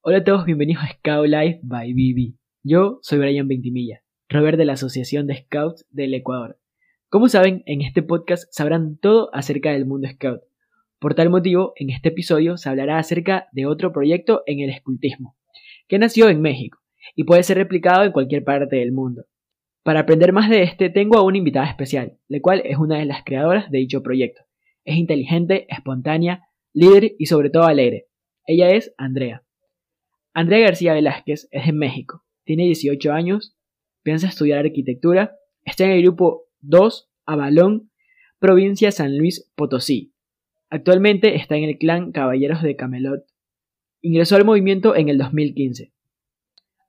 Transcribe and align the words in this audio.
Hola 0.00 0.18
a 0.18 0.24
todos, 0.24 0.44
bienvenidos 0.44 0.84
a 0.84 0.92
Scout 0.92 1.26
Life 1.26 1.58
by 1.64 1.92
BB. 1.92 2.36
Yo 2.62 3.00
soy 3.02 3.18
Brian 3.18 3.48
Ventimilla, 3.48 4.04
Robert 4.28 4.56
de 4.56 4.64
la 4.64 4.74
Asociación 4.74 5.26
de 5.26 5.38
Scouts 5.38 5.86
del 5.90 6.14
Ecuador. 6.14 6.56
Como 7.08 7.28
saben, 7.28 7.64
en 7.66 7.82
este 7.82 8.04
podcast 8.04 8.44
sabrán 8.52 8.96
todo 8.98 9.28
acerca 9.34 9.72
del 9.72 9.86
mundo 9.86 10.08
Scout. 10.08 10.42
Por 11.00 11.16
tal 11.16 11.30
motivo, 11.30 11.72
en 11.74 11.90
este 11.90 12.10
episodio 12.10 12.56
se 12.56 12.68
hablará 12.68 12.98
acerca 12.98 13.48
de 13.50 13.66
otro 13.66 13.90
proyecto 13.90 14.44
en 14.46 14.60
el 14.60 14.70
escultismo, 14.70 15.36
que 15.88 15.98
nació 15.98 16.28
en 16.28 16.42
México 16.42 16.78
y 17.16 17.24
puede 17.24 17.42
ser 17.42 17.58
replicado 17.58 18.04
en 18.04 18.12
cualquier 18.12 18.44
parte 18.44 18.76
del 18.76 18.92
mundo. 18.92 19.24
Para 19.82 20.00
aprender 20.00 20.32
más 20.32 20.48
de 20.48 20.62
este, 20.62 20.90
tengo 20.90 21.18
a 21.18 21.24
una 21.24 21.38
invitada 21.38 21.66
especial, 21.66 22.18
la 22.28 22.38
cual 22.40 22.62
es 22.64 22.78
una 22.78 22.98
de 22.98 23.04
las 23.04 23.24
creadoras 23.24 23.68
de 23.68 23.78
dicho 23.78 24.04
proyecto. 24.04 24.42
Es 24.84 24.96
inteligente, 24.96 25.66
espontánea, 25.68 26.44
líder 26.72 27.16
y 27.18 27.26
sobre 27.26 27.50
todo 27.50 27.64
alegre. 27.64 28.06
Ella 28.46 28.70
es 28.70 28.94
Andrea. 28.96 29.42
Andrea 30.38 30.60
García 30.60 30.94
Velázquez 30.94 31.48
es 31.50 31.66
de 31.66 31.72
México, 31.72 32.22
tiene 32.44 32.62
18 32.66 33.12
años, 33.12 33.56
piensa 34.04 34.28
estudiar 34.28 34.60
arquitectura, 34.60 35.32
está 35.64 35.82
en 35.82 35.90
el 35.90 36.02
grupo 36.02 36.44
2, 36.60 37.10
Avalón, 37.26 37.90
provincia 38.38 38.92
San 38.92 39.18
Luis 39.18 39.50
Potosí. 39.56 40.12
Actualmente 40.70 41.34
está 41.34 41.56
en 41.56 41.64
el 41.64 41.76
clan 41.76 42.12
Caballeros 42.12 42.62
de 42.62 42.76
Camelot. 42.76 43.24
Ingresó 44.00 44.36
al 44.36 44.44
movimiento 44.44 44.94
en 44.94 45.08
el 45.08 45.18
2015. 45.18 45.92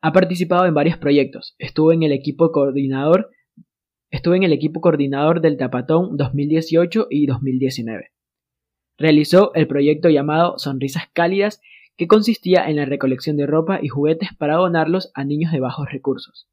Ha 0.01 0.13
participado 0.13 0.67
en 0.67 0.75
varios 0.75 0.99
proyectos. 0.99 1.55
Estuvo 1.57 1.91
en 1.91 2.03
el 2.03 2.11
equipo 2.11 2.51
coordinador, 2.51 3.31
estuvo 4.11 4.35
en 4.35 4.43
el 4.43 4.53
equipo 4.53 4.79
coordinador 4.79 5.41
del 5.41 5.57
Tapatón 5.57 6.17
2018 6.17 7.07
y 7.09 7.25
2019. 7.25 8.11
Realizó 8.99 9.55
el 9.55 9.65
proyecto 9.65 10.09
llamado 10.11 10.59
Sonrisas 10.59 11.09
Cálidas 11.13 11.61
que 11.99 12.07
consistía 12.07 12.69
en 12.69 12.77
la 12.77 12.85
recolección 12.85 13.35
de 13.35 13.45
ropa 13.45 13.79
y 13.83 13.89
juguetes 13.89 14.29
para 14.33 14.55
donarlos 14.55 15.11
a 15.15 15.25
niños 15.25 15.51
de 15.51 15.59
bajos 15.59 15.91
recursos. 15.91 16.47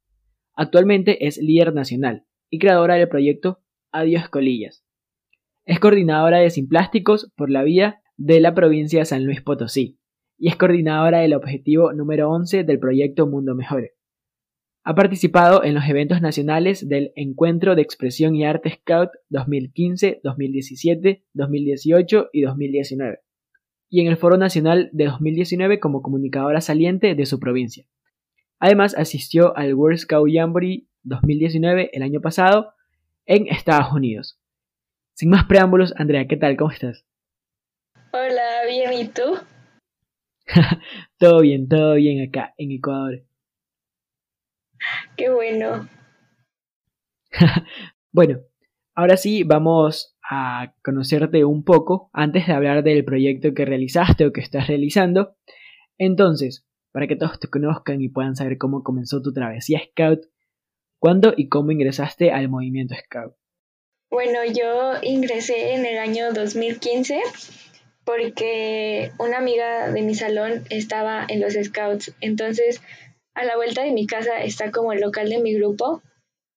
Actualmente 0.53 1.25
es 1.25 1.37
líder 1.37 1.73
nacional 1.73 2.25
y 2.49 2.59
creadora 2.59 2.95
del 2.95 3.07
proyecto 3.07 3.61
Adiós 3.93 4.27
Colillas. 4.27 4.83
Es 5.63 5.79
coordinadora 5.79 6.39
de 6.39 6.49
Sin 6.49 6.67
Plásticos 6.67 7.31
por 7.37 7.49
la 7.49 7.63
vía 7.63 8.01
de 8.17 8.41
la 8.41 8.53
provincia 8.53 8.99
de 8.99 9.05
San 9.05 9.23
Luis 9.23 9.41
Potosí 9.41 9.97
y 10.37 10.49
es 10.49 10.57
coordinadora 10.57 11.19
del 11.19 11.33
objetivo 11.33 11.93
número 11.93 12.29
11 12.29 12.65
del 12.65 12.79
proyecto 12.79 13.25
Mundo 13.25 13.55
Mejor. 13.55 13.91
Ha 14.83 14.95
participado 14.95 15.63
en 15.63 15.75
los 15.75 15.87
eventos 15.87 16.21
nacionales 16.21 16.89
del 16.89 17.13
Encuentro 17.15 17.75
de 17.75 17.83
Expresión 17.83 18.35
y 18.35 18.43
Arte 18.43 18.71
Scout 18.81 19.11
2015, 19.29 20.19
2017, 20.23 21.23
2018 21.31 22.29
y 22.33 22.41
2019 22.41 23.19
y 23.89 24.01
en 24.01 24.07
el 24.07 24.17
Foro 24.17 24.37
Nacional 24.37 24.89
de 24.91 25.05
2019 25.05 25.79
como 25.79 26.01
comunicadora 26.01 26.61
saliente 26.61 27.15
de 27.15 27.25
su 27.25 27.39
provincia. 27.39 27.85
Además, 28.59 28.95
asistió 28.97 29.55
al 29.55 29.73
World 29.73 29.99
Scout 29.99 30.29
Jamboree 30.31 30.87
2019 31.03 31.91
el 31.93 32.03
año 32.03 32.21
pasado 32.21 32.73
en 33.25 33.47
Estados 33.47 33.93
Unidos. 33.93 34.39
Sin 35.13 35.29
más 35.29 35.45
preámbulos, 35.45 35.93
Andrea, 35.97 36.27
¿qué 36.27 36.37
tal? 36.37 36.57
¿Cómo 36.57 36.71
estás? 36.71 37.05
Hola, 38.11 38.65
bien, 38.67 38.93
¿y 38.93 39.07
tú? 39.07 39.37
todo 41.17 41.41
bien, 41.41 41.67
todo 41.67 41.95
bien 41.95 42.27
acá 42.27 42.53
en 42.57 42.71
Ecuador. 42.71 43.23
Qué 45.15 45.29
bueno. 45.29 45.87
bueno, 48.11 48.39
ahora 48.95 49.17
sí 49.17 49.43
vamos 49.43 50.16
a 50.29 50.73
conocerte 50.83 51.45
un 51.45 51.63
poco 51.63 52.09
antes 52.13 52.47
de 52.47 52.53
hablar 52.53 52.83
del 52.83 53.05
proyecto 53.05 53.53
que 53.53 53.65
realizaste 53.65 54.25
o 54.25 54.33
que 54.33 54.41
estás 54.41 54.67
realizando. 54.67 55.35
Entonces, 55.97 56.65
para 56.91 57.07
que 57.07 57.15
todos 57.15 57.39
te 57.39 57.47
conozcan 57.47 58.01
y 58.01 58.09
puedan 58.09 58.35
saber 58.35 58.57
cómo 58.57 58.83
comenzó 58.83 59.21
tu 59.21 59.31
travesía 59.31 59.81
Scout, 59.91 60.21
¿cuándo 60.99 61.33
y 61.35 61.47
cómo 61.47 61.71
ingresaste 61.71 62.31
al 62.31 62.49
movimiento 62.49 62.95
Scout? 62.95 63.35
Bueno, 64.09 64.39
yo 64.45 64.93
ingresé 65.01 65.73
en 65.73 65.85
el 65.85 65.97
año 65.97 66.31
2015 66.33 67.21
porque 68.05 69.11
una 69.19 69.37
amiga 69.37 69.91
de 69.91 70.01
mi 70.01 70.15
salón 70.15 70.63
estaba 70.69 71.25
en 71.27 71.41
los 71.41 71.53
Scouts. 71.53 72.15
Entonces, 72.21 72.81
a 73.33 73.43
la 73.43 73.57
vuelta 73.57 73.83
de 73.83 73.91
mi 73.91 74.07
casa 74.07 74.41
está 74.41 74.71
como 74.71 74.93
el 74.93 75.01
local 75.01 75.29
de 75.29 75.39
mi 75.39 75.53
grupo 75.53 76.01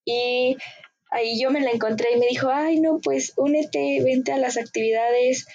y 0.04 0.56
ahí 1.10 1.40
yo 1.40 1.50
me 1.50 1.60
la 1.60 1.70
encontré 1.70 2.08
y 2.14 2.18
me 2.18 2.26
dijo, 2.26 2.48
ay, 2.50 2.80
no, 2.80 3.00
pues 3.02 3.34
únete, 3.36 4.02
vente 4.04 4.32
a 4.32 4.38
las 4.38 4.56
actividades. 4.56 5.46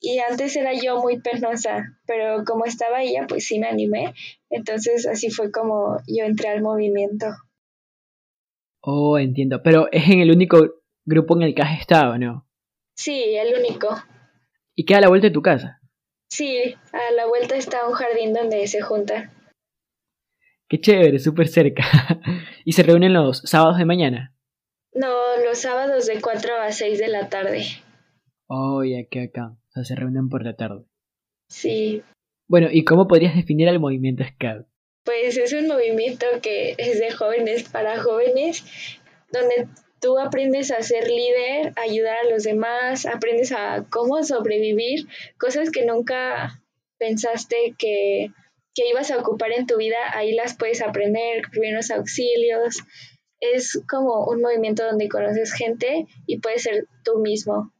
Y 0.00 0.18
antes 0.18 0.54
era 0.56 0.72
yo 0.74 1.00
muy 1.00 1.20
penosa, 1.20 1.98
pero 2.06 2.44
como 2.44 2.66
estaba 2.66 3.02
ella, 3.02 3.26
pues 3.26 3.46
sí 3.46 3.58
me 3.58 3.68
animé. 3.68 4.12
Entonces 4.50 5.06
así 5.06 5.30
fue 5.30 5.50
como 5.50 5.96
yo 6.06 6.24
entré 6.24 6.50
al 6.50 6.60
movimiento. 6.60 7.26
Oh, 8.82 9.18
entiendo. 9.18 9.62
Pero 9.62 9.88
es 9.90 10.08
en 10.10 10.20
el 10.20 10.30
único 10.30 10.58
grupo 11.06 11.36
en 11.36 11.42
el 11.42 11.54
que 11.54 11.62
has 11.62 11.80
estado, 11.80 12.18
¿no? 12.18 12.46
Sí, 12.96 13.34
el 13.34 13.58
único. 13.58 13.88
¿Y 14.74 14.84
queda 14.84 14.98
a 14.98 15.02
la 15.02 15.08
vuelta 15.08 15.28
de 15.28 15.32
tu 15.32 15.40
casa? 15.40 15.80
Sí, 16.28 16.74
a 16.92 17.12
la 17.14 17.26
vuelta 17.26 17.56
está 17.56 17.88
un 17.88 17.94
jardín 17.94 18.34
donde 18.34 18.66
se 18.66 18.82
juntan. 18.82 19.30
Qué 20.68 20.80
chévere, 20.80 21.18
súper 21.18 21.48
cerca. 21.48 21.84
¿Y 22.64 22.72
se 22.72 22.82
reúnen 22.82 23.14
los 23.14 23.38
sábados 23.44 23.78
de 23.78 23.84
mañana? 23.84 24.33
No, 24.94 25.36
los 25.44 25.58
sábados 25.58 26.06
de 26.06 26.20
4 26.20 26.60
a 26.60 26.70
6 26.70 26.98
de 26.98 27.08
la 27.08 27.28
tarde. 27.28 27.64
Oh, 28.46 28.84
ya 28.84 29.04
que 29.10 29.24
acá. 29.24 29.56
O 29.68 29.72
sea, 29.72 29.84
se 29.84 29.96
reúnen 29.96 30.28
por 30.28 30.44
la 30.44 30.54
tarde. 30.54 30.84
Sí. 31.48 32.02
Bueno, 32.48 32.68
¿y 32.70 32.84
cómo 32.84 33.08
podrías 33.08 33.34
definir 33.34 33.68
al 33.68 33.80
movimiento 33.80 34.22
Scout? 34.24 34.66
Pues 35.04 35.36
es 35.36 35.52
un 35.52 35.66
movimiento 35.66 36.26
que 36.40 36.74
es 36.78 37.00
de 37.00 37.10
jóvenes 37.10 37.68
para 37.68 38.00
jóvenes, 38.00 38.64
donde 39.32 39.68
tú 40.00 40.18
aprendes 40.18 40.70
a 40.70 40.82
ser 40.82 41.08
líder, 41.08 41.72
ayudar 41.76 42.16
a 42.24 42.30
los 42.30 42.44
demás, 42.44 43.04
aprendes 43.04 43.52
a 43.52 43.86
cómo 43.90 44.22
sobrevivir, 44.22 45.06
cosas 45.38 45.70
que 45.70 45.84
nunca 45.84 46.62
pensaste 46.98 47.74
que, 47.76 48.28
que 48.74 48.88
ibas 48.88 49.10
a 49.10 49.18
ocupar 49.18 49.52
en 49.52 49.66
tu 49.66 49.76
vida, 49.76 49.96
ahí 50.12 50.34
las 50.34 50.56
puedes 50.56 50.80
aprender, 50.82 51.42
primeros 51.50 51.90
auxilios, 51.90 52.84
es 53.40 53.82
como 53.88 54.26
un 54.26 54.40
movimiento 54.40 54.84
donde 54.84 55.08
conoces 55.08 55.52
gente 55.52 56.06
y 56.26 56.40
puedes 56.40 56.62
ser 56.62 56.86
tú 57.04 57.20
mismo. 57.20 57.72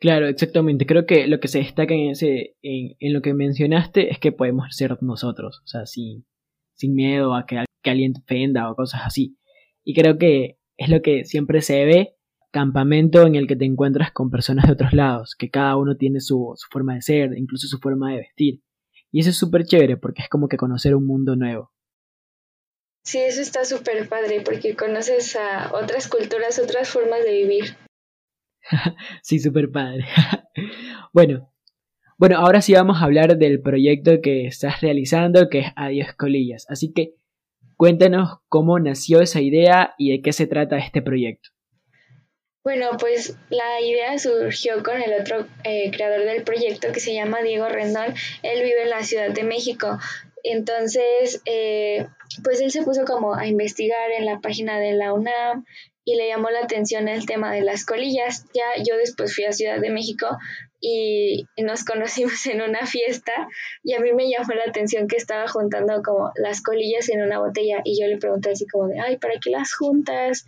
Claro, 0.00 0.28
exactamente. 0.28 0.86
Creo 0.86 1.06
que 1.06 1.26
lo 1.26 1.40
que 1.40 1.48
se 1.48 1.58
destaca 1.58 1.92
en 1.92 2.10
ese, 2.10 2.56
en, 2.62 3.12
lo 3.12 3.20
que 3.20 3.34
mencionaste 3.34 4.12
es 4.12 4.18
que 4.18 4.30
podemos 4.30 4.66
ser 4.70 4.96
nosotros, 5.02 5.60
o 5.64 5.66
sea, 5.66 5.86
sin, 5.86 6.24
sin 6.74 6.94
miedo 6.94 7.34
a 7.34 7.46
que, 7.46 7.64
que 7.82 7.90
alguien 7.90 8.12
te 8.12 8.20
ofenda 8.20 8.70
o 8.70 8.76
cosas 8.76 9.02
así. 9.04 9.36
Y 9.82 9.94
creo 9.94 10.16
que 10.18 10.58
es 10.76 10.88
lo 10.88 11.02
que 11.02 11.24
siempre 11.24 11.62
se 11.62 11.84
ve, 11.84 12.14
campamento 12.52 13.26
en 13.26 13.34
el 13.34 13.48
que 13.48 13.56
te 13.56 13.64
encuentras 13.64 14.12
con 14.12 14.30
personas 14.30 14.66
de 14.66 14.72
otros 14.72 14.92
lados, 14.92 15.34
que 15.36 15.50
cada 15.50 15.76
uno 15.76 15.96
tiene 15.96 16.20
su, 16.20 16.52
su 16.56 16.68
forma 16.70 16.94
de 16.94 17.02
ser, 17.02 17.36
incluso 17.36 17.66
su 17.66 17.78
forma 17.78 18.12
de 18.12 18.18
vestir. 18.18 18.62
Y 19.10 19.20
eso 19.20 19.30
es 19.30 19.36
súper 19.36 19.64
chévere 19.64 19.96
porque 19.96 20.22
es 20.22 20.28
como 20.28 20.48
que 20.48 20.56
conocer 20.56 20.94
un 20.94 21.06
mundo 21.06 21.34
nuevo. 21.34 21.72
Sí, 23.02 23.18
eso 23.18 23.40
está 23.40 23.64
súper 23.64 24.08
padre 24.08 24.42
porque 24.42 24.76
conoces 24.76 25.36
a 25.36 25.70
otras 25.74 26.08
culturas, 26.08 26.58
otras 26.58 26.88
formas 26.88 27.24
de 27.24 27.32
vivir. 27.32 27.76
sí, 29.22 29.38
súper 29.38 29.70
padre. 29.70 30.04
bueno, 31.12 31.52
bueno, 32.18 32.38
ahora 32.38 32.60
sí 32.60 32.74
vamos 32.74 33.00
a 33.00 33.04
hablar 33.04 33.38
del 33.38 33.62
proyecto 33.62 34.20
que 34.20 34.46
estás 34.46 34.80
realizando, 34.80 35.48
que 35.48 35.60
es 35.60 35.66
Adiós 35.76 36.14
Colillas. 36.14 36.66
Así 36.68 36.92
que 36.92 37.14
cuéntanos 37.76 38.40
cómo 38.48 38.80
nació 38.80 39.20
esa 39.20 39.40
idea 39.40 39.94
y 39.98 40.10
de 40.10 40.20
qué 40.20 40.32
se 40.32 40.48
trata 40.48 40.78
este 40.78 41.00
proyecto. 41.00 41.50
Bueno, 42.64 42.88
pues 42.98 43.36
la 43.50 43.80
idea 43.80 44.18
surgió 44.18 44.82
con 44.82 45.00
el 45.00 45.18
otro 45.18 45.46
eh, 45.64 45.90
creador 45.90 46.26
del 46.26 46.42
proyecto 46.42 46.92
que 46.92 47.00
se 47.00 47.14
llama 47.14 47.40
Diego 47.40 47.68
Rendón. 47.68 48.12
Él 48.42 48.62
vive 48.62 48.82
en 48.82 48.90
la 48.90 49.04
Ciudad 49.04 49.30
de 49.30 49.44
México. 49.44 49.98
Entonces, 50.42 51.42
eh, 51.44 52.06
pues 52.44 52.60
él 52.60 52.70
se 52.70 52.82
puso 52.82 53.04
como 53.04 53.34
a 53.34 53.46
investigar 53.46 54.10
en 54.10 54.26
la 54.26 54.40
página 54.40 54.78
de 54.78 54.92
la 54.92 55.12
UNAM 55.12 55.64
y 56.04 56.16
le 56.16 56.28
llamó 56.28 56.50
la 56.50 56.60
atención 56.60 57.08
el 57.08 57.26
tema 57.26 57.52
de 57.52 57.62
las 57.62 57.84
colillas. 57.84 58.46
Ya 58.54 58.82
yo 58.82 58.96
después 58.96 59.34
fui 59.34 59.44
a 59.44 59.52
Ciudad 59.52 59.80
de 59.80 59.90
México 59.90 60.26
y 60.80 61.44
nos 61.62 61.84
conocimos 61.84 62.46
en 62.46 62.62
una 62.62 62.86
fiesta 62.86 63.32
y 63.82 63.94
a 63.94 64.00
mí 64.00 64.12
me 64.12 64.30
llamó 64.30 64.54
la 64.54 64.64
atención 64.64 65.08
que 65.08 65.16
estaba 65.16 65.48
juntando 65.48 66.02
como 66.02 66.30
las 66.36 66.62
colillas 66.62 67.08
en 67.08 67.22
una 67.22 67.40
botella 67.40 67.80
y 67.84 68.00
yo 68.00 68.06
le 68.06 68.18
pregunté 68.18 68.50
así 68.50 68.66
como 68.66 68.88
de, 68.88 69.00
ay, 69.00 69.18
¿para 69.18 69.34
qué 69.42 69.50
las 69.50 69.74
juntas? 69.74 70.46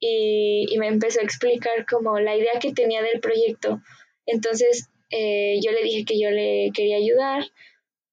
Y, 0.00 0.66
y 0.70 0.78
me 0.78 0.88
empezó 0.88 1.20
a 1.20 1.24
explicar 1.24 1.86
como 1.86 2.18
la 2.18 2.36
idea 2.36 2.58
que 2.60 2.72
tenía 2.72 3.02
del 3.02 3.20
proyecto. 3.20 3.80
Entonces 4.26 4.90
eh, 5.10 5.58
yo 5.62 5.72
le 5.72 5.82
dije 5.82 6.04
que 6.04 6.20
yo 6.20 6.30
le 6.30 6.70
quería 6.74 6.96
ayudar 6.96 7.44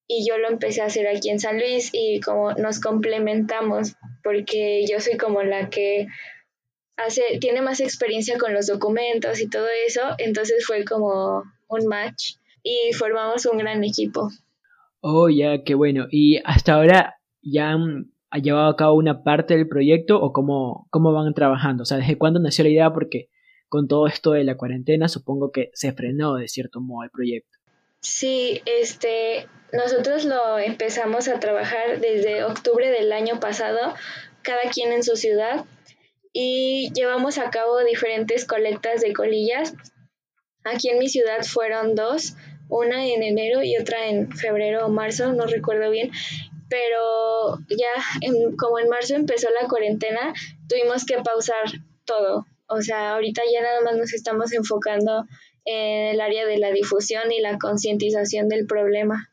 y 0.08 0.26
yo 0.26 0.38
lo 0.38 0.48
empecé 0.48 0.80
a 0.80 0.86
hacer 0.86 1.06
aquí 1.06 1.28
en 1.28 1.38
San 1.38 1.58
Luis 1.58 1.90
y 1.92 2.20
como 2.20 2.52
nos 2.54 2.80
complementamos 2.80 3.94
porque 4.24 4.84
yo 4.90 5.00
soy 5.00 5.18
como 5.18 5.42
la 5.42 5.68
que 5.68 6.08
hace 6.96 7.22
tiene 7.40 7.60
más 7.62 7.80
experiencia 7.80 8.38
con 8.38 8.54
los 8.54 8.66
documentos 8.66 9.40
y 9.40 9.48
todo 9.48 9.66
eso, 9.86 10.00
entonces 10.16 10.64
fue 10.66 10.84
como 10.84 11.44
un 11.68 11.86
match 11.86 12.36
y 12.62 12.92
formamos 12.94 13.46
un 13.46 13.58
gran 13.58 13.84
equipo. 13.84 14.28
Oh, 15.00 15.28
ya, 15.28 15.62
qué 15.62 15.74
bueno. 15.74 16.06
¿Y 16.10 16.40
hasta 16.44 16.74
ahora 16.74 17.20
ya 17.42 17.70
han 17.70 18.10
llevado 18.42 18.68
a 18.68 18.76
cabo 18.76 18.94
una 18.94 19.22
parte 19.22 19.56
del 19.56 19.68
proyecto 19.68 20.20
o 20.20 20.32
cómo, 20.32 20.88
cómo 20.90 21.12
van 21.12 21.34
trabajando? 21.34 21.82
O 21.82 21.86
sea, 21.86 21.98
¿desde 21.98 22.18
cuándo 22.18 22.40
nació 22.40 22.64
la 22.64 22.70
idea? 22.70 22.92
Porque 22.92 23.28
con 23.68 23.86
todo 23.86 24.06
esto 24.06 24.32
de 24.32 24.44
la 24.44 24.56
cuarentena 24.56 25.08
supongo 25.08 25.52
que 25.52 25.70
se 25.74 25.92
frenó 25.92 26.34
de 26.34 26.48
cierto 26.48 26.80
modo 26.80 27.04
el 27.04 27.10
proyecto. 27.10 27.57
Sí, 28.00 28.62
este, 28.64 29.48
nosotros 29.72 30.24
lo 30.24 30.58
empezamos 30.58 31.28
a 31.28 31.40
trabajar 31.40 32.00
desde 32.00 32.44
octubre 32.44 32.90
del 32.90 33.12
año 33.12 33.40
pasado, 33.40 33.94
cada 34.42 34.70
quien 34.72 34.92
en 34.92 35.02
su 35.02 35.16
ciudad, 35.16 35.64
y 36.32 36.92
llevamos 36.94 37.38
a 37.38 37.50
cabo 37.50 37.78
diferentes 37.84 38.44
colectas 38.44 39.00
de 39.00 39.12
colillas. 39.12 39.74
Aquí 40.64 40.90
en 40.90 40.98
mi 40.98 41.08
ciudad 41.08 41.42
fueron 41.42 41.94
dos, 41.94 42.34
una 42.68 43.06
en 43.06 43.22
enero 43.22 43.62
y 43.62 43.76
otra 43.76 44.06
en 44.06 44.30
febrero 44.30 44.86
o 44.86 44.88
marzo, 44.88 45.32
no 45.32 45.46
recuerdo 45.46 45.90
bien, 45.90 46.10
pero 46.68 47.58
ya 47.68 48.20
como 48.58 48.78
en 48.78 48.88
marzo 48.88 49.14
empezó 49.14 49.48
la 49.60 49.66
cuarentena, 49.68 50.34
tuvimos 50.68 51.04
que 51.04 51.16
pausar 51.18 51.64
todo. 52.04 52.46
O 52.68 52.82
sea, 52.82 53.14
ahorita 53.14 53.42
ya 53.52 53.62
nada 53.62 53.80
más 53.80 53.96
nos 53.96 54.12
estamos 54.12 54.52
enfocando 54.52 55.24
en 55.68 56.14
el 56.14 56.20
área 56.20 56.46
de 56.46 56.58
la 56.58 56.70
difusión 56.70 57.30
y 57.30 57.40
la 57.40 57.58
concientización 57.58 58.48
del 58.48 58.66
problema. 58.66 59.28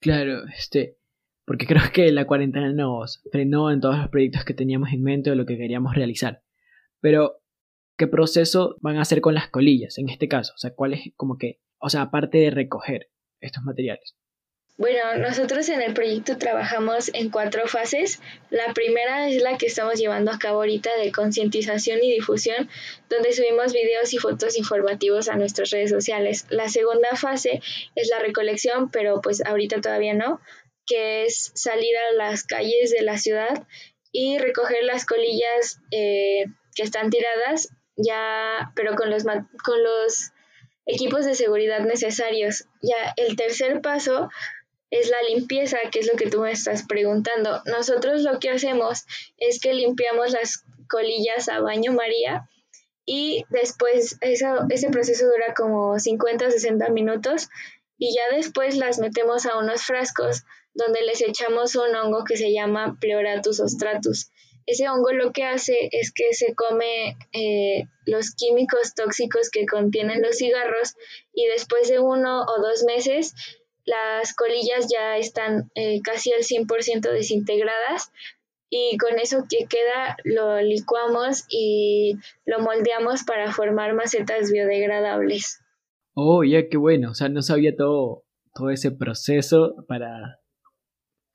Claro, 0.00 0.44
este, 0.56 0.96
porque 1.44 1.66
creo 1.66 1.82
que 1.92 2.10
la 2.12 2.26
cuarentena 2.26 2.72
nos 2.72 3.22
frenó 3.30 3.70
en 3.70 3.80
todos 3.80 3.98
los 3.98 4.08
proyectos 4.08 4.44
que 4.44 4.54
teníamos 4.54 4.92
en 4.92 5.02
mente 5.02 5.30
o 5.30 5.34
lo 5.34 5.46
que 5.46 5.56
queríamos 5.56 5.94
realizar. 5.94 6.42
Pero, 7.00 7.40
¿qué 7.96 8.06
proceso 8.06 8.76
van 8.80 8.96
a 8.96 9.02
hacer 9.02 9.20
con 9.20 9.34
las 9.34 9.48
colillas 9.48 9.98
en 9.98 10.08
este 10.08 10.28
caso? 10.28 10.52
O 10.54 10.58
sea, 10.58 10.74
¿cuál 10.74 10.94
es 10.94 11.12
como 11.16 11.36
que, 11.36 11.60
o 11.78 11.88
sea, 11.88 12.02
aparte 12.02 12.38
de 12.38 12.50
recoger 12.50 13.10
estos 13.40 13.62
materiales? 13.64 14.16
Bueno, 14.78 15.16
nosotros 15.16 15.68
en 15.70 15.82
el 15.82 15.92
proyecto 15.92 16.38
trabajamos 16.38 17.10
en 17.12 17.30
cuatro 17.30 17.66
fases. 17.66 18.20
La 18.48 18.72
primera 18.74 19.28
es 19.28 19.42
la 19.42 19.58
que 19.58 19.66
estamos 19.66 19.98
llevando 19.98 20.30
a 20.30 20.38
cabo 20.38 20.58
ahorita 20.58 20.96
de 20.98 21.10
concientización 21.10 21.98
y 22.00 22.12
difusión, 22.12 22.70
donde 23.10 23.32
subimos 23.32 23.72
videos 23.72 24.14
y 24.14 24.18
fotos 24.18 24.56
informativos 24.56 25.28
a 25.28 25.34
nuestras 25.34 25.70
redes 25.70 25.90
sociales. 25.90 26.46
La 26.50 26.68
segunda 26.68 27.16
fase 27.16 27.60
es 27.96 28.08
la 28.08 28.20
recolección, 28.20 28.88
pero 28.92 29.20
pues 29.20 29.44
ahorita 29.44 29.80
todavía 29.80 30.14
no, 30.14 30.40
que 30.86 31.24
es 31.24 31.50
salir 31.56 31.96
a 31.96 32.14
las 32.14 32.44
calles 32.44 32.92
de 32.92 33.02
la 33.02 33.18
ciudad 33.18 33.66
y 34.12 34.38
recoger 34.38 34.84
las 34.84 35.04
colillas 35.06 35.80
eh, 35.90 36.44
que 36.76 36.84
están 36.84 37.10
tiradas, 37.10 37.70
ya, 37.96 38.70
pero 38.76 38.94
con 38.94 39.10
los, 39.10 39.24
con 39.24 39.82
los 39.82 40.30
equipos 40.86 41.24
de 41.24 41.34
seguridad 41.34 41.80
necesarios. 41.80 42.66
Ya 42.80 43.12
el 43.16 43.34
tercer 43.34 43.80
paso 43.80 44.30
es 44.90 45.10
la 45.10 45.22
limpieza, 45.34 45.78
que 45.92 46.00
es 46.00 46.06
lo 46.06 46.16
que 46.16 46.30
tú 46.30 46.40
me 46.40 46.52
estás 46.52 46.84
preguntando. 46.86 47.62
Nosotros 47.66 48.22
lo 48.22 48.38
que 48.38 48.50
hacemos 48.50 49.04
es 49.36 49.60
que 49.60 49.74
limpiamos 49.74 50.32
las 50.32 50.64
colillas 50.88 51.48
a 51.48 51.60
baño 51.60 51.92
María 51.92 52.48
y 53.04 53.44
después 53.50 54.18
ese 54.20 54.90
proceso 54.90 55.26
dura 55.26 55.54
como 55.54 55.98
50 55.98 56.46
o 56.46 56.50
60 56.50 56.88
minutos 56.90 57.48
y 57.98 58.14
ya 58.14 58.36
después 58.36 58.76
las 58.76 58.98
metemos 58.98 59.46
a 59.46 59.58
unos 59.58 59.82
frascos 59.82 60.44
donde 60.74 61.02
les 61.02 61.20
echamos 61.20 61.74
un 61.74 61.94
hongo 61.96 62.24
que 62.24 62.36
se 62.36 62.52
llama 62.52 62.96
Pleuratus 63.00 63.60
ostratus. 63.60 64.30
Ese 64.66 64.88
hongo 64.88 65.12
lo 65.12 65.32
que 65.32 65.44
hace 65.44 65.88
es 65.92 66.12
que 66.12 66.34
se 66.34 66.54
come 66.54 67.16
eh, 67.32 67.84
los 68.04 68.34
químicos 68.34 68.94
tóxicos 68.94 69.48
que 69.50 69.64
contienen 69.64 70.20
los 70.20 70.36
cigarros 70.36 70.94
y 71.32 71.46
después 71.46 71.88
de 71.88 71.98
uno 71.98 72.42
o 72.42 72.60
dos 72.60 72.84
meses 72.84 73.34
las 73.88 74.34
colillas 74.34 74.86
ya 74.92 75.16
están 75.16 75.70
eh, 75.74 76.00
casi 76.02 76.32
al 76.32 76.42
100% 76.42 77.10
desintegradas 77.10 78.12
y 78.70 78.98
con 78.98 79.18
eso 79.18 79.44
que 79.48 79.66
queda 79.66 80.16
lo 80.24 80.60
licuamos 80.60 81.44
y 81.48 82.16
lo 82.44 82.60
moldeamos 82.60 83.24
para 83.24 83.50
formar 83.52 83.94
macetas 83.94 84.52
biodegradables. 84.52 85.60
Oh, 86.14 86.44
ya 86.44 86.68
qué 86.68 86.76
bueno, 86.76 87.12
o 87.12 87.14
sea, 87.14 87.28
no 87.28 87.42
sabía 87.42 87.74
todo, 87.76 88.24
todo 88.54 88.70
ese 88.70 88.90
proceso 88.90 89.76
para, 89.86 90.40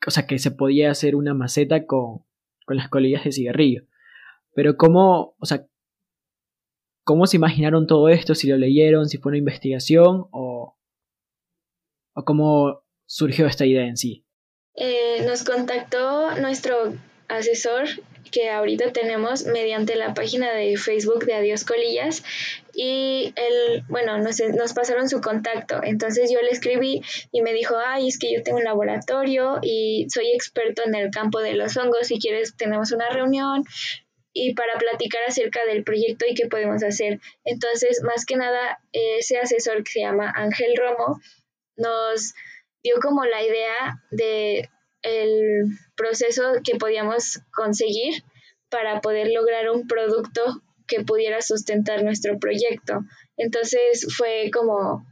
o 0.05 0.11
sea, 0.11 0.27
que 0.27 0.37
se 0.37 0.51
podía 0.51 0.91
hacer 0.91 1.15
una 1.15 1.33
maceta 1.33 1.85
con, 1.85 2.23
con 2.65 2.77
las 2.77 2.89
colillas 2.89 3.23
de 3.23 3.31
cigarrillo. 3.31 3.83
Pero 4.53 4.77
cómo, 4.77 5.35
o 5.39 5.45
sea, 5.45 5.65
¿cómo 7.03 7.25
se 7.25 7.37
imaginaron 7.37 7.87
todo 7.87 8.09
esto? 8.09 8.35
Si 8.35 8.47
lo 8.47 8.57
leyeron, 8.57 9.07
si 9.07 9.17
fue 9.17 9.31
una 9.31 9.39
investigación 9.39 10.27
o, 10.31 10.52
o 12.13 12.23
cómo 12.23 12.83
surgió 13.05 13.47
esta 13.47 13.65
idea 13.65 13.85
en 13.85 13.97
sí? 13.97 14.25
Eh, 14.75 15.23
nos 15.25 15.43
contactó 15.43 16.35
nuestro 16.35 16.93
asesor 17.27 17.87
que 18.31 18.49
ahorita 18.49 18.91
tenemos 18.91 19.45
mediante 19.45 19.95
la 19.95 20.13
página 20.15 20.51
de 20.51 20.75
Facebook 20.77 21.25
de 21.25 21.35
Adiós 21.35 21.63
Colillas 21.63 22.23
y 22.73 23.31
él, 23.35 23.83
bueno, 23.87 24.17
nos, 24.17 24.39
nos, 24.39 24.73
pasaron 24.73 25.07
su 25.07 25.21
contacto. 25.21 25.79
Entonces 25.83 26.31
yo 26.33 26.41
le 26.41 26.49
escribí 26.49 27.01
y 27.31 27.41
me 27.43 27.53
dijo, 27.53 27.75
ay, 27.85 28.07
es 28.07 28.17
que 28.17 28.33
yo 28.33 28.41
tengo 28.41 28.57
un 28.57 28.63
laboratorio 28.63 29.59
y 29.61 30.07
soy 30.09 30.31
experto 30.31 30.81
en 30.83 30.95
el 30.95 31.11
campo 31.11 31.39
de 31.39 31.53
los 31.53 31.77
hongos, 31.77 32.07
si 32.07 32.17
quieres 32.17 32.55
tenemos 32.57 32.91
una 32.91 33.09
reunión 33.09 33.63
y 34.33 34.55
para 34.55 34.79
platicar 34.79 35.21
acerca 35.27 35.63
del 35.65 35.83
proyecto 35.83 36.25
y 36.27 36.33
qué 36.33 36.47
podemos 36.47 36.83
hacer. 36.83 37.19
Entonces, 37.45 38.01
más 38.03 38.25
que 38.25 38.35
nada, 38.35 38.79
ese 38.91 39.37
asesor 39.37 39.83
que 39.83 39.91
se 39.91 39.99
llama 39.99 40.33
Ángel 40.35 40.73
Romo, 40.75 41.19
nos 41.77 42.33
dio 42.83 42.95
como 43.01 43.25
la 43.25 43.43
idea 43.43 44.01
de 44.11 44.69
el 45.01 45.65
proceso 45.95 46.43
que 46.63 46.77
podíamos 46.77 47.39
conseguir 47.53 48.23
para 48.69 49.01
poder 49.01 49.29
lograr 49.31 49.69
un 49.69 49.87
producto 49.87 50.41
que 50.87 51.03
pudiera 51.03 51.41
sustentar 51.41 52.03
nuestro 52.03 52.39
proyecto. 52.39 53.01
Entonces 53.37 54.07
fue 54.15 54.49
como 54.53 55.05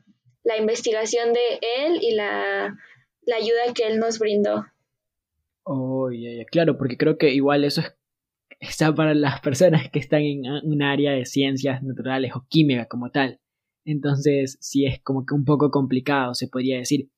la 0.43 0.57
investigación 0.57 1.33
de 1.33 1.59
él 1.61 1.99
y 2.01 2.15
la, 2.15 2.77
ayuda 3.35 3.73
que 3.75 3.87
él 3.87 3.99
nos 3.99 4.19
brindó. 4.19 4.65
Oh, 5.63 6.09
claro, 6.51 6.77
porque 6.77 6.97
creo 6.97 7.17
que 7.17 7.33
igual 7.33 7.63
eso 7.63 7.81
es, 7.81 7.95
está 8.59 8.93
para 8.93 9.13
las 9.13 9.41
personas 9.41 9.89
que 9.89 9.99
están 9.99 10.21
en 10.21 10.45
un 10.63 10.81
área 10.81 11.11
de 11.11 11.25
ciencias 11.25 11.83
naturales 11.83 12.31
o 12.35 12.45
química 12.49 12.87
como 12.87 13.11
tal. 13.11 13.40
Entonces, 13.85 14.57
sí 14.61 14.85
es 14.85 15.01
como 15.01 15.25
que 15.25 15.33
un 15.33 15.45
poco 15.45 15.71
complicado, 15.71 16.33
se 16.33 16.47
podría 16.47 16.77
decir. 16.77 17.09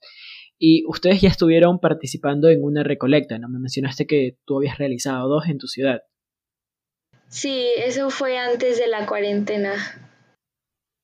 Y 0.57 0.85
ustedes 0.87 1.21
ya 1.21 1.29
estuvieron 1.29 1.79
participando 1.79 2.49
en 2.49 2.63
una 2.63 2.83
recolecta, 2.83 3.37
¿no? 3.37 3.49
Me 3.49 3.59
mencionaste 3.59 4.07
que 4.07 4.37
tú 4.45 4.57
habías 4.57 4.77
realizado 4.77 5.27
dos 5.27 5.47
en 5.47 5.57
tu 5.57 5.67
ciudad. 5.67 6.01
Sí, 7.27 7.67
eso 7.77 8.09
fue 8.09 8.37
antes 8.37 8.77
de 8.79 8.87
la 8.87 9.05
cuarentena. 9.05 9.73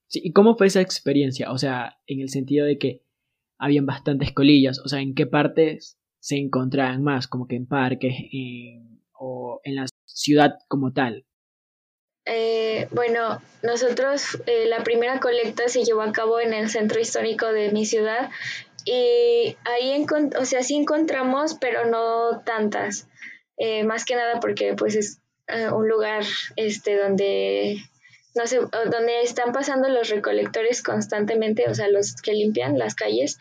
Sí, 0.08 0.22
¿y 0.24 0.32
cómo 0.32 0.56
fue 0.56 0.68
esa 0.68 0.82
experiencia? 0.82 1.52
O 1.52 1.58
sea, 1.58 1.98
en 2.08 2.22
el 2.22 2.30
sentido 2.30 2.66
de 2.66 2.78
que 2.78 3.04
habían 3.58 3.86
bastantes 3.86 4.32
colillas, 4.32 4.80
o 4.80 4.88
sea, 4.88 5.02
¿en 5.02 5.14
qué 5.14 5.28
partes 5.28 6.00
se 6.20 6.38
encontraban 6.38 7.04
más? 7.04 7.28
Como 7.28 7.48
que 7.48 7.56
en 7.56 7.68
parques 7.68 8.16
o 9.12 9.60
en 9.64 9.76
la 9.76 9.86
ciudad 10.06 10.54
como 10.68 10.94
tal. 10.94 11.26
Eh, 12.32 12.88
bueno, 12.92 13.42
nosotros 13.64 14.38
eh, 14.46 14.68
la 14.68 14.84
primera 14.84 15.20
colecta 15.20 15.68
se 15.68 15.84
llevó 15.84 16.02
a 16.02 16.12
cabo 16.12 16.40
en 16.40 16.54
el 16.54 16.70
centro 16.70 17.00
histórico 17.00 17.48
de 17.48 17.72
mi 17.72 17.86
ciudad 17.86 18.30
y 18.86 19.58
ahí, 19.66 20.06
o 20.40 20.46
sea, 20.46 20.62
sí 20.62 20.76
encontramos, 20.76 21.56
pero 21.60 21.86
no 21.86 22.42
tantas. 22.46 23.08
Eh, 23.58 23.84
más 23.84 24.06
que 24.06 24.16
nada 24.16 24.40
porque 24.40 24.74
pues 24.76 24.96
es 24.96 25.20
un 25.74 25.90
lugar 25.90 26.24
este 26.56 26.96
donde 26.96 27.78
no 28.36 28.46
sé, 28.46 28.60
donde 28.60 29.22
están 29.24 29.52
pasando 29.52 29.90
los 29.90 30.10
recolectores 30.10 30.84
constantemente, 30.84 31.68
o 31.68 31.74
sea, 31.74 31.90
los 31.90 32.16
que 32.22 32.34
limpian 32.34 32.78
las 32.78 32.94
calles. 32.94 33.40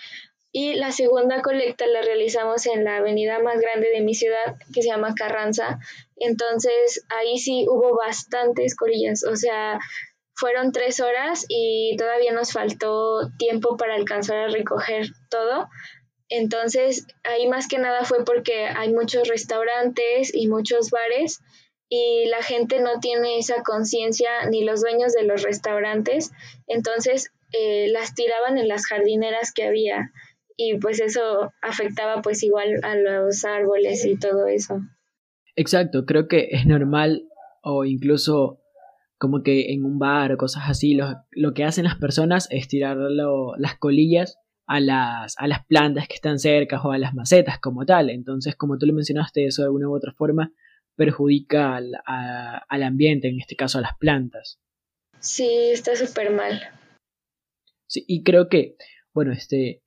Y 0.50 0.74
la 0.74 0.92
segunda 0.92 1.42
colecta 1.42 1.86
la 1.86 2.00
realizamos 2.00 2.66
en 2.66 2.84
la 2.84 2.96
avenida 2.96 3.38
más 3.38 3.60
grande 3.60 3.90
de 3.90 4.00
mi 4.00 4.14
ciudad, 4.14 4.56
que 4.72 4.82
se 4.82 4.88
llama 4.88 5.14
Carranza, 5.14 5.78
entonces 6.16 7.04
ahí 7.10 7.38
sí 7.38 7.66
hubo 7.68 7.96
bastantes 7.96 8.74
colillas, 8.74 9.24
o 9.24 9.36
sea, 9.36 9.78
fueron 10.34 10.72
tres 10.72 11.00
horas 11.00 11.44
y 11.48 11.96
todavía 11.98 12.32
nos 12.32 12.52
faltó 12.52 13.28
tiempo 13.38 13.76
para 13.76 13.96
alcanzar 13.96 14.36
a 14.36 14.48
recoger 14.48 15.08
todo. 15.30 15.68
Entonces 16.28 17.06
ahí 17.24 17.48
más 17.48 17.66
que 17.66 17.78
nada 17.78 18.04
fue 18.04 18.24
porque 18.24 18.66
hay 18.66 18.92
muchos 18.92 19.26
restaurantes 19.26 20.32
y 20.32 20.46
muchos 20.46 20.90
bares 20.90 21.40
y 21.88 22.26
la 22.26 22.42
gente 22.42 22.80
no 22.80 23.00
tiene 23.00 23.38
esa 23.38 23.62
conciencia 23.62 24.28
ni 24.48 24.62
los 24.62 24.82
dueños 24.82 25.12
de 25.12 25.24
los 25.24 25.42
restaurantes, 25.42 26.30
entonces 26.66 27.32
eh, 27.52 27.88
las 27.88 28.14
tiraban 28.14 28.58
en 28.58 28.68
las 28.68 28.86
jardineras 28.86 29.52
que 29.52 29.64
había 29.64 30.12
y 30.58 30.76
pues 30.78 31.00
eso 31.00 31.52
afectaba 31.62 32.20
pues 32.20 32.42
igual 32.42 32.80
a 32.82 32.96
los 32.96 33.44
árboles 33.44 34.04
y 34.04 34.18
todo 34.18 34.46
eso. 34.48 34.80
Exacto, 35.54 36.04
creo 36.04 36.26
que 36.26 36.48
es 36.50 36.66
normal 36.66 37.28
o 37.62 37.84
incluso 37.84 38.60
como 39.18 39.42
que 39.42 39.72
en 39.72 39.84
un 39.84 39.98
bar 39.98 40.32
o 40.32 40.36
cosas 40.36 40.64
así, 40.66 40.94
lo, 40.94 41.24
lo 41.30 41.54
que 41.54 41.64
hacen 41.64 41.84
las 41.84 41.94
personas 41.96 42.48
es 42.50 42.66
tirar 42.68 42.96
las 42.96 43.76
colillas 43.78 44.38
a 44.66 44.80
las, 44.80 45.36
a 45.38 45.46
las 45.46 45.64
plantas 45.64 46.08
que 46.08 46.14
están 46.14 46.38
cerca 46.38 46.82
o 46.82 46.90
a 46.90 46.98
las 46.98 47.14
macetas 47.14 47.58
como 47.60 47.86
tal. 47.86 48.10
Entonces, 48.10 48.56
como 48.56 48.78
tú 48.78 48.86
lo 48.86 48.92
mencionaste, 48.92 49.46
eso 49.46 49.62
de 49.62 49.66
alguna 49.66 49.88
u 49.88 49.94
otra 49.94 50.12
forma 50.12 50.52
perjudica 50.96 51.76
al, 51.76 51.92
al 52.04 52.82
ambiente, 52.82 53.28
en 53.28 53.38
este 53.38 53.54
caso 53.54 53.78
a 53.78 53.82
las 53.82 53.96
plantas. 53.96 54.58
Sí, 55.20 55.48
está 55.72 55.94
súper 55.94 56.32
mal. 56.32 56.60
Sí, 57.86 58.04
y 58.08 58.22
creo 58.24 58.48
que, 58.48 58.76
bueno, 59.14 59.32
este, 59.32 59.82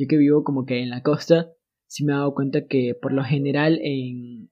yo 0.00 0.06
que 0.08 0.16
vivo 0.16 0.44
como 0.44 0.64
que 0.64 0.82
en 0.82 0.88
la 0.88 1.02
costa, 1.02 1.50
sí 1.86 2.04
me 2.04 2.12
he 2.12 2.16
dado 2.16 2.34
cuenta 2.34 2.66
que 2.66 2.94
por 3.00 3.12
lo 3.12 3.22
general 3.22 3.78
en, 3.82 4.50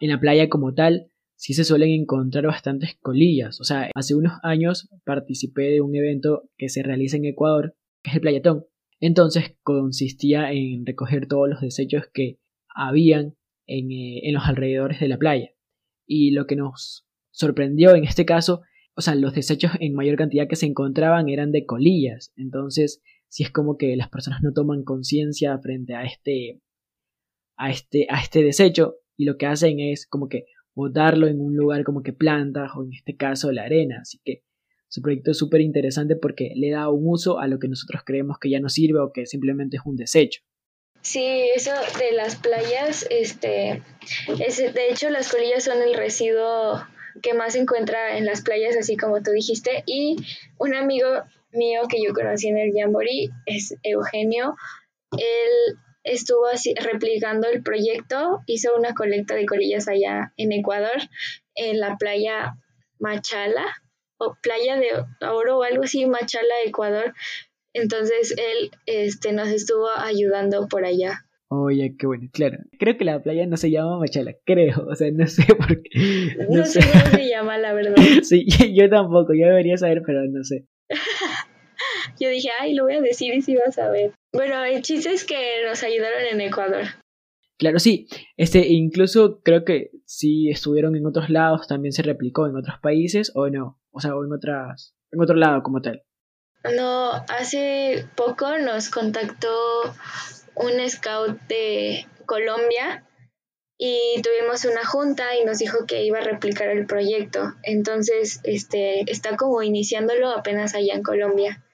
en 0.00 0.10
la 0.10 0.20
playa 0.20 0.48
como 0.48 0.74
tal, 0.74 1.10
sí 1.36 1.54
se 1.54 1.64
suelen 1.64 1.90
encontrar 1.90 2.46
bastantes 2.46 2.96
colillas. 3.00 3.60
O 3.60 3.64
sea, 3.64 3.90
hace 3.94 4.14
unos 4.14 4.34
años 4.42 4.88
participé 5.04 5.70
de 5.70 5.80
un 5.80 5.96
evento 5.96 6.50
que 6.56 6.68
se 6.68 6.82
realiza 6.82 7.16
en 7.16 7.24
Ecuador, 7.24 7.74
que 8.02 8.10
es 8.10 8.16
el 8.16 8.20
Playatón. 8.20 8.66
Entonces 9.00 9.56
consistía 9.62 10.52
en 10.52 10.84
recoger 10.84 11.26
todos 11.26 11.48
los 11.48 11.60
desechos 11.60 12.04
que 12.12 12.38
habían 12.74 13.34
en, 13.66 13.90
eh, 13.90 14.20
en 14.28 14.34
los 14.34 14.44
alrededores 14.44 15.00
de 15.00 15.08
la 15.08 15.18
playa. 15.18 15.50
Y 16.06 16.32
lo 16.32 16.46
que 16.46 16.56
nos 16.56 17.06
sorprendió 17.30 17.94
en 17.94 18.04
este 18.04 18.26
caso, 18.26 18.60
o 18.94 19.00
sea, 19.00 19.14
los 19.14 19.34
desechos 19.34 19.72
en 19.80 19.94
mayor 19.94 20.16
cantidad 20.16 20.46
que 20.48 20.56
se 20.56 20.66
encontraban 20.66 21.28
eran 21.28 21.50
de 21.50 21.64
colillas. 21.64 22.32
Entonces, 22.36 23.02
si 23.32 23.44
es 23.44 23.50
como 23.50 23.78
que 23.78 23.96
las 23.96 24.10
personas 24.10 24.42
no 24.42 24.52
toman 24.52 24.84
conciencia 24.84 25.58
frente 25.58 25.94
a 25.94 26.04
este, 26.04 26.60
a 27.56 27.70
este, 27.70 28.06
a 28.10 28.20
este 28.20 28.42
desecho 28.42 28.96
y 29.16 29.24
lo 29.24 29.38
que 29.38 29.46
hacen 29.46 29.80
es 29.80 30.06
como 30.06 30.28
que 30.28 30.44
botarlo 30.74 31.26
en 31.28 31.40
un 31.40 31.56
lugar 31.56 31.82
como 31.82 32.02
que 32.02 32.12
plantas 32.12 32.72
o 32.76 32.84
en 32.84 32.92
este 32.92 33.16
caso 33.16 33.50
la 33.50 33.62
arena. 33.62 34.00
Así 34.02 34.20
que 34.22 34.42
su 34.86 35.00
proyecto 35.00 35.30
es 35.30 35.38
súper 35.38 35.62
interesante 35.62 36.14
porque 36.14 36.52
le 36.56 36.72
da 36.72 36.90
un 36.90 37.04
uso 37.06 37.38
a 37.38 37.46
lo 37.46 37.58
que 37.58 37.68
nosotros 37.68 38.02
creemos 38.04 38.36
que 38.38 38.50
ya 38.50 38.60
no 38.60 38.68
sirve 38.68 39.00
o 39.00 39.12
que 39.14 39.24
simplemente 39.24 39.78
es 39.78 39.82
un 39.86 39.96
desecho. 39.96 40.42
Sí, 41.00 41.48
eso 41.56 41.72
de 41.98 42.14
las 42.14 42.36
playas, 42.36 43.06
este, 43.08 43.82
es, 44.46 44.58
de 44.58 44.90
hecho 44.90 45.08
las 45.08 45.32
colillas 45.32 45.64
son 45.64 45.80
el 45.80 45.94
residuo 45.94 46.82
que 47.22 47.32
más 47.32 47.54
se 47.54 47.60
encuentra 47.60 48.18
en 48.18 48.26
las 48.26 48.42
playas, 48.42 48.76
así 48.76 48.98
como 48.98 49.22
tú 49.22 49.30
dijiste, 49.30 49.84
y 49.86 50.16
un 50.58 50.74
amigo 50.74 51.08
mío 51.52 51.82
que 51.88 52.02
yo 52.02 52.12
conocí 52.12 52.48
en 52.48 52.58
el 52.58 52.72
Jamboree 52.74 53.30
es 53.46 53.74
Eugenio, 53.82 54.54
él 55.12 55.78
estuvo 56.04 56.46
así, 56.46 56.74
replicando 56.74 57.48
el 57.48 57.62
proyecto, 57.62 58.40
hizo 58.46 58.76
una 58.76 58.94
colecta 58.94 59.34
de 59.34 59.46
colillas 59.46 59.88
allá 59.88 60.32
en 60.36 60.52
Ecuador, 60.52 60.96
en 61.54 61.80
la 61.80 61.96
playa 61.96 62.54
Machala, 62.98 63.66
o 64.18 64.36
playa 64.42 64.76
de 64.76 64.88
oro 65.26 65.58
o 65.58 65.62
algo 65.62 65.84
así, 65.84 66.06
Machala, 66.06 66.54
Ecuador. 66.64 67.14
Entonces 67.74 68.34
él 68.36 68.70
este, 68.86 69.32
nos 69.32 69.48
estuvo 69.48 69.88
ayudando 69.96 70.68
por 70.68 70.84
allá. 70.84 71.20
Oye, 71.48 71.94
qué 71.98 72.06
bueno, 72.06 72.28
claro. 72.32 72.58
Creo 72.78 72.96
que 72.96 73.04
la 73.04 73.22
playa 73.22 73.46
no 73.46 73.58
se 73.58 73.70
llama 73.70 73.98
Machala, 73.98 74.32
creo, 74.46 74.86
o 74.88 74.94
sea, 74.94 75.10
no 75.12 75.26
sé 75.26 75.44
por 75.54 75.82
qué. 75.82 75.90
No, 76.48 76.64
sé. 76.64 76.80
cómo 76.80 77.16
se 77.16 77.28
llama, 77.28 77.58
la 77.58 77.74
verdad. 77.74 77.94
sí, 78.22 78.46
yo 78.74 78.88
tampoco, 78.88 79.34
yo 79.34 79.46
debería 79.48 79.76
saber, 79.76 80.02
pero 80.06 80.22
no 80.30 80.42
sé. 80.44 80.66
Yo 82.22 82.28
dije, 82.28 82.50
ay, 82.60 82.74
lo 82.74 82.84
voy 82.84 82.94
a 82.94 83.00
decir 83.00 83.34
y 83.34 83.42
si 83.42 83.56
vas 83.56 83.78
a 83.78 83.90
ver. 83.90 84.12
Bueno, 84.32 84.64
el 84.64 84.82
chiste 84.82 85.12
es 85.12 85.24
que 85.24 85.62
nos 85.66 85.82
ayudaron 85.82 86.22
en 86.30 86.40
Ecuador. 86.40 86.84
Claro, 87.58 87.78
sí. 87.78 88.06
Este, 88.36 88.68
incluso 88.68 89.40
creo 89.42 89.64
que 89.64 89.90
si 90.06 90.50
estuvieron 90.50 90.96
en 90.96 91.06
otros 91.06 91.30
lados, 91.30 91.66
también 91.66 91.92
se 91.92 92.02
replicó 92.02 92.46
en 92.46 92.56
otros 92.56 92.78
países 92.80 93.32
o 93.34 93.48
no. 93.48 93.80
O 93.90 94.00
sea, 94.00 94.14
o 94.14 94.24
en 94.24 94.32
otras, 94.32 94.94
en 95.10 95.20
otro 95.20 95.36
lado 95.36 95.62
como 95.62 95.80
tal. 95.80 96.02
No, 96.76 97.12
hace 97.28 98.06
poco 98.16 98.56
nos 98.58 98.88
contactó 98.88 99.50
un 100.54 100.88
scout 100.88 101.40
de 101.48 102.06
Colombia 102.26 103.04
y 103.78 104.22
tuvimos 104.22 104.64
una 104.64 104.84
junta 104.84 105.36
y 105.36 105.44
nos 105.44 105.58
dijo 105.58 105.86
que 105.86 106.04
iba 106.04 106.18
a 106.18 106.24
replicar 106.24 106.68
el 106.68 106.86
proyecto. 106.86 107.54
Entonces, 107.64 108.40
este, 108.44 109.10
está 109.10 109.36
como 109.36 109.60
iniciándolo 109.62 110.30
apenas 110.30 110.76
allá 110.76 110.94
en 110.94 111.02
Colombia. 111.02 111.64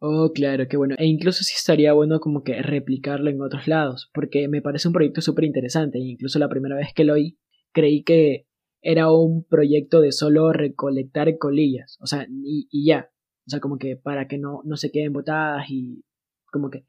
Oh, 0.00 0.32
claro, 0.32 0.68
qué 0.68 0.76
bueno. 0.76 0.94
E 0.98 1.06
incluso 1.06 1.42
sí 1.42 1.54
estaría 1.56 1.92
bueno 1.92 2.20
como 2.20 2.44
que 2.44 2.62
replicarlo 2.62 3.30
en 3.30 3.42
otros 3.42 3.66
lados, 3.66 4.10
porque 4.14 4.46
me 4.48 4.62
parece 4.62 4.88
un 4.88 4.94
proyecto 4.94 5.20
súper 5.20 5.44
interesante. 5.44 5.98
E 5.98 6.02
incluso 6.02 6.38
la 6.38 6.48
primera 6.48 6.76
vez 6.76 6.92
que 6.94 7.04
lo 7.04 7.14
oí, 7.14 7.38
creí 7.72 8.04
que 8.04 8.46
era 8.80 9.10
un 9.12 9.44
proyecto 9.44 10.00
de 10.00 10.12
solo 10.12 10.52
recolectar 10.52 11.36
colillas, 11.38 11.98
o 12.00 12.06
sea, 12.06 12.26
y, 12.30 12.68
ya. 12.86 13.10
O 13.46 13.50
sea, 13.50 13.60
como 13.60 13.78
que 13.78 13.96
para 13.96 14.28
que 14.28 14.38
no, 14.38 14.60
no 14.64 14.76
se 14.76 14.90
queden 14.92 15.12
botadas 15.12 15.66
y 15.70 16.04
como 16.52 16.70
que 16.70 16.84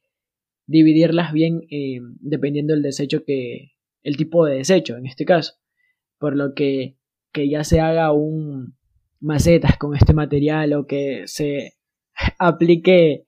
dividirlas 0.68 1.34
bien 1.34 1.62
eh, 1.72 2.00
dependiendo 2.20 2.74
del 2.74 2.84
desecho 2.84 3.24
que, 3.26 3.72
el 4.04 4.18
tipo 4.18 4.46
de 4.46 4.58
desecho 4.58 4.98
en 4.98 5.06
este 5.06 5.26
caso. 5.26 5.54
Por 6.18 6.36
lo 6.36 6.54
que, 6.54 6.98
que 7.32 7.50
ya 7.50 7.64
se 7.64 7.80
haga 7.80 8.12
un 8.12 8.78
macetas 9.20 9.78
con 9.78 9.96
este 9.96 10.14
material 10.14 10.74
o 10.74 10.86
que 10.86 11.24
se 11.26 11.74
aplique 12.40 13.26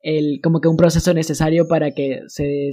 el, 0.00 0.40
como 0.42 0.60
que 0.60 0.68
un 0.68 0.76
proceso 0.76 1.12
necesario 1.14 1.66
para 1.68 1.90
que 1.92 2.22
se 2.28 2.70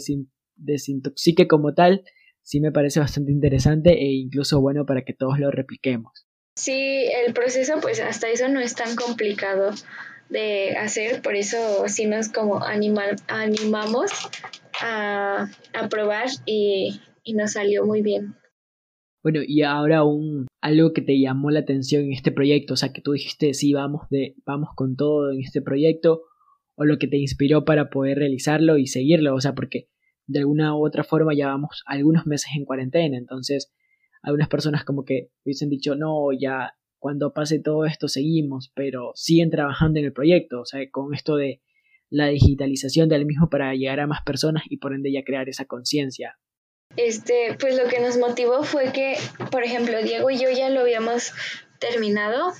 desintoxique 0.55 1.47
como 1.47 1.73
tal, 1.73 2.03
sí 2.41 2.59
me 2.59 2.71
parece 2.71 2.99
bastante 2.99 3.31
interesante 3.31 3.91
e 3.93 4.13
incluso 4.13 4.61
bueno 4.61 4.85
para 4.85 5.03
que 5.03 5.13
todos 5.13 5.39
lo 5.39 5.51
repliquemos. 5.51 6.27
Sí, 6.55 7.09
el 7.25 7.33
proceso 7.33 7.79
pues 7.81 7.99
hasta 7.99 8.29
eso 8.29 8.47
no 8.47 8.61
es 8.61 8.75
tan 8.75 8.95
complicado 8.95 9.71
de 10.29 10.77
hacer, 10.77 11.21
por 11.21 11.35
eso 11.35 11.87
sí 11.87 12.05
nos 12.05 12.29
como 12.29 12.63
animamos 12.63 14.11
a, 14.81 15.49
a 15.73 15.89
probar 15.89 16.29
y, 16.45 17.01
y 17.23 17.33
nos 17.33 17.53
salió 17.53 17.85
muy 17.85 18.01
bien. 18.01 18.35
Bueno, 19.25 19.39
y 19.43 19.63
ahora 19.63 20.03
un 20.03 20.45
algo 20.61 20.93
que 20.93 21.01
te 21.01 21.19
llamó 21.19 21.49
la 21.49 21.61
atención 21.61 22.03
en 22.03 22.13
este 22.13 22.31
proyecto, 22.31 22.75
o 22.75 22.77
sea, 22.77 22.93
que 22.93 23.01
tú 23.01 23.13
dijiste 23.13 23.55
sí, 23.55 23.73
vamos 23.73 24.03
de 24.11 24.35
vamos 24.45 24.69
con 24.75 24.95
todo 24.95 25.31
en 25.31 25.39
este 25.41 25.63
proyecto 25.63 26.21
o 26.75 26.85
lo 26.85 26.99
que 26.99 27.07
te 27.07 27.17
inspiró 27.17 27.65
para 27.65 27.89
poder 27.89 28.19
realizarlo 28.19 28.77
y 28.77 28.85
seguirlo, 28.85 29.33
o 29.33 29.41
sea, 29.41 29.55
porque 29.55 29.87
de 30.27 30.41
alguna 30.41 30.75
u 30.77 30.85
otra 30.85 31.03
forma 31.03 31.33
ya 31.33 31.47
vamos 31.47 31.81
algunos 31.87 32.27
meses 32.27 32.51
en 32.55 32.65
cuarentena, 32.65 33.17
entonces 33.17 33.73
algunas 34.21 34.47
personas 34.47 34.83
como 34.83 35.05
que 35.05 35.29
hubiesen 35.43 35.69
dicho, 35.71 35.95
"No, 35.95 36.27
ya 36.39 36.73
cuando 36.99 37.33
pase 37.33 37.59
todo 37.59 37.85
esto 37.85 38.07
seguimos", 38.07 38.71
pero 38.75 39.11
siguen 39.15 39.49
trabajando 39.49 39.97
en 39.97 40.05
el 40.05 40.13
proyecto, 40.13 40.61
o 40.61 40.65
sea, 40.65 40.81
con 40.91 41.15
esto 41.15 41.35
de 41.35 41.63
la 42.11 42.27
digitalización 42.27 43.09
del 43.09 43.25
mismo 43.25 43.49
para 43.49 43.73
llegar 43.73 44.01
a 44.01 44.05
más 44.07 44.21
personas 44.23 44.65
y 44.69 44.77
por 44.77 44.93
ende 44.93 45.11
ya 45.11 45.23
crear 45.23 45.49
esa 45.49 45.65
conciencia 45.65 46.37
este, 46.97 47.55
pues 47.59 47.75
lo 47.75 47.87
que 47.87 47.99
nos 47.99 48.17
motivó 48.17 48.63
fue 48.63 48.91
que, 48.91 49.17
por 49.51 49.63
ejemplo, 49.63 50.01
Diego 50.01 50.29
y 50.29 50.37
yo 50.37 50.49
ya 50.49 50.69
lo 50.69 50.81
habíamos 50.81 51.33
terminado, 51.79 52.53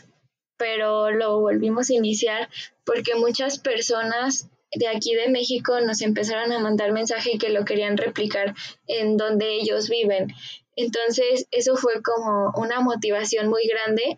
pero 0.58 1.12
lo 1.12 1.40
volvimos 1.40 1.90
a 1.90 1.94
iniciar 1.94 2.50
porque 2.86 3.16
muchas 3.16 3.60
personas 3.60 4.50
de 4.74 4.88
aquí 4.88 5.16
de 5.16 5.30
México 5.30 5.80
nos 5.82 6.02
empezaron 6.02 6.52
a 6.52 6.60
mandar 6.60 6.92
mensaje 6.92 7.38
que 7.38 7.50
lo 7.50 7.66
querían 7.66 7.98
replicar 7.98 8.54
en 8.88 9.18
donde 9.18 9.54
ellos 9.56 9.90
viven. 9.90 10.34
Entonces, 10.76 11.48
eso 11.52 11.78
fue 11.78 12.02
como 12.04 12.52
una 12.58 12.82
motivación 12.82 13.48
muy 13.48 13.68
grande 13.68 14.18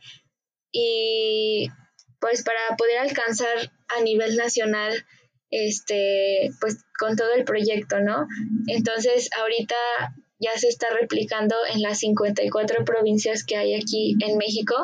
y 0.72 1.70
pues 2.20 2.44
para 2.44 2.76
poder 2.78 3.00
alcanzar 3.00 3.72
a 3.88 4.02
nivel 4.02 4.36
nacional 4.36 5.06
este, 5.50 6.51
pues 6.60 6.84
con 7.00 7.16
todo 7.16 7.34
el 7.36 7.44
proyecto, 7.44 8.00
¿no? 8.00 8.27
Entonces, 8.68 9.30
ahorita 9.39 9.75
ya 10.39 10.51
se 10.56 10.68
está 10.68 10.88
replicando 11.00 11.56
en 11.74 11.82
las 11.82 12.00
54 12.00 12.86
provincias 12.86 13.44
que 13.44 13.56
hay 13.56 13.75
aquí 13.75 14.16
en 14.25 14.38
México 14.38 14.75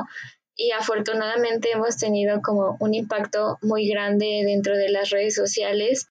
y 0.56 0.72
afortunadamente 0.72 1.70
hemos 1.72 1.98
tenido 1.98 2.42
como 2.42 2.78
un 2.80 2.94
impacto 2.94 3.58
muy 3.62 3.88
grande 3.88 4.44
dentro 4.46 4.78
de 4.78 4.90
las 4.90 5.10
redes 5.10 5.36
sociales. 5.36 6.10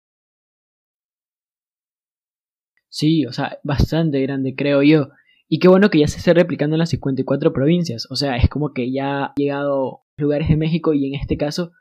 Sí, 2.89 3.25
o 3.27 3.33
sea, 3.33 3.59
bastante 3.63 4.21
grande, 4.21 4.55
creo 4.55 4.83
yo. 4.83 5.09
Y 5.49 5.59
qué 5.59 5.69
bueno 5.69 5.91
que 5.91 5.99
ya 5.99 6.09
se 6.09 6.19
esté 6.19 6.35
replicando 6.35 6.77
en 6.77 6.81
las 6.81 6.91
54 6.91 7.53
provincias. 7.53 8.07
O 8.11 8.17
sea, 8.17 8.37
es 8.37 8.49
como 8.49 8.73
que 8.73 8.93
ya 8.93 9.25
ha 9.25 9.33
llegado 9.37 10.03
lugares 10.17 10.49
de 10.49 10.57
México 10.57 10.93
y 10.93 11.07
en 11.07 11.21
este 11.21 11.37
caso 11.37 11.73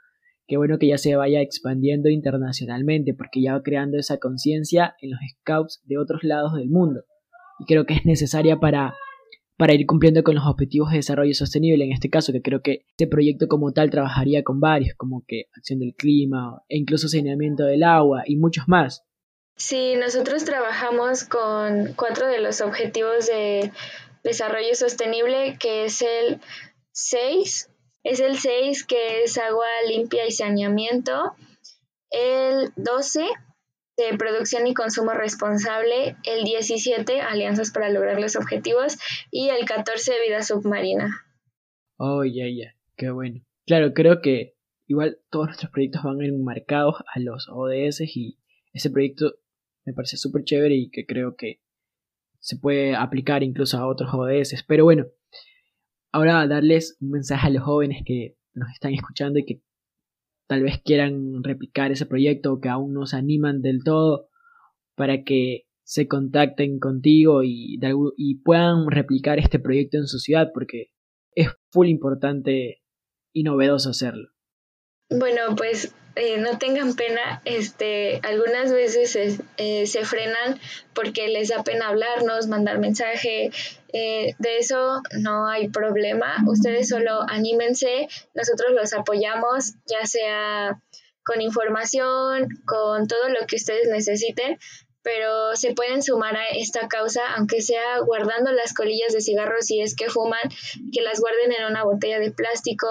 qué 0.52 0.58
bueno 0.58 0.78
que 0.78 0.90
ya 0.90 0.98
se 0.98 1.16
vaya 1.16 1.40
expandiendo 1.40 2.10
internacionalmente, 2.10 3.14
porque 3.14 3.42
ya 3.42 3.54
va 3.54 3.64
creando 3.64 3.98
esa 3.98 4.18
conciencia 4.18 4.98
en 5.00 5.12
los 5.12 5.20
scouts 5.32 5.82
de 5.86 5.98
otros 5.98 6.26
lados 6.26 6.56
del 6.56 6.68
mundo. 6.68 7.06
Y 7.58 7.64
creo 7.64 7.86
que 7.86 7.94
es 7.94 8.06
necesaria 8.06 8.58
para, 8.60 8.94
para 9.56 9.74
ir 9.74 9.86
cumpliendo 9.86 10.24
con 10.24 10.36
los 10.36 10.46
objetivos 10.46 10.92
de 10.92 10.98
desarrollo 10.98 11.34
sostenible, 11.34 11.86
en 11.86 11.94
este 11.94 12.10
caso, 12.10 12.34
que 12.34 12.42
creo 12.42 12.62
que 12.62 12.84
este 12.90 13.08
proyecto 13.08 13.48
como 13.48 13.72
tal 13.72 13.92
trabajaría 13.92 14.44
con 14.44 14.60
varios, 14.60 14.94
como 14.98 15.24
que 15.26 15.46
acción 15.56 15.80
del 15.80 15.96
clima 15.96 16.62
e 16.68 16.80
incluso 16.80 17.08
saneamiento 17.08 17.64
del 17.64 17.84
agua 17.84 18.24
y 18.26 18.36
muchos 18.36 18.66
más. 18.68 19.06
Sí, 19.56 19.94
nosotros 19.96 20.44
trabajamos 20.44 21.24
con 21.24 21.94
cuatro 21.96 22.28
de 22.28 22.42
los 22.42 22.60
objetivos 22.60 23.28
de 23.28 23.72
desarrollo 24.22 24.76
sostenible, 24.76 25.56
que 25.58 25.86
es 25.86 26.02
el 26.02 26.42
6, 26.92 27.71
es 28.04 28.20
el 28.20 28.38
6 28.38 28.86
que 28.86 29.24
es 29.24 29.38
agua 29.38 29.68
limpia 29.88 30.26
y 30.28 30.32
saneamiento. 30.32 31.36
El 32.10 32.72
12 32.76 33.26
de 33.98 34.18
producción 34.18 34.68
y 34.68 34.74
consumo 34.74 35.12
responsable, 35.12 36.16
el 36.24 36.44
17 36.44 37.22
alianzas 37.22 37.72
para 37.72 37.90
lograr 37.90 38.20
los 38.20 38.36
objetivos 38.36 38.98
y 39.30 39.50
el 39.50 39.66
14 39.66 40.14
vida 40.28 40.42
submarina. 40.42 41.26
Oh, 41.98 42.24
ya, 42.24 42.46
ya, 42.48 42.76
qué 42.98 43.12
bueno. 43.12 43.42
Claro, 43.68 43.94
creo 43.94 44.22
que 44.22 44.56
igual 44.88 45.20
todos 45.30 45.48
nuestros 45.48 45.72
proyectos 45.72 46.04
van 46.04 46.22
enmarcados 46.22 46.96
a 47.14 47.20
los 47.20 47.48
ODS 47.50 48.02
y 48.16 48.40
ese 48.74 48.90
proyecto 48.90 49.36
me 49.86 49.94
parece 49.94 50.18
súper 50.18 50.44
chévere 50.44 50.76
y 50.76 50.90
que 50.90 51.06
creo 51.06 51.36
que 51.36 51.62
se 52.40 52.58
puede 52.58 52.96
aplicar 52.96 53.44
incluso 53.44 53.78
a 53.78 53.88
otros 53.88 54.10
ODS. 54.14 54.64
Pero 54.68 54.84
bueno, 54.84 55.06
ahora 56.12 56.48
darles 56.48 56.98
un 57.00 57.12
mensaje 57.12 57.48
a 57.48 57.50
los 57.52 57.64
jóvenes 57.64 58.04
que 58.06 58.36
nos 58.54 58.70
están 58.72 58.94
escuchando 58.94 59.40
y 59.40 59.46
que 59.46 59.62
tal 60.48 60.64
vez 60.64 60.82
quieran 60.84 61.44
replicar 61.44 61.92
ese 61.92 62.06
proyecto 62.06 62.54
o 62.54 62.60
que 62.60 62.70
aún 62.70 62.94
no 62.94 63.06
se 63.06 63.18
animan 63.18 63.62
del 63.62 63.84
todo 63.84 64.28
para 64.96 65.24
que 65.24 65.66
se 65.84 66.08
contacten 66.08 66.80
contigo 66.80 67.44
y, 67.44 67.80
y 68.18 68.36
puedan 68.36 68.90
replicar 68.90 69.40
este 69.40 69.60
proyecto 69.60 69.98
en 69.98 70.08
su 70.08 70.20
ciudad 70.20 70.52
porque 70.54 70.92
es 71.34 71.50
full 71.70 71.88
importante 71.88 72.82
y 73.34 73.44
novedoso 73.44 73.90
hacerlo. 73.90 74.30
Bueno, 75.12 75.58
pues 75.58 75.94
eh, 76.16 76.38
no 76.38 76.58
tengan 76.58 76.96
pena, 76.96 77.42
este, 77.44 78.22
algunas 78.24 78.72
veces 78.72 79.42
eh, 79.58 79.86
se 79.86 80.06
frenan 80.06 80.58
porque 80.94 81.28
les 81.28 81.50
da 81.50 81.64
pena 81.64 81.90
hablarnos, 81.90 82.48
mandar 82.48 82.80
mensaje, 82.80 83.52
eh, 83.92 84.36
de 84.40 84.58
eso 84.58 85.02
no 85.20 85.50
hay 85.50 85.68
problema, 85.68 86.38
ustedes 86.48 86.88
solo 86.88 87.24
anímense, 87.28 88.08
nosotros 88.34 88.72
los 88.72 88.94
apoyamos, 88.94 89.74
ya 89.86 90.06
sea 90.06 90.82
con 91.26 91.42
información, 91.42 92.48
con 92.66 93.06
todo 93.08 93.28
lo 93.28 93.46
que 93.48 93.58
ustedes 93.58 93.90
necesiten, 93.90 94.60
pero 95.02 95.58
se 95.58 95.74
pueden 95.74 96.04
sumar 96.04 96.38
a 96.38 96.48
esta 96.50 96.88
causa, 96.88 97.22
aunque 97.36 97.62
sea 97.62 98.00
guardando 98.00 98.54
las 98.54 98.74
colillas 98.74 99.12
de 99.12 99.20
cigarros 99.20 99.66
si 99.66 99.82
es 99.82 99.94
que 99.94 100.10
fuman, 100.10 100.40
que 100.94 101.02
las 101.02 101.20
guarden 101.20 101.52
en 101.52 101.66
una 101.66 101.84
botella 101.84 102.20
de 102.20 102.32
plástico 102.32 102.88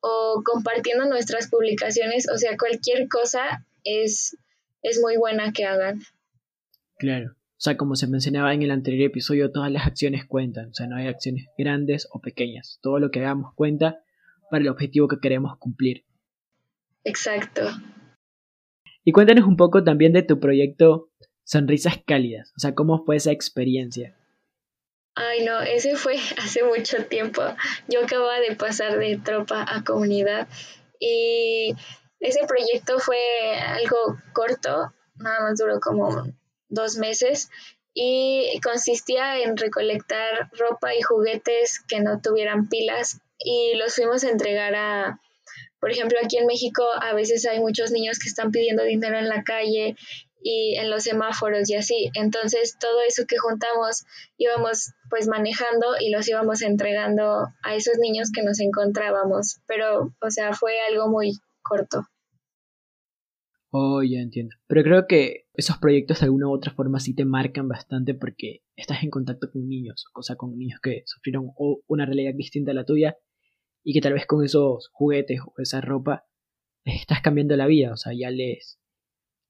o 0.00 0.42
compartiendo 0.44 1.06
nuestras 1.06 1.48
publicaciones, 1.48 2.28
o 2.32 2.36
sea, 2.36 2.56
cualquier 2.56 3.08
cosa 3.08 3.66
es, 3.84 4.36
es 4.82 5.00
muy 5.00 5.16
buena 5.16 5.52
que 5.52 5.64
hagan. 5.64 6.00
Claro, 6.98 7.32
o 7.32 7.60
sea, 7.60 7.76
como 7.76 7.96
se 7.96 8.06
mencionaba 8.06 8.54
en 8.54 8.62
el 8.62 8.70
anterior 8.70 9.10
episodio, 9.10 9.50
todas 9.50 9.72
las 9.72 9.86
acciones 9.86 10.24
cuentan, 10.26 10.70
o 10.70 10.74
sea, 10.74 10.86
no 10.86 10.96
hay 10.96 11.06
acciones 11.06 11.46
grandes 11.56 12.08
o 12.12 12.20
pequeñas, 12.20 12.78
todo 12.82 12.98
lo 12.98 13.10
que 13.10 13.20
hagamos 13.20 13.54
cuenta 13.54 14.00
para 14.50 14.62
el 14.62 14.68
objetivo 14.68 15.08
que 15.08 15.20
queremos 15.20 15.56
cumplir. 15.58 16.04
Exacto. 17.04 17.62
Y 19.04 19.12
cuéntanos 19.12 19.46
un 19.46 19.56
poco 19.56 19.82
también 19.84 20.12
de 20.12 20.22
tu 20.22 20.38
proyecto 20.38 21.10
Sonrisas 21.44 21.98
Cálidas, 22.06 22.52
o 22.56 22.60
sea, 22.60 22.74
cómo 22.74 23.04
fue 23.04 23.16
esa 23.16 23.32
experiencia. 23.32 24.17
Ay, 25.20 25.44
no, 25.44 25.60
ese 25.60 25.96
fue 25.96 26.16
hace 26.38 26.62
mucho 26.62 27.04
tiempo. 27.06 27.42
Yo 27.88 28.04
acababa 28.04 28.38
de 28.38 28.54
pasar 28.54 28.98
de 28.98 29.18
tropa 29.18 29.66
a 29.68 29.82
comunidad 29.82 30.46
y 31.00 31.74
ese 32.20 32.46
proyecto 32.46 33.00
fue 33.00 33.18
algo 33.56 34.16
corto, 34.32 34.94
nada 35.16 35.40
más 35.40 35.58
duró 35.58 35.80
como 35.80 36.24
dos 36.68 36.96
meses 36.98 37.50
y 37.94 38.60
consistía 38.62 39.40
en 39.40 39.56
recolectar 39.56 40.50
ropa 40.52 40.94
y 40.94 41.02
juguetes 41.02 41.80
que 41.80 42.00
no 42.00 42.20
tuvieran 42.20 42.68
pilas 42.68 43.20
y 43.38 43.74
los 43.74 43.96
fuimos 43.96 44.22
a 44.22 44.30
entregar 44.30 44.76
a, 44.76 45.20
por 45.80 45.90
ejemplo, 45.90 46.18
aquí 46.22 46.38
en 46.38 46.46
México 46.46 46.84
a 47.00 47.12
veces 47.12 47.44
hay 47.44 47.58
muchos 47.58 47.90
niños 47.90 48.20
que 48.20 48.28
están 48.28 48.52
pidiendo 48.52 48.84
dinero 48.84 49.18
en 49.18 49.28
la 49.28 49.42
calle 49.42 49.96
y 50.42 50.76
en 50.78 50.90
los 50.90 51.04
semáforos 51.04 51.68
y 51.70 51.74
así. 51.74 52.10
Entonces 52.14 52.76
todo 52.78 53.00
eso 53.06 53.24
que 53.26 53.38
juntamos 53.38 54.04
íbamos 54.36 54.92
pues 55.10 55.28
manejando 55.28 55.86
y 56.00 56.10
los 56.10 56.28
íbamos 56.28 56.62
entregando 56.62 57.46
a 57.62 57.74
esos 57.74 57.98
niños 57.98 58.30
que 58.32 58.42
nos 58.42 58.60
encontrábamos. 58.60 59.60
Pero, 59.66 60.14
o 60.20 60.30
sea, 60.30 60.52
fue 60.52 60.80
algo 60.88 61.08
muy 61.08 61.32
corto. 61.62 62.06
Oh, 63.70 64.02
ya 64.02 64.20
entiendo. 64.20 64.56
Pero 64.66 64.82
creo 64.82 65.06
que 65.06 65.46
esos 65.52 65.76
proyectos 65.76 66.20
de 66.20 66.26
alguna 66.26 66.48
u 66.48 66.54
otra 66.54 66.72
forma 66.72 67.00
sí 67.00 67.14
te 67.14 67.26
marcan 67.26 67.68
bastante 67.68 68.14
porque 68.14 68.62
estás 68.76 69.02
en 69.02 69.10
contacto 69.10 69.50
con 69.50 69.68
niños, 69.68 70.06
o 70.14 70.22
sea, 70.22 70.36
con 70.36 70.56
niños 70.56 70.80
que 70.82 71.02
sufrieron 71.04 71.50
una 71.86 72.06
realidad 72.06 72.32
distinta 72.34 72.70
a 72.70 72.74
la 72.74 72.86
tuya 72.86 73.16
y 73.84 73.92
que 73.92 74.00
tal 74.00 74.14
vez 74.14 74.26
con 74.26 74.42
esos 74.42 74.88
juguetes 74.92 75.40
o 75.40 75.52
esa 75.60 75.82
ropa 75.82 76.24
les 76.84 77.00
estás 77.00 77.20
cambiando 77.20 77.56
la 77.56 77.66
vida, 77.66 77.92
o 77.92 77.96
sea, 77.96 78.12
ya 78.18 78.30
les 78.30 78.78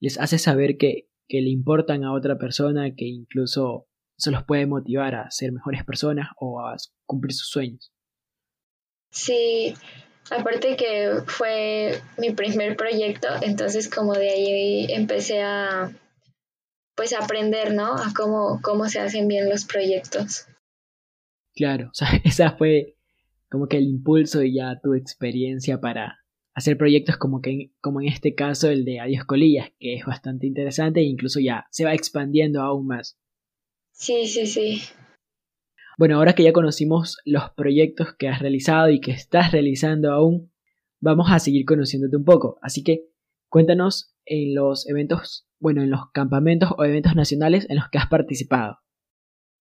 les 0.01 0.19
hace 0.19 0.39
saber 0.39 0.77
que, 0.77 1.09
que 1.29 1.41
le 1.41 1.51
importan 1.51 2.05
a 2.05 2.13
otra 2.13 2.39
persona, 2.39 2.95
que 2.95 3.07
incluso 3.07 3.89
se 4.17 4.31
los 4.31 4.45
puede 4.45 4.67
motivar 4.67 5.15
a 5.15 5.31
ser 5.31 5.53
mejores 5.53 5.85
personas 5.85 6.29
o 6.39 6.61
a 6.61 6.77
cumplir 7.07 7.33
sus 7.33 7.49
sueños. 7.49 7.93
Sí, 9.11 9.75
aparte 10.31 10.77
que 10.77 11.23
fue 11.27 12.01
mi 12.19 12.31
primer 12.31 12.77
proyecto, 12.77 13.29
entonces 13.43 13.89
como 13.89 14.15
de 14.15 14.31
ahí 14.31 14.87
empecé 14.93 15.43
a 15.43 15.93
pues 16.95 17.15
aprender, 17.15 17.75
¿no? 17.75 17.95
A 17.95 18.13
cómo, 18.15 18.61
cómo 18.61 18.89
se 18.89 18.99
hacen 18.99 19.29
bien 19.29 19.49
los 19.49 19.65
proyectos. 19.65 20.47
Claro, 21.55 21.89
o 21.91 21.95
sea, 21.95 22.09
esa 22.25 22.53
fue 22.53 22.97
como 23.49 23.69
que 23.69 23.79
el 23.79 23.85
impulso 23.85 24.43
y 24.43 24.57
ya 24.57 24.81
tu 24.83 24.95
experiencia 24.95 25.81
para, 25.81 26.18
hacer 26.59 26.77
proyectos 26.77 27.17
como, 27.17 27.41
que, 27.41 27.71
como 27.81 28.01
en 28.01 28.09
este 28.09 28.35
caso 28.35 28.69
el 28.69 28.85
de 28.85 28.99
Adiós 28.99 29.25
Colillas, 29.25 29.71
que 29.79 29.95
es 29.95 30.05
bastante 30.05 30.47
interesante 30.47 31.01
e 31.01 31.05
incluso 31.05 31.39
ya 31.39 31.67
se 31.71 31.85
va 31.85 31.95
expandiendo 31.95 32.63
aún 32.63 32.89
más. 32.89 33.17
Sí, 33.93 34.27
sí, 34.27 34.47
sí. 34.47 34.83
Bueno, 35.97 36.17
ahora 36.17 36.35
que 36.35 36.43
ya 36.43 36.53
conocimos 36.53 37.19
los 37.25 37.51
proyectos 37.57 38.15
que 38.19 38.29
has 38.29 38.41
realizado 38.41 38.91
y 38.91 39.01
que 39.01 39.13
estás 39.13 39.53
realizando 39.53 40.13
aún, 40.13 40.53
vamos 41.01 41.29
a 41.31 41.39
seguir 41.39 41.65
conociéndote 41.65 42.17
un 42.17 42.25
poco. 42.25 42.59
Así 42.61 42.83
que 42.83 43.09
cuéntanos 43.49 44.15
en 44.25 44.55
los 44.55 44.89
eventos, 44.89 45.49
bueno, 45.61 45.83
en 45.83 45.91
los 45.91 46.11
campamentos 46.13 46.71
o 46.77 46.85
eventos 46.85 47.15
nacionales 47.15 47.67
en 47.71 47.77
los 47.77 47.89
que 47.89 47.99
has 47.99 48.09
participado. 48.09 48.79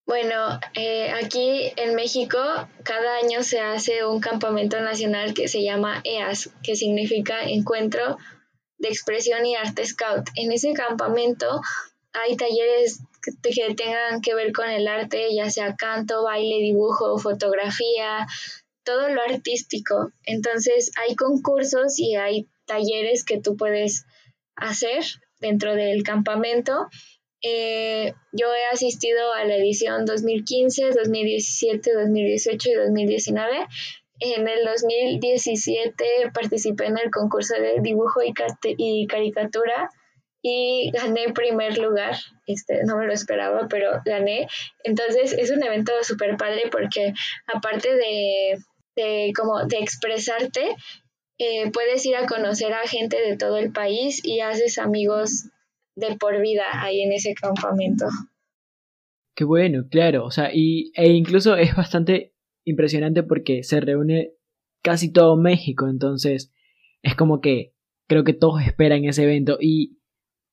Bueno, 0.08 0.58
eh, 0.74 1.12
aquí 1.12 1.74
en 1.76 1.93
México 1.93 2.39
cada 2.84 3.17
año 3.17 3.43
se 3.43 3.60
hace 3.60 4.06
un 4.06 4.22
campamento 4.22 4.80
nacional 4.80 5.34
que 5.34 5.50
se 5.50 5.62
llama 5.62 6.00
EAS, 6.06 6.50
que 6.63 6.78
significa 6.78 7.43
Encuentro 7.43 8.17
de 8.78 8.88
Expresión 8.88 9.46
y 9.46 9.58
Arte 9.58 9.86
Scout. 9.86 10.30
En 10.36 10.54
ese 10.54 10.72
campamento 10.72 11.60
hay 12.13 12.38
talleres 12.38 13.02
que 13.22 13.74
tengan 13.76 14.22
que 14.22 14.34
ver 14.34 14.54
con 14.54 14.70
el 14.70 14.88
arte, 14.88 15.28
ya 15.36 15.50
sea 15.50 15.76
canto, 15.76 16.24
baile, 16.24 16.60
dibujo, 16.60 17.17
fotografía, 17.17 18.26
todo 18.84 19.10
lo 19.10 19.22
artístico. 19.22 20.13
Entonces 20.24 20.89
hay 21.06 21.17
concursos 21.17 22.00
y 22.00 22.15
hay 22.15 22.48
talleres 22.65 23.26
que 23.26 23.41
tú 23.41 23.58
puedes 23.58 24.06
hacer 24.56 25.04
dentro 25.41 25.76
del 25.76 26.04
campamento 26.04 26.88
eh, 27.43 28.13
yo 28.32 28.54
he 28.54 28.65
asistido 28.73 29.34
a 29.34 29.43
la 29.43 29.56
edición 29.58 30.06
2015, 30.06 30.89
2017, 30.91 31.93
2018 31.93 32.69
y 32.69 32.73
2019. 32.73 33.67
En 34.19 34.47
el 34.47 34.65
2017 34.65 36.32
participé 36.34 36.86
en 36.86 36.97
el 36.97 37.12
concurso 37.12 37.54
de 37.54 37.80
dibujo 37.82 38.21
y, 38.23 39.06
caricatura 39.08 39.91
y 40.41 40.89
gané 40.91 41.34
primer 41.34 41.78
lugar. 41.78 42.15
Este, 42.47 42.84
no 42.84 42.97
me 42.97 43.06
lo 43.06 43.13
esperaba, 43.13 43.67
pero 43.69 44.02
gané. 44.06 44.47
Entonces 44.84 45.34
es 45.34 45.52
un 45.52 45.63
evento 45.63 45.91
súper 46.02 46.36
padre 46.38 46.63
porque 46.71 47.13
aparte 47.45 47.93
de, 47.93 48.58
de, 48.95 49.34
como 49.36 49.65
de 49.65 49.78
expresarte, 49.78 50.76
eh, 51.38 51.69
puedes 51.71 52.04
ir 52.08 52.15
a 52.15 52.26
conocer 52.26 52.73
a 52.73 52.88
gente 52.88 53.21
de 53.21 53.38
todo 53.38 53.58
el 53.58 53.71
país 53.71 54.26
y 54.26 54.39
haces 54.39 54.80
amigos 54.80 55.50
de 55.98 56.16
por 56.16 56.40
vida 56.40 56.64
ahí 56.74 57.02
en 57.02 57.12
ese 57.12 57.34
campamento. 57.34 58.06
Qué 59.36 59.44
bueno, 59.44 59.88
claro, 59.90 60.26
o 60.26 60.32
sea, 60.32 60.52
y, 60.54 60.92
e 60.96 61.12
incluso 61.12 61.56
es 61.58 61.76
bastante 61.76 62.34
impresionante 62.66 63.24
porque 63.24 63.64
se 63.64 63.80
reúne 63.82 64.34
casi 64.82 65.12
todo 65.12 65.38
México, 65.38 65.88
entonces 65.88 66.54
es 67.02 67.16
como 67.16 67.42
que 67.42 67.74
creo 68.08 68.24
que 68.24 68.34
todos 68.34 68.62
esperan 68.62 69.06
ese 69.06 69.24
evento 69.24 69.58
y 69.60 70.00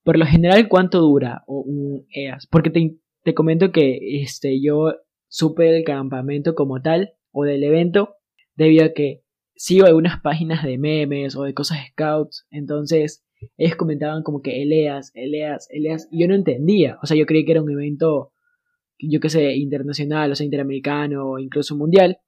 por 0.03 0.19
lo 0.19 0.27
general 0.27 0.69
cuánto 0.69 1.01
dura 1.01 1.45
un 1.47 2.07
EAS, 2.11 2.47
porque 2.47 2.71
te, 2.71 2.99
te 3.23 3.35
comento 3.35 3.73
que 3.73 4.23
este 4.23 4.61
yo 4.63 4.95
supe 5.29 5.65
del 5.65 5.85
campamento 5.85 6.55
como 6.55 6.81
tal 6.83 7.15
o 7.33 7.45
del 7.45 7.65
evento 7.65 8.17
debido 8.55 8.85
a 8.85 8.93
que 8.93 9.23
sigo 9.57 9.87
algunas 9.87 10.21
páginas 10.21 10.63
de 10.63 10.79
memes 10.79 11.37
o 11.37 11.45
de 11.45 11.55
cosas 11.55 11.79
scouts, 11.91 12.47
entonces 12.51 13.24
ellos 13.57 13.77
comentaban 13.77 14.23
como 14.23 14.43
que 14.43 14.63
Eleas, 14.63 15.11
Eleas, 15.15 15.69
Eleas, 15.71 16.09
y 16.11 16.21
yo 16.21 16.29
no 16.29 16.35
entendía, 16.35 16.99
o 17.03 17.07
sea, 17.07 17.17
yo 17.17 17.27
creí 17.27 17.45
que 17.45 17.53
era 17.53 17.63
un 17.63 17.71
evento, 17.71 18.33
yo 18.99 19.21
qué 19.21 19.29
sé, 19.29 19.55
internacional, 19.57 20.33
o 20.33 20.35
sea, 20.35 20.45
interamericano, 20.45 21.33
o 21.33 21.39
incluso 21.39 21.77
mundial, 21.77 22.19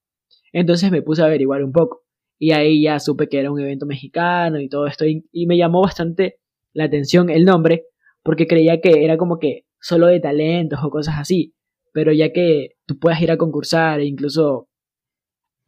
entonces 0.53 0.91
me 0.91 1.03
puse 1.03 1.23
a 1.23 1.27
averiguar 1.27 1.65
un 1.65 1.73
poco, 1.73 2.05
y 2.39 2.53
ahí 2.53 2.83
ya 2.83 2.99
supe 2.99 3.29
que 3.29 3.39
era 3.39 3.51
un 3.51 3.61
evento 3.61 3.87
mexicano 3.87 4.61
y 4.61 4.69
todo 4.69 4.87
esto, 4.87 5.05
y, 5.07 5.47
me 5.47 5.57
llamó 5.57 5.83
bastante 5.83 6.39
la 6.73 6.85
atención 6.85 7.31
el 7.31 7.45
nombre, 7.45 7.85
porque 8.23 8.47
creía 8.47 8.81
que 8.81 9.05
era 9.05 9.17
como 9.17 9.39
que 9.39 9.65
solo 9.81 10.09
de 10.09 10.21
talentos 10.21 10.81
o 10.83 10.91
cosas 10.91 11.17
así, 11.19 11.55
pero 11.93 12.13
ya 12.13 12.33
que 12.33 12.77
tú 12.87 12.99
puedas 12.99 13.21
ir 13.23 13.31
a 13.31 13.39
concursar 13.39 14.01
e 14.01 14.07
incluso 14.07 14.69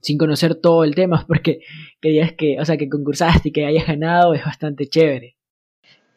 sin 0.01 0.19
conocer 0.19 0.55
todo 0.57 0.85
el 0.85 0.95
tema, 0.95 1.25
porque 1.29 1.61
querías 2.01 2.33
que, 2.35 2.61
o 2.61 2.65
sea, 2.65 2.77
que 2.77 2.89
concursaste 2.89 3.49
y 3.49 3.53
que 3.53 3.65
hayas 3.65 3.87
ganado 3.87 4.35
es 4.35 4.45
bastante 4.45 4.87
chévere. 4.87 5.38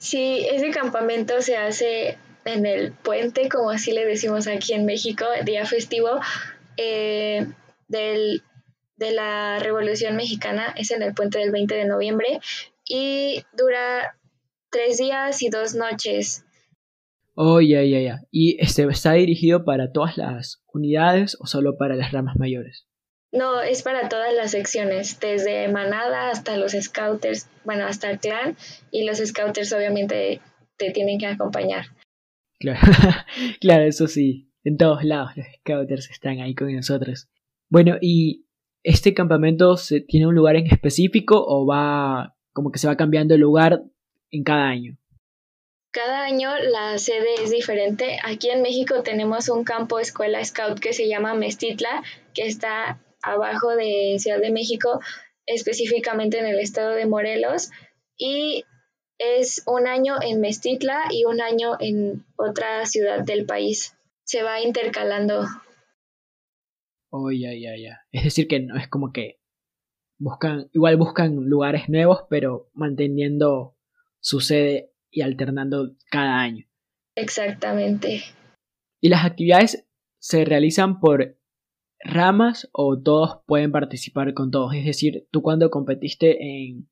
Sí, 0.01 0.47
ese 0.51 0.71
campamento 0.71 1.43
se 1.43 1.57
hace 1.57 2.17
en 2.45 2.65
el 2.65 2.91
puente, 2.91 3.49
como 3.49 3.69
así 3.69 3.91
le 3.91 4.03
decimos 4.03 4.47
aquí 4.47 4.73
en 4.73 4.85
México, 4.85 5.25
día 5.45 5.63
festivo 5.67 6.19
eh, 6.75 7.45
del, 7.87 8.41
de 8.95 9.11
la 9.11 9.59
Revolución 9.59 10.15
Mexicana, 10.15 10.73
es 10.75 10.89
en 10.89 11.03
el 11.03 11.13
puente 11.13 11.37
del 11.37 11.51
20 11.51 11.75
de 11.75 11.85
noviembre 11.85 12.39
y 12.83 13.43
dura 13.55 14.17
tres 14.71 14.97
días 14.97 15.43
y 15.43 15.49
dos 15.49 15.75
noches. 15.75 16.45
Oh, 17.35 17.61
ya, 17.61 17.83
ya, 17.83 17.99
ya. 17.99 18.21
¿Y 18.31 18.59
este 18.59 18.87
está 18.87 19.13
dirigido 19.13 19.65
para 19.65 19.91
todas 19.91 20.17
las 20.17 20.63
unidades 20.73 21.37
o 21.39 21.45
solo 21.45 21.77
para 21.77 21.95
las 21.95 22.11
ramas 22.11 22.37
mayores? 22.37 22.87
No, 23.31 23.61
es 23.61 23.81
para 23.81 24.09
todas 24.09 24.33
las 24.33 24.51
secciones, 24.51 25.19
desde 25.19 25.69
manada 25.69 26.29
hasta 26.29 26.57
los 26.57 26.73
scouters, 26.73 27.47
bueno, 27.63 27.85
hasta 27.85 28.11
el 28.11 28.19
clan, 28.19 28.57
y 28.91 29.05
los 29.05 29.19
scouters 29.19 29.71
obviamente 29.71 30.41
te 30.77 30.91
tienen 30.91 31.17
que 31.17 31.27
acompañar. 31.27 31.85
Claro, 32.59 32.79
claro, 33.61 33.83
eso 33.83 34.07
sí, 34.07 34.49
en 34.63 34.77
todos 34.77 35.03
lados 35.03 35.31
los 35.37 35.45
scouters 35.59 36.09
están 36.09 36.39
ahí 36.39 36.53
con 36.55 36.75
nosotros. 36.75 37.29
Bueno, 37.69 37.97
¿y 38.01 38.45
este 38.83 39.13
campamento 39.13 39.77
se, 39.77 40.01
tiene 40.01 40.27
un 40.27 40.35
lugar 40.35 40.57
en 40.57 40.67
específico 40.67 41.41
o 41.45 41.65
va 41.65 42.35
como 42.53 42.71
que 42.71 42.79
se 42.79 42.87
va 42.87 42.97
cambiando 42.97 43.33
el 43.33 43.41
lugar 43.41 43.81
en 44.29 44.43
cada 44.43 44.67
año? 44.67 44.97
Cada 45.91 46.23
año 46.23 46.49
la 46.57 46.97
sede 46.97 47.35
es 47.43 47.51
diferente. 47.51 48.17
Aquí 48.23 48.49
en 48.49 48.61
México 48.61 49.03
tenemos 49.03 49.49
un 49.49 49.63
campo 49.63 49.99
escuela 49.99 50.43
scout 50.43 50.79
que 50.79 50.93
se 50.93 51.07
llama 51.07 51.33
Mestitla, 51.33 52.03
que 52.33 52.45
está 52.45 52.99
abajo 53.21 53.75
de 53.75 54.15
Ciudad 54.19 54.39
de 54.39 54.51
México, 54.51 54.99
específicamente 55.45 56.39
en 56.39 56.45
el 56.45 56.59
estado 56.59 56.91
de 56.91 57.05
Morelos, 57.05 57.69
y 58.17 58.63
es 59.17 59.63
un 59.67 59.87
año 59.87 60.15
en 60.21 60.41
Mestitla 60.41 61.03
y 61.11 61.25
un 61.25 61.41
año 61.41 61.77
en 61.79 62.25
otra 62.37 62.85
ciudad 62.85 63.23
del 63.23 63.45
país. 63.45 63.95
Se 64.23 64.41
va 64.41 64.61
intercalando. 64.61 65.45
Oh, 67.11 67.31
ya, 67.31 67.53
ya, 67.53 67.75
ya. 67.77 68.01
Es 68.11 68.23
decir, 68.23 68.47
que 68.47 68.59
no 68.61 68.77
es 68.77 68.87
como 68.87 69.11
que 69.11 69.39
buscan, 70.17 70.69
igual 70.73 70.97
buscan 70.97 71.35
lugares 71.49 71.89
nuevos, 71.89 72.23
pero 72.29 72.69
manteniendo 72.73 73.75
su 74.19 74.39
sede 74.39 74.91
y 75.11 75.21
alternando 75.21 75.95
cada 76.09 76.39
año. 76.39 76.65
Exactamente. 77.15 78.23
¿Y 79.01 79.09
las 79.09 79.25
actividades 79.25 79.87
se 80.19 80.45
realizan 80.45 80.99
por 80.99 81.37
ramas 82.03 82.69
o 82.71 82.99
todos 82.99 83.39
pueden 83.45 83.71
participar 83.71 84.33
con 84.33 84.51
todos. 84.51 84.73
Es 84.73 84.85
decir, 84.85 85.27
tú 85.31 85.41
cuando 85.41 85.69
competiste 85.69 86.37
en, 86.41 86.89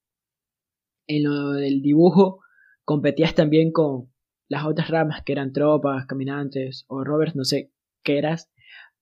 en 1.08 1.24
lo 1.24 1.52
del 1.52 1.82
dibujo, 1.82 2.42
competías 2.86 3.36
también 3.36 3.72
con 3.72 4.12
las 4.48 4.66
otras 4.66 4.90
ramas 4.90 5.24
que 5.24 5.34
eran 5.34 5.54
tropas, 5.54 6.06
caminantes 6.06 6.86
o 6.88 7.04
rovers, 7.04 7.36
no 7.36 7.44
sé 7.44 7.72
qué 8.04 8.18
eras, 8.18 8.52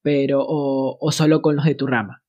pero 0.01 0.41
o, 0.41 0.97
o 0.99 1.11
solo 1.11 1.41
con 1.41 1.55
los 1.55 1.65
de 1.65 1.75
tu 1.75 1.87
rama. 1.87 2.23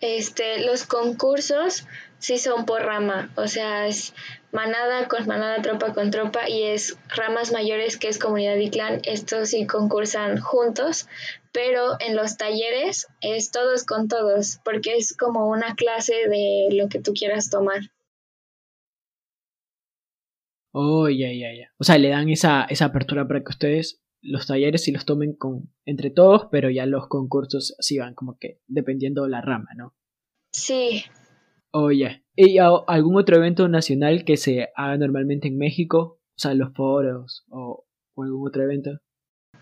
Este, 0.00 0.64
los 0.66 0.84
concursos 0.84 1.86
sí 2.22 2.38
son 2.38 2.66
por 2.66 2.82
rama, 2.82 3.30
o 3.36 3.48
sea, 3.48 3.88
es 3.88 4.14
manada 4.52 5.08
con 5.08 5.26
manada, 5.26 5.60
tropa 5.60 5.92
con 5.92 6.12
tropa 6.12 6.48
y 6.48 6.62
es 6.62 6.96
ramas 7.08 7.50
mayores 7.50 7.96
que 7.96 8.06
es 8.06 8.18
comunidad 8.18 8.54
y 8.56 8.70
clan, 8.70 9.00
estos 9.02 9.48
sí 9.48 9.66
concursan 9.66 10.38
juntos, 10.38 11.08
pero 11.52 11.96
en 11.98 12.14
los 12.14 12.36
talleres 12.36 13.08
es 13.22 13.50
todos 13.50 13.84
con 13.84 14.06
todos, 14.06 14.60
porque 14.64 14.96
es 14.96 15.16
como 15.16 15.48
una 15.48 15.74
clase 15.74 16.14
de 16.28 16.68
lo 16.70 16.88
que 16.88 17.00
tú 17.00 17.12
quieras 17.12 17.50
tomar. 17.50 17.80
Oh, 20.70 21.08
ya, 21.08 21.26
ya, 21.32 21.52
ya. 21.52 21.72
O 21.78 21.84
sea, 21.84 21.98
le 21.98 22.08
dan 22.08 22.28
esa, 22.28 22.64
esa 22.70 22.86
apertura 22.86 23.26
para 23.26 23.40
que 23.40 23.50
ustedes 23.50 24.00
los 24.22 24.46
talleres 24.46 24.84
sí 24.84 24.92
los 24.92 25.04
tomen 25.04 25.34
con 25.34 25.72
entre 25.84 26.10
todos, 26.10 26.46
pero 26.52 26.70
ya 26.70 26.86
los 26.86 27.08
concursos 27.08 27.74
sí 27.80 27.98
van 27.98 28.14
como 28.14 28.38
que 28.38 28.60
dependiendo 28.68 29.24
de 29.24 29.30
la 29.30 29.40
rama, 29.40 29.70
¿no? 29.76 29.96
Sí. 30.52 31.04
Oh, 31.72 31.90
¿y 31.90 32.58
algún 32.58 33.16
otro 33.16 33.36
evento 33.36 33.68
nacional 33.68 34.24
que 34.24 34.36
se 34.36 34.68
haga 34.76 34.96
normalmente 34.96 35.48
en 35.48 35.58
México? 35.58 36.20
O 36.34 36.38
sea, 36.38 36.54
los 36.54 36.72
foros 36.74 37.44
o, 37.50 37.84
algún 38.16 38.46
otro 38.46 38.62
evento. 38.62 38.90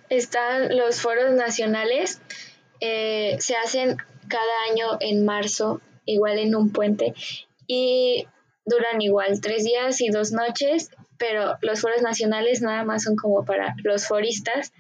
Están 0.09 0.77
los 0.77 1.01
foros 1.01 1.33
nacionales, 1.35 2.21
eh, 2.81 3.37
se 3.39 3.55
hacen 3.57 3.97
cada 4.29 4.71
año 4.71 4.99
en 5.01 5.25
marzo, 5.25 5.81
igual 6.05 6.39
en 6.39 6.55
un 6.55 6.73
puente, 6.73 7.15
y 7.67 8.27
duran 8.65 9.01
igual 9.01 9.41
tres 9.41 9.65
días 9.65 10.01
y 10.01 10.09
dos 10.09 10.33
noches 10.33 10.91
pero 11.21 11.59
los 11.61 11.83
foros 11.83 12.01
nacionales 12.01 12.63
nada 12.63 12.83
más 12.83 13.05
son 13.05 13.15
como 13.15 13.45
para 13.45 13.77
los 13.85 14.09
foristas. 14.09 14.73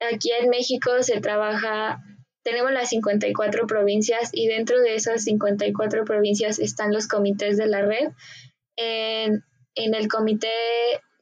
Aquí 0.00 0.30
en 0.40 0.48
México 0.48 1.02
se 1.02 1.20
trabaja, 1.20 2.02
tenemos 2.42 2.72
las 2.72 2.88
54 2.90 3.66
provincias 3.66 4.30
y 4.32 4.48
dentro 4.48 4.80
de 4.80 4.94
esas 4.94 5.24
54 5.24 6.04
provincias 6.04 6.58
están 6.58 6.92
los 6.92 7.06
comités 7.06 7.56
de 7.56 7.66
la 7.66 7.82
red. 7.82 8.10
En, 8.76 9.42
el 9.74 10.08
comité 10.08 10.48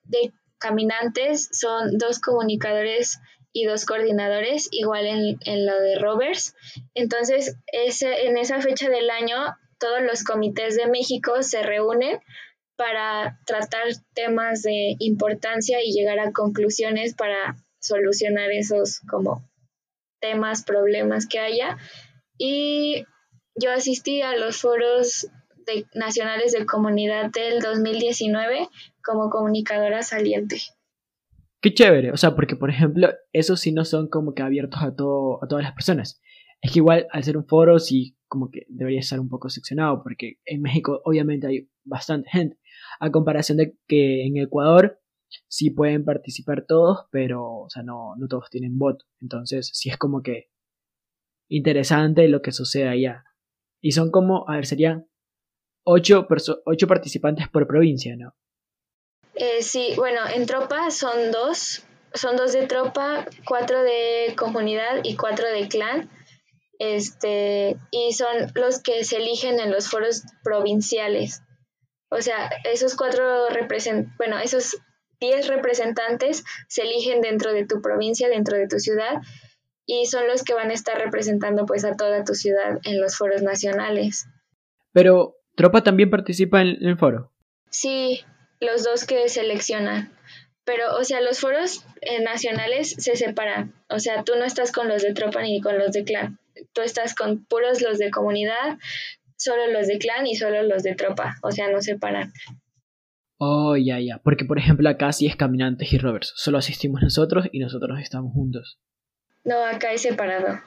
de 0.04 0.33
caminantes 0.59 1.48
son 1.52 1.98
dos 1.98 2.18
comunicadores 2.20 3.18
y 3.52 3.64
dos 3.64 3.85
coordinadores, 3.85 4.68
igual 4.70 5.06
en, 5.06 5.38
en 5.44 5.66
lo 5.66 5.80
de 5.80 5.98
rovers. 5.98 6.54
Entonces, 6.94 7.56
ese, 7.72 8.26
en 8.26 8.38
esa 8.38 8.61
fecha 8.61 8.88
del 8.88 9.11
año, 9.11 9.37
todos 9.78 10.02
los 10.02 10.24
comités 10.24 10.76
de 10.76 10.87
México 10.87 11.42
se 11.42 11.62
reúnen 11.62 12.20
para 12.76 13.38
tratar 13.46 13.88
temas 14.14 14.62
de 14.62 14.96
importancia 15.00 15.83
y 15.83 15.92
llegar 15.92 16.18
a 16.18 16.33
conclusiones 16.33 17.14
para 17.14 17.56
solucionar 17.78 18.50
esos 18.52 19.00
como 19.11 19.50
temas, 20.20 20.64
problemas 20.64 21.26
que 21.26 21.38
haya. 21.38 21.76
Y 22.38 23.04
yo 23.54 23.72
asistí 23.72 24.22
a 24.22 24.37
los 24.37 24.59
foros 24.59 25.28
nacionales 25.94 26.52
de 26.52 26.66
comunidad 26.66 27.30
del 27.30 27.61
2019 27.61 28.68
como 29.04 29.30
comunicadora 29.30 30.02
saliente. 30.02 30.56
Qué 31.61 31.74
chévere, 31.74 32.11
o 32.12 32.16
sea, 32.16 32.35
porque 32.35 32.56
por 32.56 32.70
ejemplo, 32.70 33.11
esos 33.33 33.61
sí 33.61 33.72
no 33.72 33.85
son 33.85 34.09
como 34.09 34.35
que 34.35 34.42
abiertos 34.42 34.83
a, 34.83 34.94
todo, 34.94 35.44
a 35.44 35.48
todas 35.48 35.64
las 35.64 35.74
personas. 35.74 36.20
Es 36.62 36.72
que 36.72 36.78
igual 36.78 37.06
al 37.11 37.24
ser 37.24 37.37
un 37.37 37.46
foro 37.46 37.78
sí 37.78 38.16
como 38.28 38.50
que 38.50 38.64
debería 38.68 39.00
estar 39.00 39.18
un 39.18 39.28
poco 39.28 39.50
seccionado, 39.50 40.02
porque 40.02 40.38
en 40.44 40.62
México 40.62 41.00
obviamente 41.04 41.46
hay 41.48 41.68
bastante 41.85 42.30
gente 42.30 42.59
a 43.00 43.11
comparación 43.11 43.59
de 43.59 43.76
que 43.88 44.24
en 44.24 44.37
Ecuador 44.37 45.00
sí 45.49 45.71
pueden 45.71 46.05
participar 46.05 46.64
todos, 46.66 47.07
pero 47.11 47.45
o 47.45 47.71
sea, 47.71 47.83
no, 47.83 48.14
no 48.16 48.29
todos 48.29 48.51
tienen 48.51 48.79
voto. 48.79 49.05
Entonces, 49.21 49.71
sí 49.73 49.90
es 49.90 49.97
como 49.97 50.23
que 50.23 50.51
interesante 51.49 52.29
lo 52.29 52.43
que 52.43 52.53
sucede 52.53 52.88
allá. 52.88 53.25
Y 53.81 53.93
son 53.93 54.11
como, 54.11 54.49
a 54.49 54.57
ver, 54.57 54.66
serían 54.66 55.09
ocho, 55.85 56.27
ocho 56.64 56.87
participantes 56.87 57.49
por 57.49 57.66
provincia, 57.66 58.14
¿no? 58.16 58.35
Eh, 59.35 59.62
sí, 59.62 59.95
bueno, 59.97 60.21
en 60.35 60.47
tropa 60.47 60.90
son 60.90 61.31
dos, 61.31 61.83
son 62.12 62.37
dos 62.37 62.53
de 62.53 62.66
tropa, 62.66 63.27
cuatro 63.47 63.83
de 63.83 64.35
comunidad 64.37 65.01
y 65.03 65.16
cuatro 65.16 65.47
de 65.49 65.69
clan. 65.69 66.11
Este, 66.79 67.77
y 67.90 68.12
son 68.12 68.53
los 68.55 68.83
que 68.83 69.05
se 69.05 69.19
eligen 69.19 69.61
en 69.61 69.71
los 69.71 69.88
foros 69.88 70.23
provinciales. 70.43 71.43
O 72.11 72.21
sea, 72.23 72.51
esos 72.64 72.97
cuatro 72.97 73.49
representantes, 73.51 74.16
bueno, 74.16 74.38
esos 74.38 74.77
diez 75.20 75.46
representantes 75.46 76.44
se 76.68 76.83
eligen 76.83 77.20
dentro 77.20 77.52
de 77.52 77.66
tu 77.66 77.80
provincia, 77.83 78.28
dentro 78.28 78.56
de 78.56 78.68
tu 78.68 78.78
ciudad, 78.78 79.20
y 79.87 80.06
son 80.06 80.26
los 80.26 80.42
que 80.42 80.54
van 80.54 80.70
a 80.70 80.74
estar 80.74 80.98
representando 80.98 81.66
pues 81.66 81.85
a 81.85 81.96
toda 81.96 82.24
tu 82.24 82.35
ciudad 82.35 82.78
en 82.85 83.00
los 83.00 83.16
foros 83.16 83.42
nacionales. 83.42 84.26
Pero, 84.92 85.37
¿Tropa 85.56 85.83
también 85.83 86.11
participa 86.11 86.62
en 86.62 86.76
el 86.80 86.96
foro? 86.96 87.33
Sí, 87.70 88.24
los 88.61 88.85
dos 88.85 89.04
que 89.04 89.28
seleccionan. 89.28 90.16
Pero, 90.64 90.96
o 90.96 91.04
sea, 91.04 91.20
los 91.20 91.40
foros 91.40 91.85
eh, 92.00 92.22
nacionales 92.22 92.94
se 92.98 93.16
separan. 93.16 93.74
O 93.88 93.98
sea, 93.98 94.22
tú 94.22 94.35
no 94.37 94.44
estás 94.44 94.72
con 94.72 94.88
los 94.88 95.02
de 95.02 95.12
Tropa 95.12 95.42
ni 95.42 95.61
con 95.61 95.78
los 95.78 95.92
de 95.92 96.04
Clan. 96.04 96.38
Tú 96.72 96.83
estás 96.83 97.14
con 97.14 97.44
puros 97.44 97.80
los 97.80 97.98
de 97.98 98.11
comunidad, 98.11 98.78
solo 99.40 99.66
los 99.68 99.87
de 99.87 99.98
clan 99.98 100.26
y 100.26 100.37
solo 100.37 100.62
los 100.62 100.83
de 100.83 100.94
tropa, 100.94 101.37
o 101.42 101.50
sea, 101.50 101.70
no 101.70 101.80
separan. 101.80 102.33
Oh, 103.42 103.74
ya, 103.74 103.98
ya, 104.00 104.20
porque 104.22 104.44
por 104.44 104.59
ejemplo 104.59 104.87
acá 104.90 105.11
sí 105.12 105.26
es 105.26 105.35
caminantes 105.35 105.90
y 105.94 105.98
rovers, 105.98 106.31
solo 106.37 106.59
asistimos 106.59 107.00
nosotros 107.00 107.46
y 107.50 107.59
nosotros 107.59 107.98
estamos 107.98 108.35
juntos. 108.35 108.79
No, 109.44 109.64
acá 109.64 109.92
es 109.92 110.03
separado. 110.03 110.61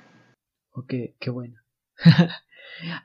Ok, 0.71 0.93
qué 1.19 1.29
bueno. 1.29 1.62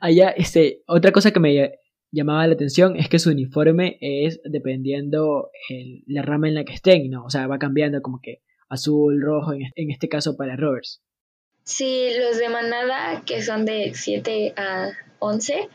Allá, 0.01 0.29
este, 0.29 0.81
otra 0.87 1.11
cosa 1.11 1.29
que 1.29 1.39
me 1.39 1.73
llamaba 2.11 2.47
la 2.47 2.55
atención 2.55 2.95
es 2.95 3.09
que 3.09 3.19
su 3.19 3.29
uniforme 3.29 3.99
es 4.01 4.41
dependiendo 4.43 5.51
el, 5.69 6.03
la 6.07 6.23
rama 6.23 6.47
en 6.47 6.55
la 6.55 6.63
que 6.63 6.73
estén, 6.73 7.07
¿no? 7.11 7.23
O 7.25 7.29
sea, 7.29 7.45
va 7.45 7.59
cambiando 7.59 8.01
como 8.01 8.21
que 8.23 8.41
azul, 8.69 9.21
rojo, 9.21 9.53
en, 9.53 9.61
en 9.75 9.91
este 9.91 10.09
caso 10.09 10.35
para 10.35 10.55
Rovers. 10.55 11.03
Sí, 11.63 12.09
los 12.19 12.39
de 12.39 12.49
manada, 12.49 13.23
que 13.23 13.43
son 13.43 13.65
de 13.65 13.91
7 13.93 14.55
a 14.57 14.89
11, 15.19 15.69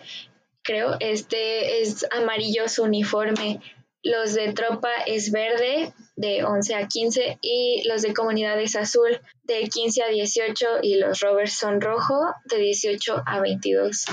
creo, 0.65 0.97
este 0.99 1.83
es 1.83 2.05
amarillo 2.11 2.67
su 2.67 2.83
uniforme. 2.83 3.61
Los 4.05 4.35
de 4.35 4.53
tropa 4.53 4.91
es 5.07 5.33
verde, 5.33 5.95
de 6.15 6.45
11 6.45 6.75
a 6.75 6.87
15, 6.87 7.39
y 7.41 7.83
los 7.89 8.03
de 8.03 8.13
comunidad 8.13 8.61
es 8.61 8.77
azul, 8.77 9.19
de 9.45 9.67
15 9.67 10.03
a 10.03 10.09
18, 10.09 10.67
y 10.83 10.97
los 10.97 11.21
rovers 11.21 11.55
son 11.55 11.81
rojo, 11.81 12.15
de 12.51 12.59
18 12.59 13.23
a 13.25 13.41
22. 13.41 14.05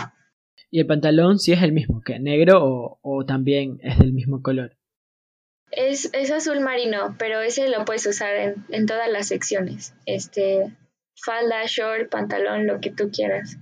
¿Y 0.72 0.80
el 0.80 0.88
pantalón 0.88 1.40
sí 1.40 1.52
es 1.52 1.62
el 1.62 1.74
mismo, 1.74 2.02
que 2.02 2.20
negro 2.20 2.64
o, 2.64 3.00
o 3.02 3.26
también 3.26 3.80
es 3.84 4.00
del 4.00 4.14
mismo 4.14 4.42
color? 4.42 4.78
Es, 5.72 6.10
es, 6.14 6.32
azul 6.32 6.62
marino, 6.62 7.16
pero 7.20 7.42
ese 7.42 7.68
lo 7.68 7.84
puedes 7.84 8.06
usar 8.06 8.34
en, 8.38 8.66
en 8.70 8.86
todas 8.86 9.12
las 9.12 9.28
secciones. 9.28 9.94
Este, 10.06 10.74
falda, 11.22 11.66
short, 11.66 12.10
pantalón, 12.10 12.66
lo 12.66 12.80
que 12.80 12.92
tú 12.92 13.10
quieras. 13.12 13.58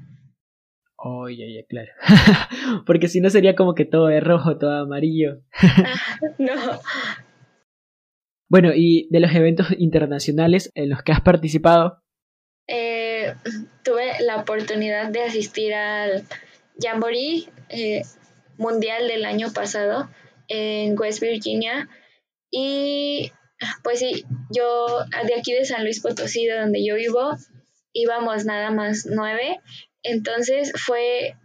Oye, 1.01 1.45
oye, 1.45 1.65
claro. 1.69 1.91
Porque 2.85 3.07
si 3.07 3.21
no 3.21 3.29
sería 3.29 3.55
como 3.55 3.73
que 3.73 3.85
todo 3.85 4.09
es 4.09 4.21
rojo, 4.21 4.57
todo 4.57 4.71
amarillo. 4.71 5.41
no. 6.37 6.53
Bueno, 8.49 8.71
y 8.75 9.07
de 9.09 9.19
los 9.21 9.33
eventos 9.33 9.67
internacionales 9.77 10.71
en 10.75 10.89
los 10.89 11.01
que 11.03 11.13
has 11.13 11.21
participado. 11.21 12.03
Eh, 12.67 13.33
tuve 13.83 14.21
la 14.21 14.37
oportunidad 14.37 15.09
de 15.09 15.23
asistir 15.23 15.73
al 15.73 16.25
Jamboree 16.79 17.47
eh, 17.69 18.01
Mundial 18.57 19.07
del 19.07 19.23
año 19.23 19.53
pasado 19.53 20.09
en 20.49 20.99
West 20.99 21.21
Virginia. 21.21 21.87
Y 22.51 23.31
pues 23.83 23.99
sí, 23.99 24.25
yo 24.49 25.05
de 25.25 25.35
aquí 25.39 25.53
de 25.53 25.63
San 25.63 25.83
Luis 25.83 26.01
Potosí, 26.01 26.45
de 26.45 26.59
donde 26.59 26.85
yo 26.85 26.95
vivo, 26.95 27.37
íbamos 27.93 28.45
nada 28.45 28.71
más 28.71 29.07
nueve. 29.09 29.59
Entonces 30.09 30.71
fue 30.75 31.35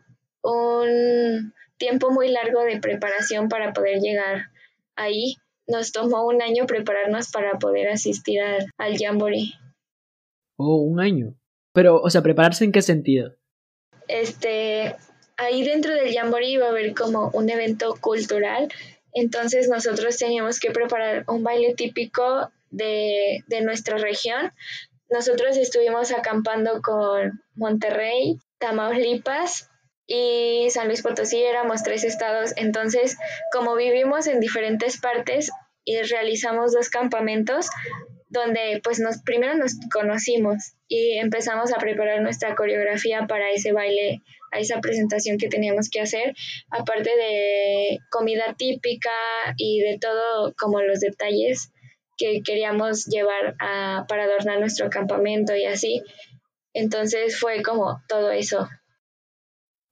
un 0.43 1.53
tiempo 1.77 2.11
muy 2.11 2.29
largo 2.29 2.63
de 2.63 2.81
preparación 2.81 3.49
para 3.49 3.73
poder 3.73 4.01
llegar 4.01 4.51
ahí. 4.97 5.37
Nos 5.67 5.93
tomó 5.93 6.27
un 6.27 6.43
año 6.43 6.67
prepararnos 6.67 7.31
para 7.31 7.59
poder 7.59 7.89
asistir 7.89 8.41
al, 8.41 8.67
al 8.79 8.97
Jamboree. 8.99 9.53
Oh, 10.57 10.77
un 10.77 11.01
año. 11.01 11.35
Pero, 11.73 12.01
o 12.01 12.09
sea, 12.09 12.23
¿prepararse 12.23 12.65
en 12.65 12.73
qué 12.73 12.83
sentido? 12.83 13.35
Este, 14.09 14.95
ahí 15.37 15.65
dentro 15.65 15.95
del 15.95 16.15
Jamboree 16.15 16.53
iba 16.53 16.67
a 16.67 16.71
haber 16.71 16.95
como 16.95 17.31
un 17.33 17.51
evento 17.51 17.97
cultural, 18.01 18.69
entonces 19.13 19.69
nosotros 19.69 20.17
teníamos 20.17 20.61
que 20.61 20.71
preparar 20.71 21.25
un 21.29 21.43
baile 21.43 21.75
típico 21.75 22.51
de, 22.71 23.45
de 23.47 23.61
nuestra 23.63 23.97
región. 23.97 24.53
Nosotros 25.11 25.57
estuvimos 25.57 26.13
acampando 26.13 26.81
con 26.83 27.41
Monterrey, 27.55 28.39
Tamaulipas 28.65 29.69
y 30.07 30.69
San 30.71 30.87
Luis 30.87 31.03
Potosí, 31.03 31.43
éramos 31.43 31.83
tres 31.83 32.03
estados. 32.03 32.55
Entonces, 32.57 33.19
como 33.53 33.77
vivimos 33.77 34.27
en 34.27 34.41
diferentes 34.41 34.99
partes 34.99 35.51
y 35.85 36.01
realizamos 36.01 36.73
dos 36.73 36.89
campamentos, 36.89 37.69
donde 38.31 38.81
pues 38.83 39.01
nos 39.01 39.23
primero 39.23 39.55
nos 39.55 39.75
conocimos 39.93 40.77
y 40.89 41.19
empezamos 41.19 41.75
a 41.75 41.77
preparar 41.79 42.23
nuestra 42.23 42.55
coreografía 42.55 43.27
para 43.27 43.51
ese 43.51 43.73
baile, 43.73 44.23
a 44.51 44.61
esa 44.61 44.81
presentación 44.81 45.37
que 45.37 45.49
teníamos 45.49 45.91
que 45.91 46.01
hacer, 46.01 46.35
aparte 46.71 47.11
de 47.15 47.99
comida 48.11 48.55
típica 48.57 49.11
y 49.59 49.81
de 49.81 49.99
todo 49.99 50.55
como 50.59 50.81
los 50.81 51.01
detalles 51.01 51.71
que 52.17 52.41
queríamos 52.43 53.05
llevar 53.07 53.57
para 54.09 54.25
adornar 54.25 54.59
nuestro 54.59 54.89
campamento 54.89 55.55
y 55.55 55.67
así. 55.67 56.03
Entonces 56.75 57.39
fue 57.39 57.63
como 57.63 58.03
todo 58.09 58.31
eso. 58.33 58.69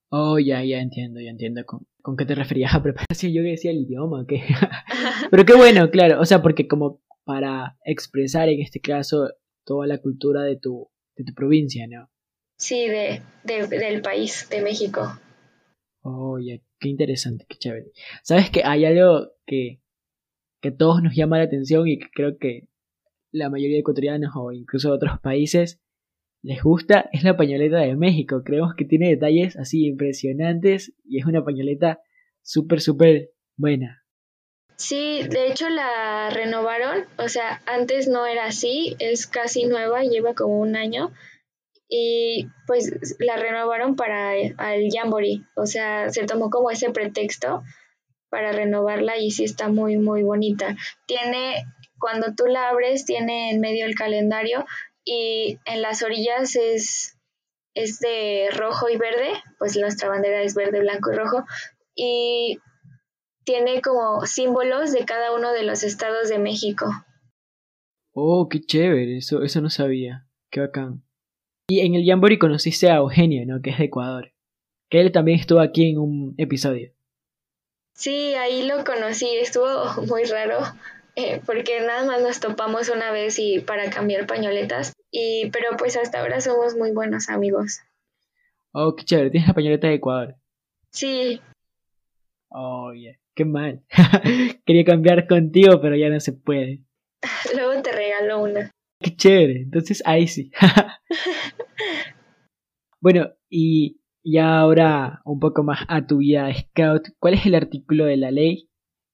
Oh, 0.09 0.37
ya, 0.37 0.63
ya 0.63 0.79
entiendo, 0.79 1.19
ya 1.19 1.31
entiendo 1.31 1.65
con, 1.65 1.87
con 2.01 2.15
qué 2.15 2.25
te 2.25 2.35
referías 2.35 2.75
a 2.75 2.83
preparación. 2.83 3.33
Yo 3.33 3.41
decía 3.41 3.71
el 3.71 3.77
idioma, 3.77 4.25
¿qué? 4.27 4.43
Pero 5.31 5.45
qué 5.45 5.55
bueno, 5.55 5.89
claro, 5.89 6.19
o 6.19 6.25
sea, 6.25 6.43
porque 6.43 6.67
como 6.67 7.01
para 7.23 7.77
expresar 7.85 8.49
en 8.49 8.61
este 8.61 8.79
caso 8.79 9.31
toda 9.65 9.87
la 9.87 9.99
cultura 9.99 10.43
de 10.43 10.57
tu, 10.57 10.91
de 11.15 11.23
tu 11.23 11.33
provincia, 11.33 11.87
¿no? 11.87 12.09
Sí, 12.57 12.87
de, 12.87 13.21
de, 13.43 13.67
del 13.67 14.01
país, 14.01 14.47
de 14.49 14.61
México. 14.61 15.19
Oh, 16.01 16.37
ya, 16.37 16.57
qué 16.79 16.89
interesante, 16.89 17.45
qué 17.47 17.57
chévere. 17.57 17.91
¿Sabes 18.23 18.49
que 18.49 18.63
hay 18.63 18.85
algo 18.85 19.31
que, 19.45 19.81
que 20.61 20.71
todos 20.71 21.01
nos 21.01 21.15
llama 21.15 21.37
la 21.37 21.45
atención 21.45 21.87
y 21.87 21.97
que 21.97 22.09
creo 22.13 22.37
que 22.37 22.67
la 23.31 23.49
mayoría 23.49 23.77
de 23.77 23.79
ecuatorianos 23.79 24.33
o 24.35 24.51
incluso 24.51 24.89
de 24.89 24.95
otros 24.95 25.19
países 25.21 25.82
les 26.43 26.61
gusta? 26.61 27.09
Es 27.11 27.23
la 27.23 27.35
pañoleta 27.35 27.77
de 27.79 27.95
México. 27.95 28.43
Creemos 28.43 28.75
que 28.75 28.85
tiene 28.85 29.09
detalles 29.09 29.57
así 29.57 29.87
impresionantes 29.87 30.93
y 31.05 31.19
es 31.19 31.25
una 31.25 31.43
pañoleta 31.43 32.01
súper, 32.41 32.81
súper 32.81 33.31
buena. 33.55 34.03
Sí, 34.75 35.21
de 35.23 35.47
hecho 35.47 35.69
la 35.69 36.29
renovaron, 36.29 37.05
o 37.17 37.29
sea, 37.29 37.61
antes 37.65 38.07
no 38.07 38.25
era 38.25 38.45
así, 38.45 38.95
es 38.99 39.27
casi 39.27 39.65
nueva, 39.65 40.03
lleva 40.03 40.33
como 40.33 40.59
un 40.59 40.75
año 40.75 41.11
y 41.87 42.47
pues 42.67 43.15
la 43.19 43.37
renovaron 43.37 43.95
para 43.95 44.35
el, 44.35 44.55
al 44.57 44.89
Jamboree, 44.91 45.43
o 45.55 45.67
sea, 45.67 46.09
se 46.09 46.25
tomó 46.25 46.49
como 46.49 46.71
ese 46.71 46.89
pretexto 46.89 47.63
para 48.29 48.51
renovarla 48.51 49.17
y 49.17 49.29
sí 49.29 49.43
está 49.43 49.69
muy 49.69 49.97
muy 49.97 50.23
bonita. 50.23 50.75
Tiene 51.05 51.65
cuando 51.99 52.33
tú 52.35 52.47
la 52.47 52.69
abres 52.69 53.05
tiene 53.05 53.51
en 53.51 53.61
medio 53.61 53.85
el 53.85 53.95
calendario 53.95 54.65
y 55.05 55.59
en 55.65 55.81
las 55.81 56.03
orillas 56.03 56.55
es 56.55 57.17
es 57.75 57.99
de 57.99 58.49
rojo 58.55 58.87
y 58.89 58.97
verde, 58.97 59.31
pues 59.57 59.75
nuestra 59.77 60.09
bandera 60.09 60.43
es 60.43 60.53
verde, 60.53 60.79
blanco 60.79 61.11
y 61.11 61.15
rojo 61.15 61.43
y 61.95 62.59
tiene 63.43 63.81
como 63.81 64.25
símbolos 64.25 64.91
de 64.91 65.05
cada 65.05 65.35
uno 65.35 65.51
de 65.51 65.63
los 65.63 65.83
estados 65.83 66.29
de 66.29 66.39
México. 66.39 66.85
Oh, 68.13 68.47
qué 68.47 68.61
chévere, 68.61 69.17
eso, 69.17 69.41
eso 69.43 69.59
no 69.61 69.69
sabía. 69.69 70.27
Qué 70.51 70.59
bacán. 70.59 71.03
Y 71.67 71.79
en 71.79 71.95
el 71.95 72.05
Jamboree 72.05 72.37
conociste 72.37 72.89
a 72.89 72.97
Eugenio, 72.97 73.43
¿no? 73.45 73.61
Que 73.61 73.71
es 73.71 73.79
de 73.79 73.85
Ecuador. 73.85 74.31
Que 74.89 75.01
él 75.01 75.11
también 75.11 75.39
estuvo 75.39 75.59
aquí 75.59 75.89
en 75.89 75.97
un 75.97 76.35
episodio. 76.37 76.93
Sí, 77.95 78.33
ahí 78.35 78.67
lo 78.67 78.83
conocí, 78.83 79.27
estuvo 79.37 79.67
muy 80.07 80.23
raro, 80.25 80.59
eh, 81.15 81.41
porque 81.45 81.81
nada 81.81 82.05
más 82.05 82.21
nos 82.21 82.39
topamos 82.39 82.89
una 82.89 83.11
vez 83.11 83.39
y 83.39 83.59
para 83.59 83.89
cambiar 83.89 84.27
pañoletas, 84.27 84.93
y 85.11 85.49
pero 85.51 85.77
pues 85.77 85.97
hasta 85.97 86.19
ahora 86.19 86.41
somos 86.41 86.75
muy 86.75 86.91
buenos 86.91 87.29
amigos. 87.29 87.79
Oh, 88.71 88.95
qué 88.95 89.05
chévere, 89.05 89.29
tienes 89.29 89.47
la 89.47 89.53
pañoleta 89.53 89.87
de 89.87 89.95
Ecuador. 89.95 90.35
Sí. 90.91 91.41
Oh, 92.49 92.91
yeah 92.93 93.17
qué 93.35 93.45
mal. 93.45 93.83
Quería 94.65 94.85
cambiar 94.85 95.27
contigo, 95.27 95.79
pero 95.81 95.95
ya 95.95 96.09
no 96.09 96.19
se 96.19 96.33
puede. 96.33 96.83
Luego 97.55 97.81
te 97.81 97.91
regalo 97.91 98.41
una. 98.41 98.71
Qué 98.99 99.15
chévere, 99.15 99.61
entonces 99.61 100.01
ahí 100.05 100.27
sí. 100.27 100.51
bueno, 103.01 103.31
y 103.49 103.99
ya 104.23 104.59
ahora 104.59 105.21
un 105.25 105.39
poco 105.39 105.63
más 105.63 105.79
a 105.89 106.07
tu 106.07 106.17
vida 106.17 106.53
scout, 106.53 107.09
¿cuál 107.19 107.33
es 107.33 107.45
el 107.45 107.55
artículo 107.55 108.05
de 108.05 108.17
la 108.17 108.31
ley 108.31 108.69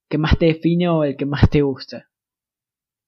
que 0.10 0.17
más 0.17 0.38
te 0.38 0.48
define 0.48 0.89
o 0.89 1.04
el 1.04 1.15
que 1.15 1.26
más 1.26 1.50
te 1.50 1.62
gusta? 1.62 2.10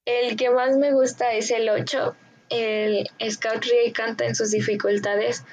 El 0.05 0.35
que 0.35 0.49
más 0.49 0.77
me 0.77 0.93
gusta 0.93 1.33
es 1.33 1.51
el 1.51 1.69
8. 1.69 2.15
El 2.49 3.07
scout 3.29 3.63
ríe 3.63 3.87
y 3.87 3.91
canta 3.91 4.25
en 4.25 4.35
sus 4.35 4.51
dificultades 4.51 5.45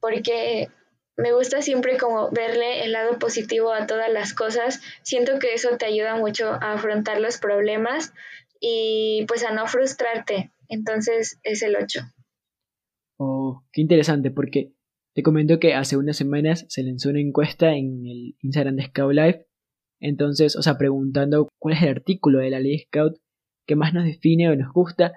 porque 0.00 0.68
me 1.16 1.32
gusta 1.32 1.62
siempre 1.62 1.96
como 1.96 2.30
verle 2.30 2.84
el 2.84 2.92
lado 2.92 3.18
positivo 3.18 3.72
a 3.72 3.86
todas 3.86 4.12
las 4.12 4.34
cosas. 4.34 4.82
Siento 5.02 5.38
que 5.38 5.54
eso 5.54 5.76
te 5.76 5.86
ayuda 5.86 6.16
mucho 6.16 6.52
a 6.52 6.72
afrontar 6.74 7.20
los 7.20 7.38
problemas 7.38 8.12
y 8.60 9.24
pues 9.28 9.44
a 9.44 9.52
no 9.52 9.66
frustrarte. 9.66 10.52
Entonces 10.68 11.38
es 11.42 11.62
el 11.62 11.76
8. 11.76 12.00
Oh, 13.18 13.62
qué 13.72 13.80
interesante 13.80 14.30
porque 14.30 14.72
te 15.14 15.22
comento 15.22 15.60
que 15.60 15.74
hace 15.74 15.96
unas 15.96 16.16
semanas 16.16 16.66
se 16.68 16.82
lanzó 16.82 17.10
una 17.10 17.20
encuesta 17.20 17.74
en 17.74 18.04
el 18.06 18.36
Instagram 18.40 18.76
de 18.76 18.86
Scout 18.86 19.14
Life. 19.14 19.46
Entonces, 20.06 20.54
o 20.54 20.60
sea, 20.60 20.76
preguntando 20.76 21.48
cuál 21.58 21.76
es 21.76 21.82
el 21.82 21.88
artículo 21.88 22.40
de 22.40 22.50
la 22.50 22.60
ley 22.60 22.80
Scout 22.80 23.16
que 23.66 23.74
más 23.74 23.94
nos 23.94 24.04
define 24.04 24.50
o 24.50 24.54
nos 24.54 24.70
gusta. 24.70 25.14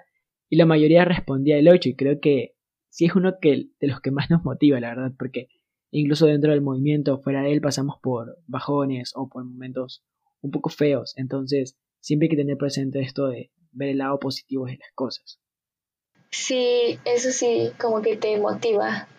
Y 0.49 0.55
la 0.55 0.65
mayoría 0.65 1.03
respondía 1.03 1.57
el 1.57 1.67
8 1.67 1.89
y 1.89 1.95
creo 1.97 2.21
que 2.21 2.55
sí 2.87 3.03
es 3.03 3.13
uno 3.13 3.33
que, 3.41 3.67
de 3.81 3.87
los 3.87 3.99
que 3.99 4.11
más 4.11 4.29
nos 4.29 4.45
motiva, 4.45 4.79
la 4.79 4.95
verdad, 4.95 5.11
porque 5.19 5.49
incluso 5.91 6.25
dentro 6.25 6.51
del 6.51 6.61
movimiento, 6.61 7.19
fuera 7.19 7.41
de 7.41 7.51
él, 7.51 7.59
pasamos 7.59 7.97
por 8.01 8.37
bajones 8.47 9.11
o 9.13 9.27
por 9.27 9.43
momentos 9.43 10.05
un 10.39 10.51
poco 10.51 10.69
feos. 10.69 11.13
Entonces, 11.17 11.77
siempre 11.99 12.27
hay 12.27 12.29
que 12.29 12.37
tener 12.37 12.55
presente 12.55 13.01
esto 13.01 13.27
de 13.27 13.51
ver 13.73 13.89
el 13.89 13.97
lado 13.97 14.17
positivo 14.19 14.67
de 14.67 14.77
las 14.77 14.91
cosas. 14.95 15.41
Sí, 16.31 16.97
eso 17.03 17.31
sí, 17.31 17.71
como 17.77 18.01
que 18.01 18.15
te 18.15 18.39
motiva. 18.39 19.09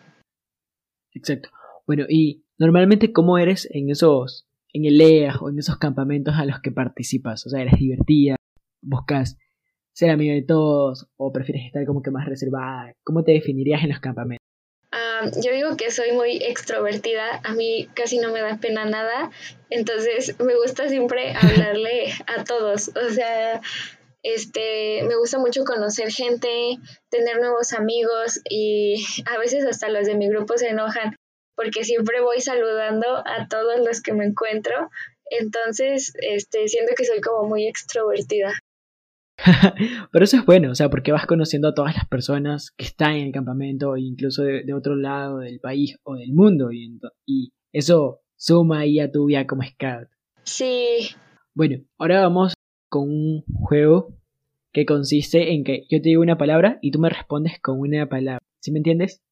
Exacto. 1.13 1.51
Bueno, 1.87 2.07
y 2.09 2.47
normalmente, 2.57 3.13
¿cómo 3.13 3.37
eres 3.37 3.69
en 3.71 3.91
esos 3.91 4.48
en 4.73 4.85
el 4.85 5.01
EA 5.01 5.37
o 5.41 5.51
en 5.51 5.59
esos 5.59 5.79
campamentos 5.79 6.35
a 6.37 6.45
los 6.45 6.61
que 6.61 6.73
participas? 6.73 7.47
O 7.47 7.51
sea, 7.51 7.63
¿eres 7.63 7.79
divertida? 7.79 8.37
¿Buscas 8.81 9.37
ser 9.93 10.11
amiga 10.11 10.35
de 10.35 10.43
todos? 10.43 11.09
¿O 11.17 11.33
prefieres 11.33 11.67
estar 11.67 11.85
como 11.87 12.03
que 12.03 12.11
más 12.11 12.27
reservada? 12.27 12.93
¿Cómo 13.05 13.25
te 13.25 13.33
definirías 13.33 13.83
en 13.83 13.91
los 13.91 14.01
campamentos? 14.01 14.39
Ah, 14.91 15.31
yo 15.45 15.53
digo 15.53 15.77
que 15.77 15.91
soy 15.91 16.13
muy 16.13 16.37
extrovertida, 16.37 17.41
a 17.45 17.53
mí 17.53 17.89
casi 17.95 18.19
no 18.19 18.33
me 18.33 18.41
da 18.41 18.57
pena 18.57 18.87
nada, 18.87 19.31
entonces 19.69 20.35
me 20.41 20.55
gusta 20.57 20.89
siempre 20.89 21.35
hablarle 21.43 22.13
a 22.27 22.45
todos, 22.45 22.89
o 22.97 23.11
sea, 23.11 23.61
este, 24.23 25.03
me 25.07 25.17
gusta 25.17 25.39
mucho 25.39 25.65
conocer 25.65 26.11
gente, 26.11 26.79
tener 27.11 27.39
nuevos 27.39 27.75
amigos 27.75 28.41
y 28.49 29.05
a 29.27 29.39
veces 29.39 29.65
hasta 29.67 29.91
los 29.91 30.07
de 30.07 30.17
mi 30.17 30.29
grupo 30.29 30.57
se 30.57 30.69
enojan 30.69 31.17
porque 31.59 31.83
siempre 31.83 32.21
voy 32.21 32.41
saludando 32.41 33.17
a 33.17 33.49
todos 33.49 33.81
los 33.85 34.01
que 34.01 34.15
me 34.15 34.25
encuentro, 34.25 34.75
entonces, 35.29 36.15
este, 36.23 36.69
siento 36.69 36.93
que 36.97 37.05
soy 37.05 37.21
como 37.21 37.49
muy 37.49 37.67
extrovertida. 37.67 38.53
Pero 40.13 40.25
eso 40.25 40.37
es 40.37 40.47
bueno, 40.47 40.71
o 40.71 40.75
sea, 40.77 40.89
porque 40.89 41.11
vas 41.11 41.27
conociendo 41.27 41.69
a 41.69 41.75
todas 41.75 41.97
las 41.97 42.07
personas 42.07 42.71
que 42.71 42.85
están 42.85 43.15
en 43.15 43.27
el 43.27 43.33
campamento, 43.33 43.97
incluso 43.97 44.45
de, 44.45 44.73
otro 44.73 44.95
lado 44.95 45.39
del 45.39 45.59
país 45.59 45.99
o 46.05 46.15
del 46.15 46.33
mundo, 46.33 46.71
y, 46.71 47.01
y 47.27 47.53
eso 47.73 48.21
suma 48.37 48.81
ahí 48.81 49.01
a 49.01 49.11
tu 49.11 49.27
vida 49.27 49.45
como 49.45 49.65
scout. 49.65 50.09
Sí. 50.45 51.09
Bueno, 51.55 51.85
ahora 51.99 52.21
vamos 52.21 52.55
con 52.89 53.11
un 53.11 53.45
juego 53.65 54.17
que 54.73 54.87
consiste 54.87 55.53
en 55.53 55.65
que 55.65 55.87
yo 55.91 56.01
te 56.01 56.11
digo 56.11 56.23
una 56.23 56.39
palabra 56.39 56.79
y 56.83 56.93
tú 56.93 57.01
me 57.01 57.11
respondes 57.11 57.61
con 57.61 57.81
una 57.81 58.09
palabra. 58.09 58.39
¿Sí 58.61 58.71
me 58.71 58.79
entiendes? 58.79 59.23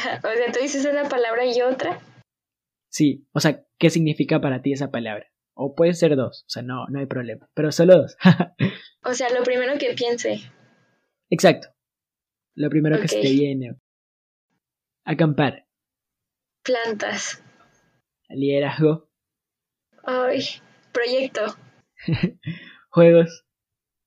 o 0.24 0.32
sea, 0.36 0.52
tú 0.52 0.60
dices 0.60 0.84
una 0.86 1.08
palabra 1.08 1.44
y 1.44 1.60
otra. 1.62 2.00
Sí, 2.90 3.26
o 3.32 3.40
sea, 3.40 3.64
¿qué 3.78 3.90
significa 3.90 4.40
para 4.40 4.62
ti 4.62 4.72
esa 4.72 4.90
palabra? 4.90 5.26
O 5.54 5.74
puede 5.74 5.94
ser 5.94 6.16
dos, 6.16 6.44
o 6.46 6.50
sea, 6.50 6.62
no, 6.62 6.86
no 6.88 6.98
hay 6.98 7.06
problema, 7.06 7.48
pero 7.54 7.70
solo 7.70 7.96
dos. 7.98 8.16
o 9.04 9.14
sea, 9.14 9.30
lo 9.30 9.42
primero 9.42 9.78
que 9.78 9.94
piense. 9.94 10.40
Exacto. 11.28 11.68
Lo 12.56 12.68
primero 12.68 13.00
que 13.00 13.08
se 13.08 13.20
te 13.20 13.30
viene. 13.30 13.76
Acampar. 15.04 15.66
Plantas. 16.62 17.42
Liderazgo. 18.28 19.08
Ay, 20.04 20.44
proyecto. 20.92 21.56
Juegos. 22.90 23.44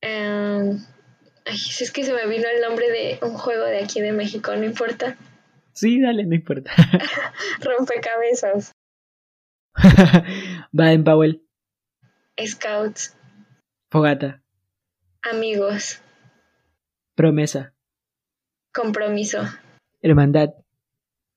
Um, 0.02 0.84
ay, 1.46 1.56
es 1.56 1.92
que 1.92 2.04
se 2.04 2.14
me 2.14 2.28
vino 2.28 2.48
el 2.54 2.62
nombre 2.62 2.90
de 2.90 3.20
un 3.22 3.34
juego 3.34 3.64
de 3.64 3.80
aquí 3.80 4.02
de 4.02 4.12
México, 4.12 4.56
no 4.56 4.66
importa. 4.66 5.18
Sí, 5.74 6.02
dale, 6.02 6.26
no 6.26 6.36
importa. 6.36 6.72
Rompecabezas. 7.62 8.72
Baden 10.72 11.04
Powell. 11.04 11.42
Scouts. 12.40 13.18
Fogata. 13.92 14.42
Amigos. 15.24 16.02
Promesa. 17.16 17.74
Compromiso. 18.74 19.44
Hermandad. 20.02 20.50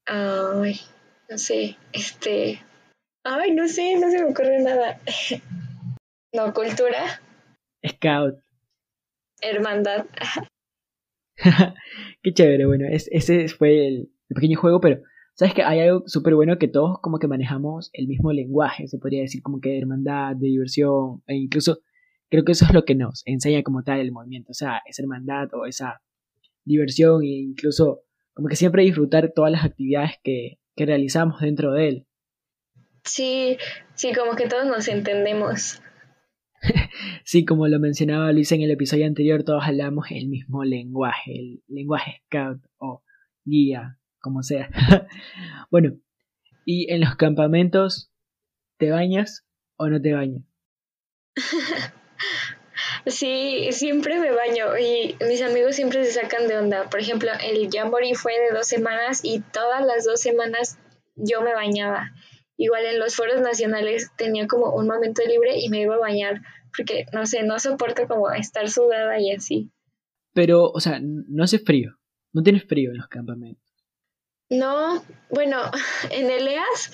Ay, 0.06 0.80
no 1.28 1.38
sé, 1.38 1.76
este... 1.92 2.60
Ay, 3.24 3.52
no 3.52 3.68
sé, 3.68 3.96
no 3.96 4.10
se 4.10 4.22
me 4.22 4.30
ocurre 4.30 4.62
nada. 4.62 5.00
no, 6.32 6.52
cultura. 6.52 7.20
Scout. 7.86 8.38
Hermandad. 9.40 10.06
Qué 12.22 12.32
chévere, 12.32 12.66
bueno, 12.66 12.86
ese 12.88 13.48
fue 13.48 13.86
el, 13.86 14.15
el 14.28 14.34
pequeño 14.34 14.58
juego, 14.58 14.80
pero 14.80 15.00
sabes 15.34 15.54
que 15.54 15.62
hay 15.62 15.80
algo 15.80 16.02
súper 16.06 16.34
bueno 16.34 16.58
que 16.58 16.68
todos 16.68 16.98
como 17.00 17.18
que 17.18 17.28
manejamos 17.28 17.90
el 17.92 18.08
mismo 18.08 18.32
lenguaje, 18.32 18.88
se 18.88 18.98
podría 18.98 19.22
decir 19.22 19.42
como 19.42 19.60
que 19.60 19.70
de 19.70 19.78
hermandad, 19.78 20.36
de 20.36 20.48
diversión, 20.48 21.22
e 21.26 21.36
incluso 21.36 21.80
creo 22.28 22.44
que 22.44 22.52
eso 22.52 22.64
es 22.64 22.72
lo 22.72 22.84
que 22.84 22.94
nos 22.94 23.22
enseña 23.26 23.62
como 23.62 23.82
tal 23.82 24.00
el 24.00 24.12
movimiento, 24.12 24.50
o 24.50 24.54
sea, 24.54 24.80
esa 24.86 25.02
hermandad 25.02 25.48
o 25.54 25.66
esa 25.66 26.00
diversión 26.64 27.22
e 27.22 27.28
incluso 27.28 28.02
como 28.34 28.48
que 28.48 28.56
siempre 28.56 28.82
disfrutar 28.82 29.32
todas 29.34 29.52
las 29.52 29.64
actividades 29.64 30.12
que, 30.22 30.58
que 30.74 30.86
realizamos 30.86 31.40
dentro 31.40 31.72
de 31.72 31.88
él. 31.88 32.06
Sí, 33.04 33.56
sí, 33.94 34.12
como 34.12 34.36
que 34.36 34.48
todos 34.48 34.66
nos 34.66 34.88
entendemos. 34.88 35.80
sí, 37.24 37.44
como 37.44 37.68
lo 37.68 37.78
mencionaba 37.78 38.32
Luis 38.32 38.50
en 38.52 38.62
el 38.62 38.70
episodio 38.70 39.06
anterior, 39.06 39.44
todos 39.44 39.64
hablamos 39.64 40.10
el 40.10 40.28
mismo 40.28 40.64
lenguaje, 40.64 41.38
el 41.38 41.62
lenguaje 41.68 42.22
scout 42.26 42.60
o 42.78 43.02
guía, 43.44 43.98
como 44.26 44.42
sea. 44.42 44.68
bueno, 45.70 45.92
¿y 46.64 46.92
en 46.92 47.00
los 47.00 47.14
campamentos 47.14 48.10
te 48.76 48.90
bañas 48.90 49.46
o 49.76 49.88
no 49.88 50.02
te 50.02 50.12
bañas? 50.12 50.44
Sí, 53.06 53.68
siempre 53.70 54.18
me 54.18 54.32
baño 54.32 54.76
y 54.76 55.14
mis 55.28 55.40
amigos 55.40 55.76
siempre 55.76 56.04
se 56.04 56.20
sacan 56.20 56.48
de 56.48 56.58
onda. 56.58 56.90
Por 56.90 56.98
ejemplo, 56.98 57.30
el 57.40 57.70
Jamboree 57.70 58.16
fue 58.16 58.32
de 58.32 58.56
dos 58.56 58.66
semanas 58.66 59.20
y 59.22 59.40
todas 59.52 59.86
las 59.86 60.04
dos 60.04 60.20
semanas 60.20 60.76
yo 61.14 61.40
me 61.40 61.54
bañaba. 61.54 62.10
Igual 62.56 62.84
en 62.84 62.98
los 62.98 63.14
foros 63.14 63.40
nacionales 63.40 64.10
tenía 64.16 64.48
como 64.48 64.74
un 64.74 64.88
momento 64.88 65.22
libre 65.24 65.56
y 65.56 65.68
me 65.68 65.82
iba 65.82 65.94
a 65.94 65.98
bañar 65.98 66.42
porque, 66.76 67.06
no 67.12 67.26
sé, 67.26 67.44
no 67.44 67.60
soporto 67.60 68.08
como 68.08 68.30
estar 68.32 68.68
sudada 68.68 69.20
y 69.20 69.30
así. 69.30 69.70
Pero, 70.34 70.64
o 70.64 70.80
sea, 70.80 70.98
no 71.00 71.44
hace 71.44 71.60
frío. 71.60 71.96
No 72.32 72.42
tienes 72.42 72.64
frío 72.64 72.90
en 72.90 72.98
los 72.98 73.08
campamentos. 73.08 73.65
No, 74.48 75.02
bueno, 75.30 75.58
en 76.10 76.30
el 76.30 76.46
EAS 76.48 76.92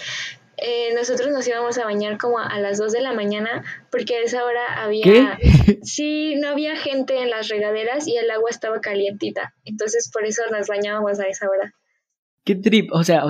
eh, 0.57 0.95
nosotros 0.95 1.31
nos 1.31 1.47
íbamos 1.49 1.77
a 1.79 1.85
bañar 1.85 2.19
como 2.19 2.39
a 2.39 2.59
las 2.61 2.79
2 2.79 2.93
de 2.93 3.01
la 3.01 3.13
mañana 3.13 3.65
porque 3.91 4.17
a 4.17 4.21
esa 4.21 4.45
hora 4.45 4.83
había... 4.83 5.39
Sí, 5.83 6.37
no 6.37 6.49
había 6.49 6.77
gente 6.77 7.21
en 7.21 7.31
las 7.31 7.49
regaderas 7.49 8.07
y 8.07 8.17
el 8.17 8.31
agua 8.31 8.51
estaba 8.51 8.81
calientita. 8.81 9.55
Entonces 9.65 10.11
por 10.13 10.25
eso 10.25 10.43
nos 10.51 10.69
bañábamos 10.69 11.19
a 11.19 11.25
esa 11.25 11.49
hora. 11.49 11.75
¿Qué 12.45 12.55
trip? 12.55 12.91
O 12.93 13.03
sea, 13.03 13.25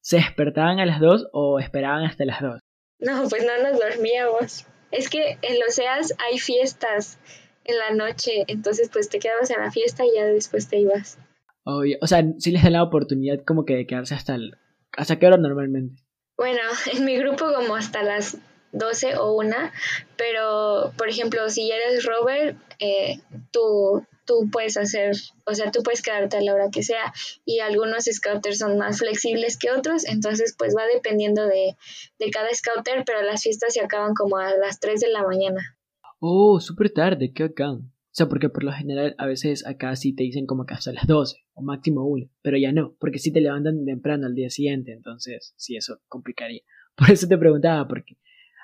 ¿se 0.00 0.16
despertaban 0.16 0.80
a 0.80 0.86
las 0.86 1.00
2 1.00 1.28
o 1.32 1.58
esperaban 1.58 2.04
hasta 2.04 2.24
las 2.24 2.40
2? 2.40 2.60
No, 3.00 3.28
pues 3.28 3.44
no 3.44 3.62
nos 3.62 3.78
dormíamos. 3.78 4.66
Es 4.90 5.10
que 5.10 5.38
en 5.42 5.60
los 5.60 5.78
EAS 5.78 6.14
hay 6.18 6.38
fiestas 6.38 7.18
en 7.64 7.78
la 7.78 7.90
noche, 7.90 8.44
entonces 8.46 8.88
pues 8.92 9.08
te 9.08 9.18
quedabas 9.18 9.50
en 9.50 9.60
la 9.60 9.70
fiesta 9.70 10.04
y 10.04 10.14
ya 10.14 10.24
después 10.24 10.68
te 10.68 10.78
ibas. 10.78 11.18
O 11.64 12.06
sea, 12.06 12.24
sí 12.38 12.50
les 12.50 12.62
dan 12.62 12.72
la 12.72 12.82
oportunidad 12.82 13.44
como 13.44 13.64
que 13.64 13.74
de 13.76 13.86
quedarse 13.86 14.14
hasta 14.14 14.34
el... 14.34 14.56
¿Hasta 14.96 15.18
qué 15.18 15.26
hora 15.26 15.36
normalmente? 15.36 16.02
Bueno, 16.36 16.60
en 16.92 17.04
mi 17.04 17.16
grupo 17.16 17.46
como 17.54 17.76
hasta 17.76 18.02
las 18.02 18.38
12 18.72 19.16
o 19.16 19.34
una, 19.34 19.72
pero 20.16 20.92
por 20.96 21.08
ejemplo, 21.08 21.48
si 21.50 21.70
eres 21.70 22.04
Robert, 22.04 22.56
eh, 22.78 23.20
tú, 23.50 24.04
tú 24.24 24.48
puedes 24.50 24.76
hacer, 24.76 25.14
o 25.44 25.54
sea, 25.54 25.70
tú 25.70 25.82
puedes 25.82 26.02
quedarte 26.02 26.38
a 26.38 26.40
la 26.40 26.54
hora 26.54 26.70
que 26.72 26.82
sea 26.82 27.12
y 27.44 27.60
algunos 27.60 28.04
scouters 28.04 28.58
son 28.58 28.78
más 28.78 28.98
flexibles 28.98 29.58
que 29.58 29.70
otros, 29.70 30.06
entonces 30.06 30.54
pues 30.56 30.74
va 30.76 30.84
dependiendo 30.92 31.44
de, 31.46 31.76
de 32.18 32.30
cada 32.30 32.48
scouter, 32.54 33.04
pero 33.04 33.22
las 33.22 33.42
fiestas 33.42 33.74
se 33.74 33.82
acaban 33.82 34.14
como 34.14 34.38
a 34.38 34.56
las 34.56 34.80
3 34.80 35.00
de 35.00 35.10
la 35.10 35.22
mañana. 35.22 35.76
Oh, 36.18 36.60
súper 36.60 36.90
tarde, 36.90 37.32
qué 37.34 37.44
acá. 37.44 37.76
O 38.12 38.14
sea, 38.14 38.28
porque 38.28 38.50
por 38.50 38.62
lo 38.62 38.72
general 38.72 39.14
a 39.16 39.24
veces 39.26 39.66
acá 39.66 39.96
sí 39.96 40.14
te 40.14 40.22
dicen 40.22 40.44
como 40.44 40.66
que 40.66 40.74
hasta 40.74 40.92
las 40.92 41.06
12 41.06 41.46
o 41.54 41.62
máximo 41.62 42.04
1, 42.04 42.28
pero 42.42 42.58
ya 42.58 42.70
no, 42.70 42.94
porque 43.00 43.18
sí 43.18 43.32
te 43.32 43.40
levantan 43.40 43.86
temprano 43.86 44.26
al 44.26 44.34
día 44.34 44.50
siguiente, 44.50 44.92
entonces 44.92 45.54
sí 45.56 45.76
eso 45.76 45.98
complicaría. 46.08 46.60
Por 46.94 47.10
eso 47.10 47.26
te 47.26 47.38
preguntaba, 47.38 47.88
porque 47.88 48.18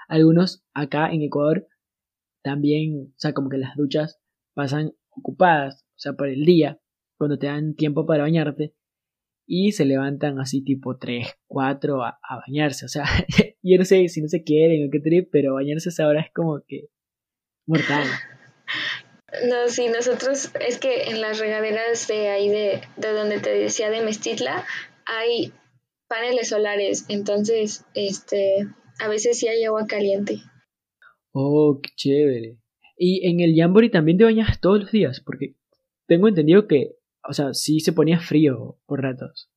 algunos 0.06 0.66
acá 0.74 1.10
en 1.10 1.22
Ecuador 1.22 1.66
también, 2.42 3.12
o 3.16 3.18
sea, 3.18 3.32
como 3.32 3.48
que 3.48 3.56
las 3.56 3.74
duchas 3.74 4.20
pasan 4.52 4.92
ocupadas, 5.08 5.86
o 5.96 5.98
sea, 5.98 6.12
por 6.12 6.28
el 6.28 6.44
día, 6.44 6.78
cuando 7.16 7.38
te 7.38 7.46
dan 7.46 7.74
tiempo 7.74 8.04
para 8.04 8.24
bañarte, 8.24 8.74
y 9.46 9.72
se 9.72 9.86
levantan 9.86 10.38
así 10.40 10.62
tipo 10.62 10.98
3, 10.98 11.26
4 11.46 12.04
a, 12.04 12.18
bañarse, 12.46 12.84
o 12.84 12.88
sea, 12.88 13.04
yo 13.62 13.78
no 13.78 13.84
sé 13.86 14.08
si 14.08 14.20
no 14.20 14.28
se 14.28 14.44
quieren 14.44 14.86
o 14.86 14.90
qué 14.90 15.00
trip, 15.00 15.30
pero 15.32 15.54
bañarse 15.54 15.88
a 15.88 15.92
esa 15.92 16.06
hora 16.06 16.20
es 16.20 16.30
como 16.34 16.62
que 16.68 16.90
mortal. 17.66 18.06
No, 19.46 19.68
sí, 19.68 19.88
nosotros 19.88 20.50
es 20.66 20.78
que 20.78 21.04
en 21.10 21.20
las 21.20 21.38
regaderas 21.38 22.08
de 22.08 22.28
ahí 22.28 22.48
de, 22.48 22.80
de 22.96 23.12
donde 23.12 23.40
te 23.40 23.50
decía 23.50 23.90
de 23.90 24.00
Mestitla 24.00 24.64
hay 25.04 25.52
paneles 26.08 26.48
solares, 26.48 27.04
entonces 27.08 27.84
este 27.94 28.66
a 28.98 29.08
veces 29.08 29.38
sí 29.38 29.48
hay 29.48 29.64
agua 29.64 29.86
caliente. 29.86 30.40
Oh, 31.32 31.78
qué 31.82 31.90
chévere. 31.94 32.58
Y 32.96 33.28
en 33.28 33.40
el 33.40 33.54
Jamboree 33.54 33.90
también 33.90 34.18
te 34.18 34.24
bañas 34.24 34.60
todos 34.60 34.80
los 34.80 34.90
días, 34.90 35.20
porque 35.24 35.54
tengo 36.06 36.26
entendido 36.26 36.66
que, 36.66 36.96
o 37.28 37.32
sea, 37.32 37.54
sí 37.54 37.80
se 37.80 37.92
ponía 37.92 38.18
frío 38.18 38.80
por 38.86 39.02
ratos. 39.02 39.50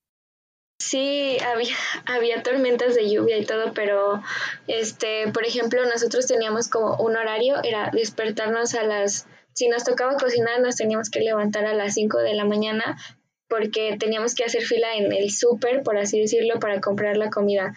Sí, 0.80 1.38
había, 1.46 1.76
había 2.06 2.44
tormentas 2.44 2.96
de 2.96 3.10
lluvia 3.10 3.38
y 3.38 3.46
todo, 3.46 3.74
pero 3.74 4.22
este, 4.68 5.32
por 5.32 5.46
ejemplo, 5.46 5.84
nosotros 5.86 6.28
teníamos 6.28 6.70
como 6.70 6.98
un 6.98 7.16
horario, 7.16 7.56
era 7.64 7.90
despertarnos 7.92 8.76
a 8.76 8.84
las 8.84 9.28
si 9.54 9.68
nos 9.68 9.84
tocaba 9.84 10.16
cocinar, 10.16 10.62
nos 10.62 10.76
teníamos 10.76 11.10
que 11.10 11.20
levantar 11.20 11.66
a 11.66 11.74
las 11.74 11.94
5 11.94 12.20
de 12.20 12.36
la 12.36 12.46
mañana 12.46 12.98
porque 13.48 13.98
teníamos 14.00 14.34
que 14.34 14.46
hacer 14.46 14.64
fila 14.64 14.96
en 14.96 15.12
el 15.12 15.30
súper, 15.30 15.84
por 15.84 15.98
así 15.98 16.20
decirlo, 16.20 16.60
para 16.60 16.80
comprar 16.80 17.18
la 17.18 17.30
comida. 17.30 17.74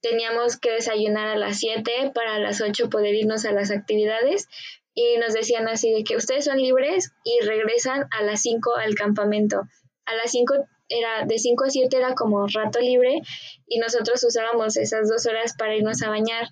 teníamos 0.00 0.56
que 0.56 0.72
desayunar 0.72 1.28
a 1.28 1.36
las 1.36 1.58
7 1.58 2.12
para 2.14 2.38
las 2.38 2.60
8 2.60 2.88
poder 2.88 3.14
irnos 3.14 3.44
a 3.44 3.52
las 3.52 3.70
actividades 3.72 4.48
y 4.94 5.18
nos 5.18 5.34
decían 5.34 5.68
así 5.68 5.92
de 5.92 6.02
que 6.02 6.16
ustedes 6.16 6.44
son 6.44 6.56
libres 6.56 7.12
y 7.24 7.44
regresan 7.44 8.06
a 8.10 8.22
las 8.22 8.42
5 8.42 8.76
al 8.76 8.94
campamento. 8.94 9.62
A 10.06 10.14
las 10.14 10.30
5 10.30 10.54
era 10.88 11.26
de 11.26 11.38
5 11.38 11.64
a 11.64 11.70
7 11.70 11.96
era 11.96 12.14
como 12.14 12.46
rato 12.46 12.80
libre 12.80 13.20
y 13.66 13.78
nosotros 13.78 14.24
usábamos 14.24 14.76
esas 14.76 15.08
dos 15.08 15.26
horas 15.26 15.54
para 15.56 15.76
irnos 15.76 16.02
a 16.02 16.08
bañar. 16.08 16.48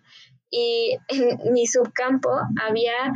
Y 0.51 0.97
en 1.09 1.53
mi 1.53 1.67
subcampo 1.67 2.31
había 2.63 3.13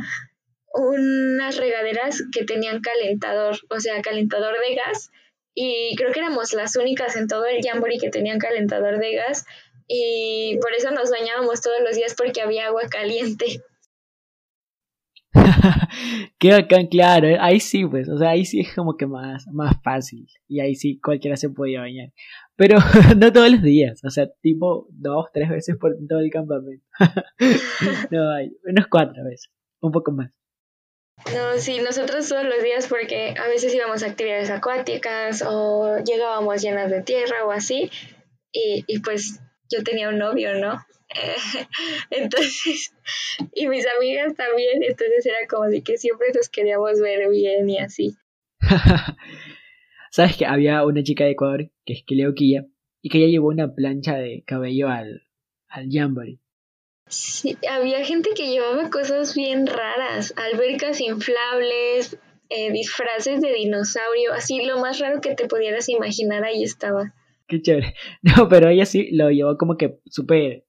unas 0.73 1.57
regaderas 1.57 2.23
que 2.31 2.45
tenían 2.45 2.81
calentador, 2.81 3.57
o 3.69 3.79
sea, 3.79 4.01
calentador 4.01 4.55
de 4.67 4.75
gas. 4.75 5.11
Y 5.53 5.95
creo 5.97 6.11
que 6.11 6.19
éramos 6.19 6.53
las 6.53 6.75
únicas 6.75 7.15
en 7.15 7.27
todo 7.27 7.45
el 7.45 7.61
Jamboree 7.61 7.99
que 7.99 8.09
tenían 8.09 8.39
calentador 8.39 8.99
de 8.99 9.15
gas. 9.15 9.45
Y 9.87 10.57
por 10.61 10.73
eso 10.73 10.91
nos 10.91 11.11
bañábamos 11.11 11.61
todos 11.61 11.81
los 11.81 11.95
días 11.95 12.15
porque 12.17 12.41
había 12.41 12.67
agua 12.67 12.83
caliente. 12.89 13.61
Bacán, 16.43 16.87
claro, 16.87 17.27
eh, 17.27 17.37
ahí 17.39 17.59
sí, 17.59 17.85
pues, 17.85 18.09
o 18.09 18.17
sea, 18.17 18.29
ahí 18.29 18.45
sí 18.45 18.59
es 18.61 18.73
como 18.73 18.97
que 18.97 19.07
más, 19.07 19.47
más 19.47 19.75
fácil, 19.83 20.27
y 20.47 20.59
ahí 20.59 20.75
sí 20.75 20.99
cualquiera 20.99 21.37
se 21.37 21.49
podía 21.49 21.81
bañar, 21.81 22.11
pero 22.55 22.77
no 23.17 23.31
todos 23.31 23.51
los 23.51 23.61
días, 23.61 24.03
o 24.03 24.09
sea, 24.09 24.27
tipo 24.41 24.87
dos, 24.91 25.27
tres 25.33 25.49
veces 25.49 25.77
por 25.77 25.95
todo 26.07 26.19
el 26.19 26.31
campamento, 26.31 26.85
no, 28.11 28.31
hay, 28.31 28.51
unos 28.65 28.87
cuatro 28.87 29.23
veces, 29.23 29.49
un 29.79 29.91
poco 29.91 30.11
más. 30.11 30.31
No, 31.33 31.57
sí, 31.57 31.79
nosotros 31.79 32.27
todos 32.27 32.43
los 32.45 32.63
días 32.63 32.87
porque 32.87 33.35
a 33.39 33.47
veces 33.47 33.73
íbamos 33.73 34.03
a 34.03 34.07
actividades 34.07 34.49
acuáticas 34.49 35.43
o 35.47 35.97
llegábamos 36.03 36.61
llenas 36.61 36.89
de 36.89 37.01
tierra 37.01 37.45
o 37.45 37.51
así, 37.51 37.89
y, 38.51 38.83
y 38.87 38.99
pues 38.99 39.39
yo 39.69 39.83
tenía 39.83 40.09
un 40.09 40.17
novio, 40.17 40.55
¿no? 40.59 40.83
entonces, 42.09 42.93
y 43.53 43.67
mis 43.67 43.85
amigas 43.97 44.35
también, 44.35 44.83
entonces 44.83 45.25
era 45.25 45.47
como 45.49 45.65
de 45.65 45.81
que 45.83 45.97
siempre 45.97 46.27
nos 46.33 46.49
queríamos 46.49 46.99
ver 46.99 47.29
bien 47.29 47.69
y 47.69 47.79
así. 47.79 48.15
Sabes 50.11 50.35
que 50.35 50.45
había 50.45 50.85
una 50.85 51.03
chica 51.03 51.23
de 51.23 51.31
Ecuador, 51.31 51.71
que 51.85 51.93
es 51.93 52.03
Quilla, 52.03 52.65
y 53.01 53.09
que 53.09 53.17
ella 53.19 53.27
llevó 53.27 53.47
una 53.47 53.73
plancha 53.73 54.17
de 54.17 54.43
cabello 54.45 54.89
al, 54.89 55.23
al 55.69 55.87
Jamboree. 55.89 56.40
Sí, 57.11 57.57
había 57.69 58.05
gente 58.05 58.29
que 58.33 58.49
llevaba 58.49 58.89
cosas 58.89 59.35
bien 59.35 59.67
raras, 59.67 60.33
albercas 60.37 61.01
inflables, 61.01 62.17
eh, 62.49 62.71
disfraces 62.71 63.41
de 63.41 63.53
dinosaurio, 63.53 64.31
así 64.31 64.63
lo 64.63 64.79
más 64.79 64.99
raro 64.99 65.19
que 65.19 65.35
te 65.35 65.45
pudieras 65.45 65.89
imaginar 65.89 66.45
ahí 66.45 66.63
estaba. 66.63 67.13
Qué 67.47 67.61
chévere. 67.61 67.95
No, 68.21 68.47
pero 68.47 68.69
ella 68.69 68.85
sí 68.85 69.09
lo 69.11 69.29
llevó 69.29 69.57
como 69.57 69.75
que 69.75 69.99
súper 70.05 70.63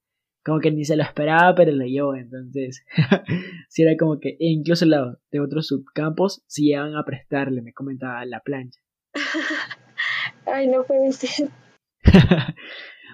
como 0.45 0.59
que 0.59 0.73
ni 0.73 0.85
se 0.85 0.97
lo 0.97 1.05
esperaba, 1.05 1.55
pero 1.55 1.71
lo 1.71 1.85
llevó. 1.85 2.17
Entonces, 2.17 2.85
si 3.69 3.83
era 3.83 3.97
como 3.97 4.19
que, 4.19 4.31
e 4.31 4.51
incluso 4.51 4.85
la, 4.85 5.17
de 5.31 5.39
otros 5.39 5.69
subcampos, 5.69 6.43
si 6.49 6.65
llegan 6.65 6.97
a 6.97 7.05
prestarle, 7.05 7.63
me 7.63 7.73
comentaba 7.73 8.25
la 8.25 8.41
plancha. 8.41 8.81
Ay, 10.47 10.67
no 10.67 10.83
puede 10.83 11.13
ser. 11.13 11.51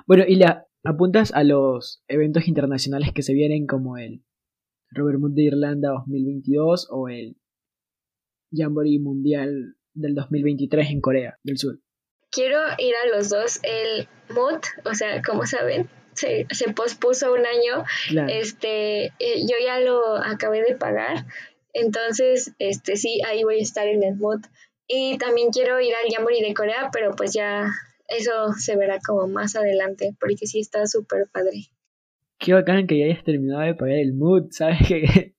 bueno, 0.07 0.25
y 0.27 0.37
la 0.37 0.68
apuntas 0.85 1.33
a 1.35 1.45
los 1.45 2.03
eventos 2.09 2.49
internacionales 2.49 3.11
que 3.15 3.23
se 3.23 3.35
vienen 3.35 3.67
como 3.67 3.99
el 3.99 4.23
Robert 4.91 5.19
Mood 5.19 5.35
de 5.35 5.43
Irlanda 5.43 5.91
2022 5.91 6.89
o 6.91 7.09
el 7.09 7.37
Jamboree 8.53 8.99
Mundial 8.99 9.77
del 9.95 10.15
2023 10.15 10.91
en 10.91 11.01
Corea 11.01 11.39
del 11.43 11.59
Sur. 11.59 11.81
Quiero 12.31 12.59
ir 12.79 12.95
a 12.95 13.17
los 13.17 13.29
dos. 13.31 13.61
El 13.63 14.09
Mood, 14.35 14.61
o 14.85 14.95
sea, 14.95 15.23
como 15.23 15.47
saben, 15.47 15.89
se, 16.15 16.47
se 16.51 16.73
pospuso 16.73 17.33
un 17.33 17.45
año. 17.47 17.85
Este, 18.29 19.07
eh, 19.07 19.47
yo 19.47 19.57
ya 19.65 19.81
lo 19.81 20.17
acabé 20.17 20.63
de 20.63 20.77
pagar. 20.77 21.27
Entonces, 21.73 22.55
este 22.59 22.97
sí, 22.97 23.21
ahí 23.27 23.45
voy 23.45 23.59
a 23.59 23.63
estar 23.63 23.87
en 23.87 24.03
el 24.03 24.17
mood. 24.17 24.41
Y 24.87 25.19
también 25.19 25.51
quiero 25.51 25.81
ir 25.81 25.93
al 25.95 26.11
Jamboree 26.13 26.43
de 26.43 26.55
Corea, 26.55 26.91
pero 26.93 27.15
pues 27.15 27.33
ya 27.35 27.71
eso 28.09 28.53
se 28.59 28.77
verá 28.77 28.99
como 29.05 29.29
más 29.29 29.57
adelante, 29.57 30.15
porque 30.21 30.47
sí 30.47 30.61
está 30.61 30.87
súper 30.87 31.29
padre. 31.33 31.67
Qué 32.39 32.53
bacán 32.53 32.87
que 32.87 32.99
ya 32.99 33.07
hayas 33.07 33.25
terminado 33.25 33.61
de 33.61 33.75
pagar 33.75 33.97
el 33.97 34.15
mood, 34.15 34.47
¿sabes? 34.51 34.79
Que 34.87 35.35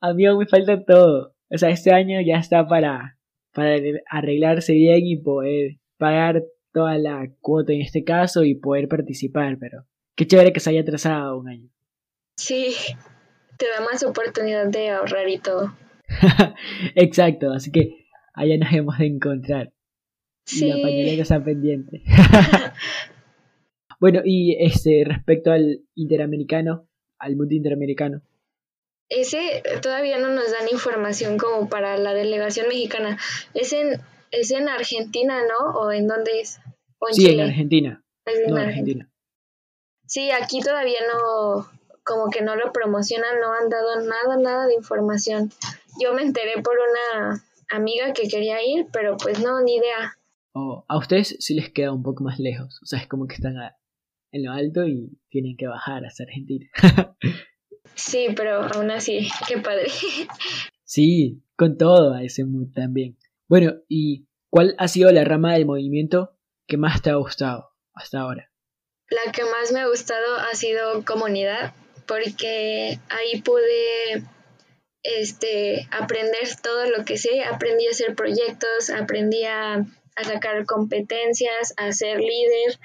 a 0.00 0.12
mí 0.12 0.24
me 0.26 0.46
falta 0.46 0.84
todo. 0.84 1.34
O 1.50 1.58
sea, 1.58 1.70
este 1.70 1.92
año 1.92 2.20
ya 2.20 2.38
está 2.38 2.66
para, 2.66 3.18
para 3.52 3.76
arreglarse 4.10 4.72
bien 4.72 5.06
y 5.06 5.16
poder 5.16 5.78
pagar 5.98 6.44
toda 6.72 6.98
la 6.98 7.30
cuota 7.40 7.72
en 7.72 7.82
este 7.82 8.04
caso 8.04 8.44
y 8.44 8.56
poder 8.56 8.88
participar, 8.88 9.58
pero 9.58 9.86
Qué 10.16 10.28
chévere 10.28 10.52
que 10.52 10.60
se 10.60 10.70
haya 10.70 10.82
atrasado 10.82 11.38
un 11.38 11.48
año. 11.48 11.68
Sí, 12.36 12.72
te 13.58 13.66
da 13.68 13.84
más 13.84 14.04
oportunidad 14.04 14.66
de 14.66 14.90
ahorrar 14.90 15.28
y 15.28 15.38
todo. 15.38 15.76
Exacto, 16.94 17.52
así 17.52 17.72
que 17.72 18.06
allá 18.32 18.56
nos 18.58 18.72
hemos 18.72 18.98
de 18.98 19.06
encontrar. 19.06 19.72
Sí. 20.44 20.68
La 20.68 20.76
que 20.76 21.20
está 21.20 21.42
pendiente. 21.42 22.02
bueno, 24.00 24.20
y 24.24 24.56
este, 24.62 25.04
respecto 25.06 25.50
al 25.50 25.84
interamericano, 25.94 26.88
al 27.18 27.36
mundo 27.36 27.54
interamericano. 27.54 28.22
Ese 29.08 29.62
todavía 29.82 30.18
no 30.18 30.28
nos 30.28 30.50
dan 30.50 30.68
información 30.70 31.38
como 31.38 31.68
para 31.68 31.96
la 31.96 32.14
delegación 32.14 32.68
mexicana. 32.68 33.18
Es 33.52 33.72
en, 33.72 34.00
es 34.30 34.50
en 34.50 34.68
Argentina, 34.68 35.40
¿no? 35.42 35.78
¿O 35.78 35.92
en 35.92 36.06
dónde 36.06 36.40
es? 36.40 36.60
sí, 37.12 37.28
en 37.28 37.40
Argentina. 37.40 38.02
no, 38.48 38.58
en 38.58 38.68
Argentina. 38.68 39.10
Sí, 40.06 40.30
aquí 40.30 40.60
todavía 40.60 41.00
no, 41.12 41.68
como 42.02 42.30
que 42.30 42.42
no 42.42 42.56
lo 42.56 42.72
promocionan, 42.72 43.40
no 43.40 43.52
han 43.52 43.68
dado 43.68 44.00
nada, 44.00 44.36
nada 44.36 44.66
de 44.66 44.74
información. 44.74 45.50
Yo 46.00 46.12
me 46.14 46.22
enteré 46.22 46.62
por 46.62 46.76
una 46.76 47.44
amiga 47.70 48.12
que 48.12 48.28
quería 48.28 48.62
ir, 48.62 48.86
pero 48.92 49.16
pues 49.16 49.40
no, 49.40 49.60
ni 49.62 49.76
idea. 49.76 50.18
Oh, 50.56 50.84
a 50.88 50.98
ustedes 50.98 51.36
sí 51.40 51.54
les 51.54 51.70
queda 51.70 51.92
un 51.92 52.04
poco 52.04 52.22
más 52.22 52.38
lejos, 52.38 52.80
o 52.80 52.86
sea, 52.86 53.00
es 53.00 53.08
como 53.08 53.26
que 53.26 53.34
están 53.34 53.56
en 54.30 54.44
lo 54.44 54.52
alto 54.52 54.86
y 54.86 55.18
tienen 55.28 55.56
que 55.56 55.66
bajar 55.66 56.04
hasta 56.04 56.22
Argentina. 56.22 56.70
sí, 57.96 58.28
pero 58.36 58.62
aún 58.62 58.90
así, 58.92 59.28
qué 59.48 59.58
padre. 59.58 59.86
sí, 60.84 61.42
con 61.56 61.76
todo 61.76 62.14
a 62.14 62.22
ese 62.22 62.44
mood 62.44 62.72
también. 62.72 63.18
Bueno, 63.48 63.74
¿y 63.88 64.28
cuál 64.48 64.76
ha 64.78 64.86
sido 64.86 65.10
la 65.10 65.24
rama 65.24 65.54
del 65.54 65.66
movimiento 65.66 66.36
que 66.68 66.76
más 66.76 67.02
te 67.02 67.10
ha 67.10 67.16
gustado 67.16 67.70
hasta 67.92 68.20
ahora? 68.20 68.52
La 69.10 69.32
que 69.32 69.42
más 69.42 69.72
me 69.72 69.80
ha 69.80 69.88
gustado 69.88 70.36
ha 70.36 70.54
sido 70.54 71.04
comunidad, 71.04 71.74
porque 72.06 73.00
ahí 73.08 73.42
pude 73.42 74.22
este, 75.02 75.88
aprender 75.90 76.48
todo 76.62 76.86
lo 76.86 77.04
que 77.04 77.18
sé, 77.18 77.42
aprendí 77.42 77.88
a 77.88 77.90
hacer 77.90 78.14
proyectos, 78.14 78.90
aprendí 78.90 79.44
a, 79.44 79.84
sacar 80.22 80.64
competencias, 80.66 81.74
a 81.76 81.90
ser 81.92 82.20
líder. 82.20 82.78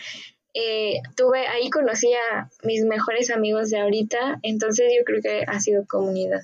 Eh, 0.55 0.95
tuve, 1.15 1.45
ahí 1.47 1.69
conocí 1.69 2.11
a 2.13 2.49
mis 2.63 2.84
mejores 2.84 3.30
amigos 3.30 3.69
de 3.69 3.80
ahorita, 3.80 4.39
entonces 4.41 4.91
yo 4.97 5.03
creo 5.05 5.21
que 5.21 5.43
ha 5.47 5.59
sido 5.59 5.86
comunidad. 5.88 6.41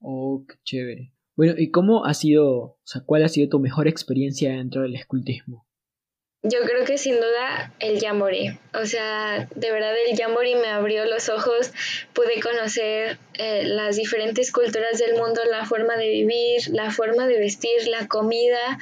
Oh, 0.00 0.44
qué 0.48 0.54
chévere. 0.64 1.12
Bueno, 1.36 1.54
¿y 1.56 1.70
cómo 1.70 2.06
ha 2.06 2.14
sido, 2.14 2.46
o 2.48 2.78
sea, 2.84 3.02
cuál 3.04 3.24
ha 3.24 3.28
sido 3.28 3.48
tu 3.48 3.60
mejor 3.60 3.86
experiencia 3.86 4.50
dentro 4.50 4.82
del 4.82 4.94
escultismo? 4.94 5.68
Yo 6.44 6.60
creo 6.60 6.84
que 6.84 6.98
sin 6.98 7.16
duda 7.16 7.74
el 7.80 8.00
Jamboree. 8.00 8.58
O 8.72 8.86
sea, 8.86 9.48
de 9.56 9.72
verdad 9.72 9.92
el 10.08 10.16
Jamboree 10.16 10.54
me 10.54 10.68
abrió 10.68 11.04
los 11.04 11.28
ojos. 11.28 11.72
Pude 12.12 12.40
conocer 12.40 13.18
eh, 13.34 13.64
las 13.64 13.96
diferentes 13.96 14.52
culturas 14.52 14.98
del 14.98 15.16
mundo, 15.16 15.40
la 15.50 15.66
forma 15.66 15.96
de 15.96 16.08
vivir, 16.08 16.68
la 16.70 16.92
forma 16.92 17.26
de 17.26 17.40
vestir, 17.40 17.88
la 17.88 18.06
comida, 18.06 18.78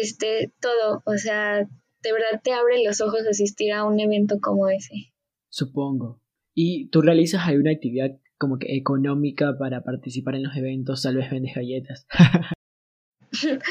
este, 0.00 0.52
todo. 0.60 1.02
O 1.04 1.16
sea, 1.16 1.68
de 2.02 2.12
verdad 2.12 2.40
te 2.42 2.52
abre 2.52 2.82
los 2.84 3.00
ojos 3.00 3.26
asistir 3.28 3.72
a 3.72 3.84
un 3.84 4.00
evento 4.00 4.38
como 4.40 4.68
ese. 4.68 5.12
Supongo. 5.48 6.20
¿Y 6.54 6.88
tú 6.88 7.02
realizas 7.02 7.46
alguna 7.46 7.72
actividad 7.72 8.10
como 8.38 8.58
que 8.58 8.76
económica 8.76 9.56
para 9.58 9.82
participar 9.82 10.34
en 10.36 10.44
los 10.44 10.56
eventos? 10.56 11.02
Tal 11.02 11.16
vez 11.16 11.30
vendes 11.30 11.54
galletas. 11.54 12.06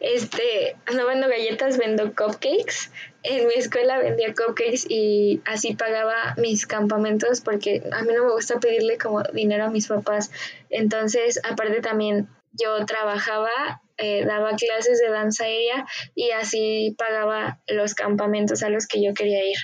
este, 0.00 0.76
no 0.94 1.06
vendo 1.06 1.28
galletas, 1.28 1.78
vendo 1.78 2.14
cupcakes. 2.14 2.90
En 3.22 3.46
mi 3.46 3.54
escuela 3.54 3.98
vendía 3.98 4.34
cupcakes 4.34 4.86
y 4.88 5.40
así 5.44 5.74
pagaba 5.74 6.34
mis 6.36 6.66
campamentos 6.66 7.40
porque 7.40 7.82
a 7.92 8.02
mí 8.02 8.12
no 8.14 8.24
me 8.24 8.32
gusta 8.32 8.60
pedirle 8.60 8.98
como 8.98 9.22
dinero 9.22 9.64
a 9.64 9.70
mis 9.70 9.88
papás. 9.88 10.30
Entonces, 10.70 11.40
aparte 11.44 11.80
también 11.80 12.28
yo 12.52 12.84
trabajaba, 12.86 13.82
eh, 13.98 14.24
daba 14.24 14.56
clases 14.56 15.00
de 15.00 15.10
danza 15.10 15.44
aérea 15.44 15.86
y 16.14 16.30
así 16.30 16.94
pagaba 16.98 17.62
los 17.68 17.94
campamentos 17.94 18.62
a 18.62 18.70
los 18.70 18.86
que 18.86 19.02
yo 19.02 19.14
quería 19.14 19.46
ir. 19.46 19.58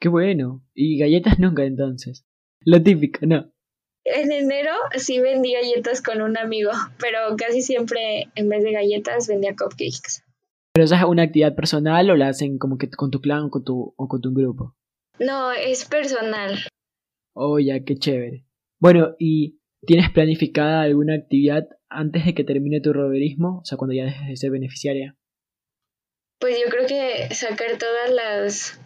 Qué 0.00 0.08
bueno. 0.08 0.62
Y 0.74 0.98
galletas 0.98 1.38
nunca 1.38 1.64
entonces. 1.64 2.24
Lo 2.60 2.82
típico, 2.82 3.20
¿no? 3.26 3.50
En 4.04 4.32
enero 4.32 4.72
sí 4.96 5.18
vendí 5.18 5.54
galletas 5.54 6.02
con 6.02 6.20
un 6.20 6.36
amigo, 6.36 6.70
pero 6.98 7.36
casi 7.38 7.62
siempre 7.62 8.28
en 8.34 8.48
vez 8.50 8.62
de 8.62 8.72
galletas 8.72 9.28
vendía 9.28 9.56
cupcakes. 9.56 10.22
¿Pero 10.74 10.84
esa 10.84 10.98
es 10.98 11.04
una 11.04 11.22
actividad 11.22 11.54
personal 11.54 12.10
o 12.10 12.16
la 12.16 12.28
hacen 12.28 12.58
como 12.58 12.76
que 12.76 12.90
con 12.90 13.10
tu 13.10 13.20
clan 13.20 13.44
o 13.44 13.50
con 13.50 13.64
tu, 13.64 13.94
o 13.96 14.08
con 14.08 14.20
tu 14.20 14.34
grupo? 14.34 14.76
No, 15.18 15.52
es 15.52 15.84
personal. 15.86 16.58
Oh, 17.32 17.58
ya, 17.58 17.82
qué 17.84 17.96
chévere. 17.96 18.44
Bueno, 18.78 19.14
¿y 19.18 19.60
tienes 19.86 20.10
planificada 20.10 20.82
alguna 20.82 21.14
actividad 21.14 21.68
antes 21.94 22.24
de 22.24 22.34
que 22.34 22.44
termine 22.44 22.80
tu 22.80 22.92
roverismo? 22.92 23.60
O 23.62 23.64
sea, 23.64 23.78
cuando 23.78 23.94
ya 23.94 24.04
dejes 24.04 24.28
de 24.28 24.36
ser 24.36 24.50
beneficiaria. 24.50 25.16
Pues 26.40 26.58
yo 26.58 26.70
creo 26.70 26.86
que 26.86 27.34
sacar 27.34 27.78
todas 27.78 28.10
las, 28.10 28.80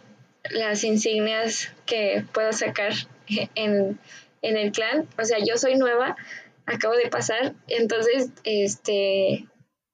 las 0.51 0.83
insignias 0.83 1.73
que 1.85 2.23
puedo 2.33 2.53
sacar 2.53 2.93
en, 3.55 3.99
en 4.41 4.57
el 4.57 4.71
clan. 4.71 5.07
O 5.17 5.25
sea, 5.25 5.39
yo 5.39 5.57
soy 5.57 5.75
nueva, 5.75 6.15
acabo 6.65 6.95
de 6.95 7.09
pasar, 7.09 7.55
entonces, 7.67 8.29
este, 8.43 9.47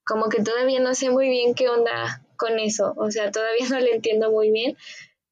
como 0.06 0.30
que 0.30 0.44
todavía 0.44 0.80
no 0.80 0.94
sé 0.94 1.10
muy 1.10 1.30
bien 1.30 1.56
qué 1.56 1.70
onda 1.70 2.22
con 2.38 2.60
eso. 2.60 2.94
O 2.98 3.12
sea, 3.12 3.32
todavía 3.32 3.68
no 3.70 3.80
le 3.80 3.96
entiendo 3.96 4.32
muy 4.32 4.52
bien, 4.52 4.78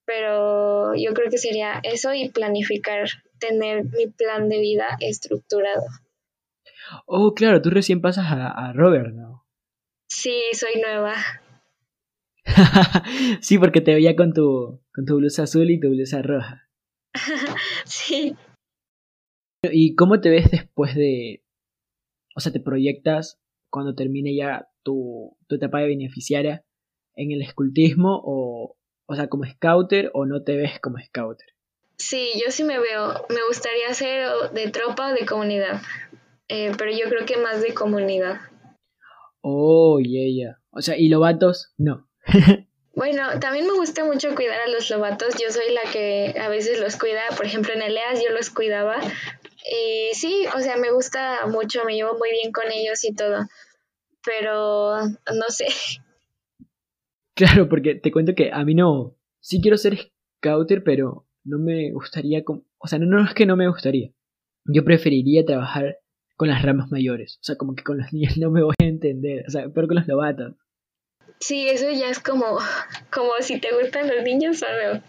pero 0.05 0.95
yo 0.95 1.13
creo 1.13 1.29
que 1.29 1.37
sería 1.37 1.79
eso 1.83 2.13
y 2.13 2.29
planificar, 2.29 3.07
tener 3.39 3.85
mi 3.85 4.07
plan 4.07 4.49
de 4.49 4.59
vida 4.59 4.97
estructurado. 4.99 5.83
Oh, 7.05 7.33
claro, 7.33 7.61
tú 7.61 7.69
recién 7.69 8.01
pasas 8.01 8.25
a, 8.27 8.47
a 8.47 8.73
Robert, 8.73 9.13
¿no? 9.13 9.45
Sí, 10.09 10.41
soy 10.53 10.81
nueva. 10.81 11.15
sí, 13.41 13.57
porque 13.57 13.81
te 13.81 13.93
veía 13.93 14.15
con 14.15 14.33
tu, 14.33 14.81
con 14.93 15.05
tu 15.05 15.17
blusa 15.17 15.43
azul 15.43 15.69
y 15.69 15.79
tu 15.79 15.89
blusa 15.89 16.21
roja. 16.21 16.69
sí. 17.85 18.35
¿Y 19.63 19.95
cómo 19.95 20.19
te 20.19 20.29
ves 20.29 20.51
después 20.51 20.95
de... 20.95 21.43
O 22.35 22.39
sea, 22.39 22.51
te 22.51 22.59
proyectas 22.59 23.39
cuando 23.69 23.95
termine 23.95 24.35
ya 24.35 24.67
tu, 24.83 25.37
tu 25.47 25.55
etapa 25.55 25.79
de 25.79 25.87
beneficiaria 25.87 26.65
en 27.15 27.31
el 27.31 27.41
escultismo 27.41 28.21
o, 28.23 28.77
o 29.05 29.15
sea, 29.15 29.27
como 29.27 29.45
scouter 29.45 30.11
o 30.13 30.25
no 30.25 30.43
te 30.43 30.57
ves 30.57 30.79
como 30.79 30.97
scouter? 30.99 31.47
Sí, 31.97 32.31
yo 32.43 32.51
sí 32.51 32.63
me 32.63 32.79
veo. 32.79 33.25
Me 33.29 33.39
gustaría 33.47 33.93
ser 33.93 34.27
de 34.53 34.69
tropa 34.71 35.11
o 35.11 35.13
de 35.13 35.25
comunidad, 35.25 35.81
eh, 36.47 36.71
pero 36.77 36.91
yo 36.91 37.09
creo 37.09 37.25
que 37.25 37.37
más 37.37 37.61
de 37.61 37.73
comunidad. 37.73 38.41
Oh, 39.41 39.99
yeah, 39.99 40.27
yeah. 40.29 40.59
O 40.71 40.81
sea, 40.81 40.97
¿y 40.97 41.09
lobatos? 41.09 41.73
No. 41.77 42.07
bueno, 42.95 43.39
también 43.39 43.67
me 43.67 43.73
gusta 43.73 44.05
mucho 44.05 44.33
cuidar 44.35 44.59
a 44.61 44.69
los 44.69 44.89
lobatos. 44.89 45.35
Yo 45.41 45.51
soy 45.51 45.73
la 45.73 45.91
que 45.91 46.35
a 46.39 46.49
veces 46.49 46.79
los 46.79 46.95
cuida. 46.97 47.21
Por 47.35 47.45
ejemplo, 47.45 47.73
en 47.73 47.81
Eleas 47.81 48.21
yo 48.23 48.33
los 48.33 48.49
cuidaba. 48.49 48.97
Y 49.01 50.13
sí, 50.15 50.45
o 50.55 50.59
sea, 50.59 50.77
me 50.77 50.91
gusta 50.91 51.47
mucho, 51.47 51.83
me 51.85 51.95
llevo 51.95 52.17
muy 52.17 52.31
bien 52.31 52.51
con 52.51 52.71
ellos 52.71 53.03
y 53.03 53.13
todo. 53.13 53.45
Pero 54.25 55.01
no 55.01 55.49
sé, 55.49 55.67
Claro, 57.35 57.67
porque 57.67 57.95
te 57.95 58.11
cuento 58.11 58.35
que 58.35 58.51
a 58.51 58.63
mí 58.63 58.75
no. 58.75 59.17
Sí 59.39 59.59
quiero 59.61 59.77
ser 59.77 59.97
scouter, 60.37 60.83
pero 60.83 61.27
no 61.43 61.57
me 61.57 61.91
gustaría. 61.91 62.43
O 62.77 62.87
sea, 62.87 62.99
no, 62.99 63.05
no 63.05 63.25
es 63.25 63.33
que 63.33 63.45
no 63.45 63.55
me 63.55 63.67
gustaría. 63.67 64.11
Yo 64.65 64.83
preferiría 64.85 65.43
trabajar 65.43 65.97
con 66.43 66.49
las 66.49 66.61
ramas 66.61 66.91
mayores. 66.91 67.37
O 67.39 67.43
sea, 67.45 67.55
como 67.55 67.73
que 67.73 67.83
con 67.83 67.99
los 67.99 68.11
niños 68.11 68.37
no 68.37 68.51
me 68.51 68.61
voy 68.61 68.75
a 68.81 68.85
entender. 68.85 69.45
O 69.47 69.49
sea, 69.49 69.69
pero 69.73 69.87
con 69.87 69.95
los 69.95 70.07
novatos. 70.09 70.55
Sí, 71.39 71.69
eso 71.69 71.89
ya 71.89 72.09
es 72.09 72.19
como, 72.19 72.57
como 73.13 73.31
si 73.39 73.61
te 73.61 73.69
gustan 73.73 74.09
los 74.09 74.23
niños 74.25 74.61
no. 74.61 75.01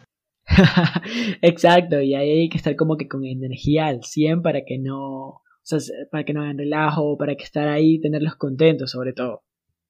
Exacto, 1.43 2.01
y 2.01 2.15
ahí 2.15 2.31
hay 2.31 2.49
que 2.49 2.57
estar 2.57 2.77
como 2.77 2.97
que 2.97 3.09
con 3.09 3.25
energía 3.25 3.87
al 3.87 4.05
100 4.05 4.43
para 4.43 4.65
que 4.65 4.79
no, 4.79 5.27
o 5.27 5.43
sea, 5.63 5.79
para 6.13 6.25
que 6.25 6.35
no 6.35 6.43
hagan 6.43 6.59
relajo, 6.59 7.17
para 7.19 7.35
que 7.35 7.43
estar 7.43 7.67
ahí 7.67 7.95
y 7.95 8.01
tenerlos 8.01 8.37
contentos 8.37 8.93
sobre 8.93 9.13
todo. 9.13 9.43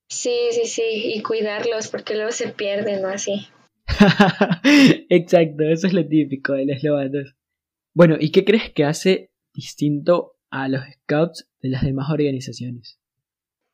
Sí, 0.09 0.37
sí, 0.53 0.65
sí, 0.65 1.13
y 1.15 1.23
cuidarlos 1.23 1.89
porque 1.89 2.15
luego 2.15 2.31
se 2.31 2.49
pierden 2.49 3.05
o 3.05 3.09
así. 3.09 3.49
Exacto, 5.11 5.65
eso 5.65 5.87
es 5.89 5.93
lo 5.93 6.07
típico 6.07 6.55
de 6.55 6.67
los 6.67 6.83
lobatos. 6.83 7.35
Bueno, 7.95 8.17
¿y 8.19 8.31
qué 8.31 8.45
crees 8.45 8.73
que 8.73 8.85
hace 8.85 9.31
distinto 9.55 10.35
a 10.55 10.69
los 10.69 10.83
scouts 10.85 11.49
de 11.63 11.69
las 11.71 11.83
demás 11.83 12.09
organizaciones? 12.11 13.01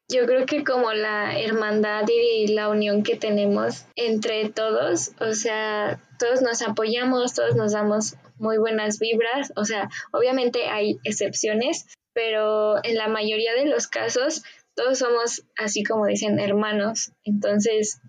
Yo 0.09 0.25
creo 0.27 0.47
que 0.47 0.65
como 0.65 0.93
la 0.93 1.39
hermandad 1.39 2.05
y 2.09 2.49
la 2.49 2.71
unión 2.71 3.03
que 3.03 3.17
tenemos 3.17 3.85
entre 3.97 4.49
todos, 4.49 5.13
o 5.21 5.35
sea, 5.35 6.01
todos 6.19 6.41
nos 6.41 6.63
apoyamos, 6.63 7.35
todos 7.35 7.55
nos 7.55 7.73
damos 7.73 8.17
muy 8.39 8.57
buenas 8.57 8.99
vibras, 8.99 9.53
o 9.57 9.65
sea, 9.65 9.91
obviamente 10.11 10.69
hay 10.69 10.99
excepciones, 11.05 11.87
pero 12.15 12.83
en 12.83 12.97
la 12.97 13.09
mayoría 13.09 13.55
de 13.55 13.67
los 13.67 13.87
casos 13.87 14.43
todos 14.75 14.99
somos, 14.99 15.45
así 15.59 15.85
como 15.85 16.07
dicen, 16.07 16.41
hermanos. 16.41 17.13
Entonces, 17.25 18.01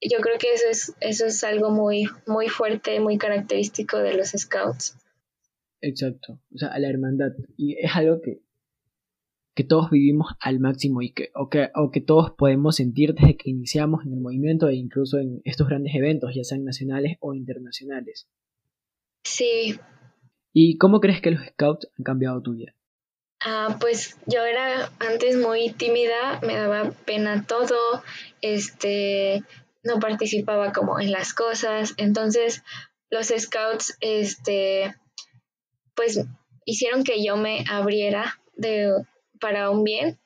yo 0.00 0.18
creo 0.20 0.38
que 0.38 0.54
eso 0.54 0.68
es, 0.70 0.94
eso 1.00 1.26
es 1.26 1.44
algo 1.44 1.70
muy, 1.70 2.08
muy 2.26 2.48
fuerte, 2.48 3.00
muy 3.00 3.18
característico 3.18 3.98
de 3.98 4.14
los 4.14 4.30
scouts. 4.30 4.96
Exacto, 5.80 6.40
o 6.54 6.58
sea, 6.58 6.76
la 6.78 6.88
hermandad. 6.88 7.32
Y 7.56 7.76
es 7.78 7.94
algo 7.94 8.20
que, 8.20 8.40
que 9.54 9.64
todos 9.64 9.90
vivimos 9.90 10.28
al 10.40 10.60
máximo 10.60 11.02
y 11.02 11.12
que 11.12 11.30
o, 11.34 11.48
que, 11.48 11.70
o 11.74 11.90
que 11.90 12.00
todos 12.00 12.32
podemos 12.32 12.76
sentir 12.76 13.14
desde 13.14 13.36
que 13.36 13.50
iniciamos 13.50 14.04
en 14.04 14.12
el 14.12 14.20
movimiento 14.20 14.68
e 14.68 14.74
incluso 14.74 15.18
en 15.18 15.40
estos 15.44 15.68
grandes 15.68 15.94
eventos, 15.94 16.34
ya 16.34 16.44
sean 16.44 16.64
nacionales 16.64 17.16
o 17.20 17.34
internacionales. 17.34 18.28
Sí. 19.24 19.78
¿Y 20.52 20.78
cómo 20.78 21.00
crees 21.00 21.20
que 21.20 21.30
los 21.30 21.44
scouts 21.44 21.88
han 21.98 22.04
cambiado 22.04 22.42
tu 22.42 22.54
vida? 22.54 22.74
Ah, 23.40 23.76
pues 23.80 24.16
yo 24.26 24.44
era 24.44 24.90
antes 24.98 25.36
muy 25.36 25.70
tímida, 25.70 26.40
me 26.44 26.56
daba 26.56 26.90
pena 27.04 27.44
todo, 27.46 28.02
este, 28.40 29.44
no 29.84 30.00
participaba 30.00 30.72
como 30.72 30.98
en 30.98 31.12
las 31.12 31.34
cosas, 31.34 31.94
entonces 31.98 32.64
los 33.10 33.28
scouts, 33.28 33.96
este, 34.00 34.94
pues 35.98 36.24
hicieron 36.64 37.02
que 37.02 37.24
yo 37.24 37.36
me 37.36 37.64
abriera 37.68 38.38
de, 38.54 38.92
para 39.40 39.68
un 39.68 39.82
bien 39.82 40.16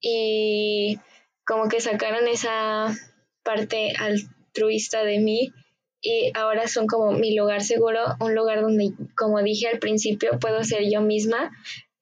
y 0.00 0.98
como 1.46 1.68
que 1.68 1.80
sacaron 1.80 2.26
esa 2.26 2.92
parte 3.44 3.92
altruista 3.96 5.04
de 5.04 5.20
mí 5.20 5.52
y 6.02 6.32
ahora 6.34 6.66
son 6.66 6.88
como 6.88 7.12
mi 7.12 7.36
lugar 7.36 7.62
seguro, 7.62 8.00
un 8.18 8.34
lugar 8.34 8.60
donde, 8.60 8.90
como 9.16 9.40
dije 9.40 9.68
al 9.68 9.78
principio, 9.78 10.40
puedo 10.40 10.64
ser 10.64 10.82
yo 10.92 11.00
misma, 11.00 11.52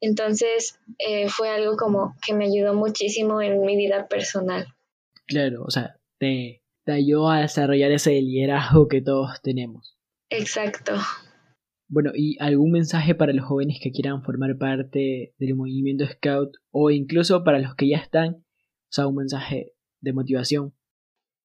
entonces 0.00 0.80
eh, 0.98 1.28
fue 1.28 1.50
algo 1.50 1.76
como 1.76 2.16
que 2.26 2.32
me 2.32 2.46
ayudó 2.46 2.72
muchísimo 2.72 3.42
en 3.42 3.60
mi 3.60 3.76
vida 3.76 4.08
personal. 4.08 4.68
Claro, 5.26 5.64
o 5.64 5.70
sea, 5.70 5.96
te, 6.18 6.62
te 6.86 6.92
ayudó 6.92 7.28
a 7.30 7.42
desarrollar 7.42 7.92
ese 7.92 8.12
liderazgo 8.22 8.88
que 8.88 9.02
todos 9.02 9.42
tenemos. 9.42 9.98
Exacto. 10.30 10.94
Bueno, 11.92 12.12
¿y 12.14 12.38
algún 12.40 12.72
mensaje 12.72 13.14
para 13.14 13.34
los 13.34 13.44
jóvenes 13.44 13.78
que 13.78 13.92
quieran 13.92 14.22
formar 14.22 14.56
parte 14.56 15.34
del 15.36 15.54
movimiento 15.54 16.06
Scout 16.06 16.56
o 16.70 16.90
incluso 16.90 17.44
para 17.44 17.58
los 17.58 17.74
que 17.74 17.86
ya 17.86 17.98
están? 17.98 18.36
O 18.36 18.88
sea, 18.88 19.06
un 19.06 19.16
mensaje 19.16 19.74
de 20.00 20.14
motivación. 20.14 20.74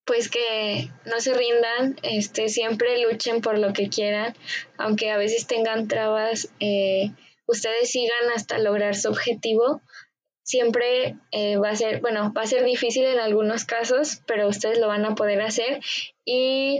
Pues 0.05 0.29
que 0.29 0.89
no 1.05 1.19
se 1.19 1.33
rindan, 1.33 1.97
este, 2.01 2.47
siempre 2.47 3.03
luchen 3.03 3.41
por 3.41 3.59
lo 3.59 3.73
que 3.73 3.89
quieran, 3.89 4.35
aunque 4.77 5.11
a 5.11 5.17
veces 5.17 5.47
tengan 5.47 5.89
trabas. 5.89 6.49
Eh, 6.61 7.11
ustedes 7.45 7.91
sigan 7.91 8.31
hasta 8.33 8.57
lograr 8.57 8.95
su 8.95 9.09
objetivo. 9.09 9.81
Siempre 10.43 11.17
eh, 11.31 11.57
va 11.57 11.71
a 11.71 11.75
ser, 11.75 11.99
bueno, 11.99 12.31
va 12.31 12.43
a 12.43 12.47
ser 12.47 12.63
difícil 12.63 13.03
en 13.03 13.19
algunos 13.19 13.65
casos, 13.65 14.21
pero 14.25 14.47
ustedes 14.47 14.79
lo 14.79 14.87
van 14.87 15.03
a 15.03 15.13
poder 15.13 15.41
hacer. 15.41 15.81
Y 16.23 16.79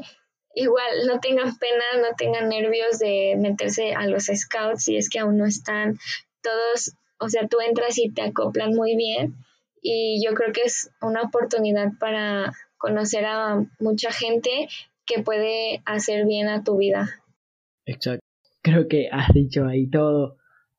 igual, 0.58 1.06
no 1.08 1.20
tengan 1.20 1.58
pena, 1.58 2.02
no 2.02 2.16
tengan 2.18 2.50
nervios 2.50 3.00
de 3.00 3.36
meterse 3.38 3.94
a 3.94 4.08
los 4.08 4.26
scouts 4.26 4.84
si 4.84 4.98
es 4.98 5.10
que 5.10 5.20
aún 5.20 5.38
no 5.38 5.46
están 5.46 5.98
todos, 6.42 6.94
o 7.20 7.30
sea, 7.30 7.48
tú 7.48 7.58
entras 7.66 7.98
y 7.98 8.10
te 8.10 8.22
acoplan 8.22 8.74
muy 8.74 8.96
bien. 8.96 9.36
Y 9.82 10.24
yo 10.26 10.34
creo 10.34 10.52
que 10.54 10.62
es 10.64 10.90
una 11.02 11.22
oportunidad 11.22 11.92
para 12.00 12.54
conocer 12.78 13.26
a 13.26 13.64
mucha 13.80 14.12
gente 14.12 14.68
que 15.06 15.22
puede 15.22 15.82
hacer 15.86 16.26
bien 16.26 16.48
a 16.48 16.64
tu 16.64 16.78
vida. 16.78 17.22
Exacto. 17.86 18.26
Creo 18.62 18.88
que 18.88 19.10
has 19.12 19.34
dicho 19.34 19.66
ahí 19.66 19.90
todo 19.90 20.38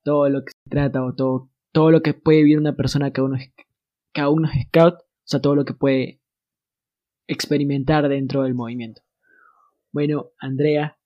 todo 0.09 0.31
lo 0.31 0.43
que 0.43 0.53
se 0.53 0.71
trata 0.71 1.05
o 1.05 1.15
todo, 1.15 1.51
todo 1.71 1.91
lo 1.91 2.01
que 2.01 2.15
puede 2.15 2.39
vivir 2.39 2.59
una 2.59 2.75
persona 2.75 3.11
que 3.11 3.21
aún, 3.21 3.37
es, 3.37 3.53
que 4.15 4.21
aún 4.23 4.41
no 4.41 4.49
es 4.49 4.67
scout, 4.69 4.95
o 4.95 5.05
sea, 5.25 5.41
todo 5.41 5.55
lo 5.55 5.67
que 5.67 5.75
puede 5.75 6.23
experimentar 7.29 8.09
dentro 8.09 8.45
del 8.45 8.55
movimiento. 8.55 9.03
Bueno, 9.99 10.31
Andrea, 10.39 10.97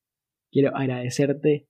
quiero 0.50 0.76
agradecerte 0.76 1.66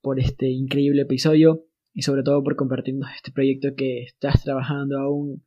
por 0.00 0.20
este 0.20 0.50
increíble 0.50 1.02
episodio 1.02 1.64
y 1.92 2.02
sobre 2.02 2.22
todo 2.22 2.44
por 2.44 2.54
compartirnos 2.54 3.10
este 3.12 3.32
proyecto 3.32 3.70
que 3.76 4.04
estás 4.04 4.44
trabajando 4.44 5.00
aún 5.00 5.44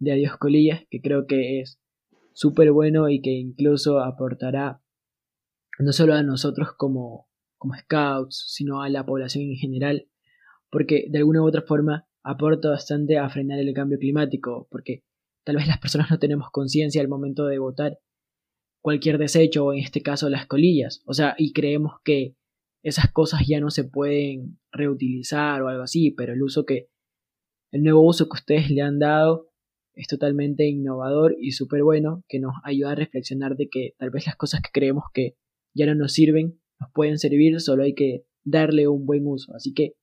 de 0.00 0.10
Adiós 0.10 0.36
Colillas, 0.38 0.82
que 0.90 1.00
creo 1.00 1.28
que 1.28 1.60
es 1.60 1.80
súper 2.32 2.72
bueno 2.72 3.08
y 3.08 3.20
que 3.20 3.30
incluso 3.30 4.00
aportará 4.00 4.82
no 5.78 5.92
solo 5.92 6.14
a 6.14 6.24
nosotros 6.24 6.70
como, 6.76 7.28
como 7.58 7.76
scouts, 7.76 8.46
sino 8.48 8.82
a 8.82 8.88
la 8.88 9.06
población 9.06 9.44
en 9.44 9.54
general 9.58 10.08
porque 10.68 11.06
de 11.08 11.18
alguna 11.18 11.42
u 11.42 11.46
otra 11.46 11.62
forma 11.62 12.08
aporta 12.24 12.70
bastante 12.70 13.18
a 13.18 13.28
frenar 13.28 13.60
el 13.60 13.72
cambio 13.72 14.00
climático, 14.00 14.66
porque 14.72 15.04
tal 15.44 15.54
vez 15.54 15.68
las 15.68 15.78
personas 15.78 16.10
no 16.10 16.18
tenemos 16.18 16.50
conciencia 16.50 17.00
al 17.00 17.06
momento 17.06 17.46
de 17.46 17.60
votar 17.60 18.00
cualquier 18.86 19.18
desecho, 19.18 19.64
o 19.64 19.72
en 19.72 19.80
este 19.80 20.00
caso 20.00 20.28
las 20.28 20.46
colillas. 20.46 21.02
O 21.06 21.12
sea, 21.12 21.34
y 21.38 21.52
creemos 21.52 21.94
que 22.04 22.36
esas 22.84 23.10
cosas 23.10 23.40
ya 23.44 23.58
no 23.58 23.70
se 23.70 23.82
pueden 23.82 24.60
reutilizar 24.70 25.60
o 25.60 25.66
algo 25.66 25.82
así, 25.82 26.12
pero 26.12 26.34
el 26.34 26.42
uso 26.44 26.64
que, 26.64 26.86
el 27.72 27.82
nuevo 27.82 28.06
uso 28.06 28.28
que 28.28 28.36
ustedes 28.36 28.70
le 28.70 28.82
han 28.82 29.00
dado 29.00 29.50
es 29.96 30.06
totalmente 30.06 30.68
innovador 30.68 31.34
y 31.36 31.50
súper 31.50 31.82
bueno, 31.82 32.22
que 32.28 32.38
nos 32.38 32.52
ayuda 32.62 32.92
a 32.92 32.94
reflexionar 32.94 33.56
de 33.56 33.68
que 33.68 33.94
tal 33.98 34.10
vez 34.10 34.24
las 34.24 34.36
cosas 34.36 34.60
que 34.62 34.70
creemos 34.72 35.02
que 35.12 35.34
ya 35.74 35.86
no 35.86 35.96
nos 35.96 36.12
sirven, 36.12 36.60
nos 36.78 36.92
pueden 36.94 37.18
servir, 37.18 37.60
solo 37.60 37.82
hay 37.82 37.94
que 37.94 38.22
darle 38.44 38.86
un 38.86 39.04
buen 39.04 39.26
uso. 39.26 39.52
Así 39.56 39.74
que 39.74 39.94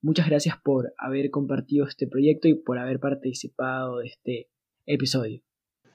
muchas 0.00 0.28
gracias 0.28 0.54
por 0.62 0.94
haber 0.96 1.30
compartido 1.30 1.88
este 1.88 2.06
proyecto 2.06 2.46
y 2.46 2.54
por 2.54 2.78
haber 2.78 3.00
participado 3.00 3.98
de 3.98 4.06
este 4.06 4.48
episodio. 4.86 5.42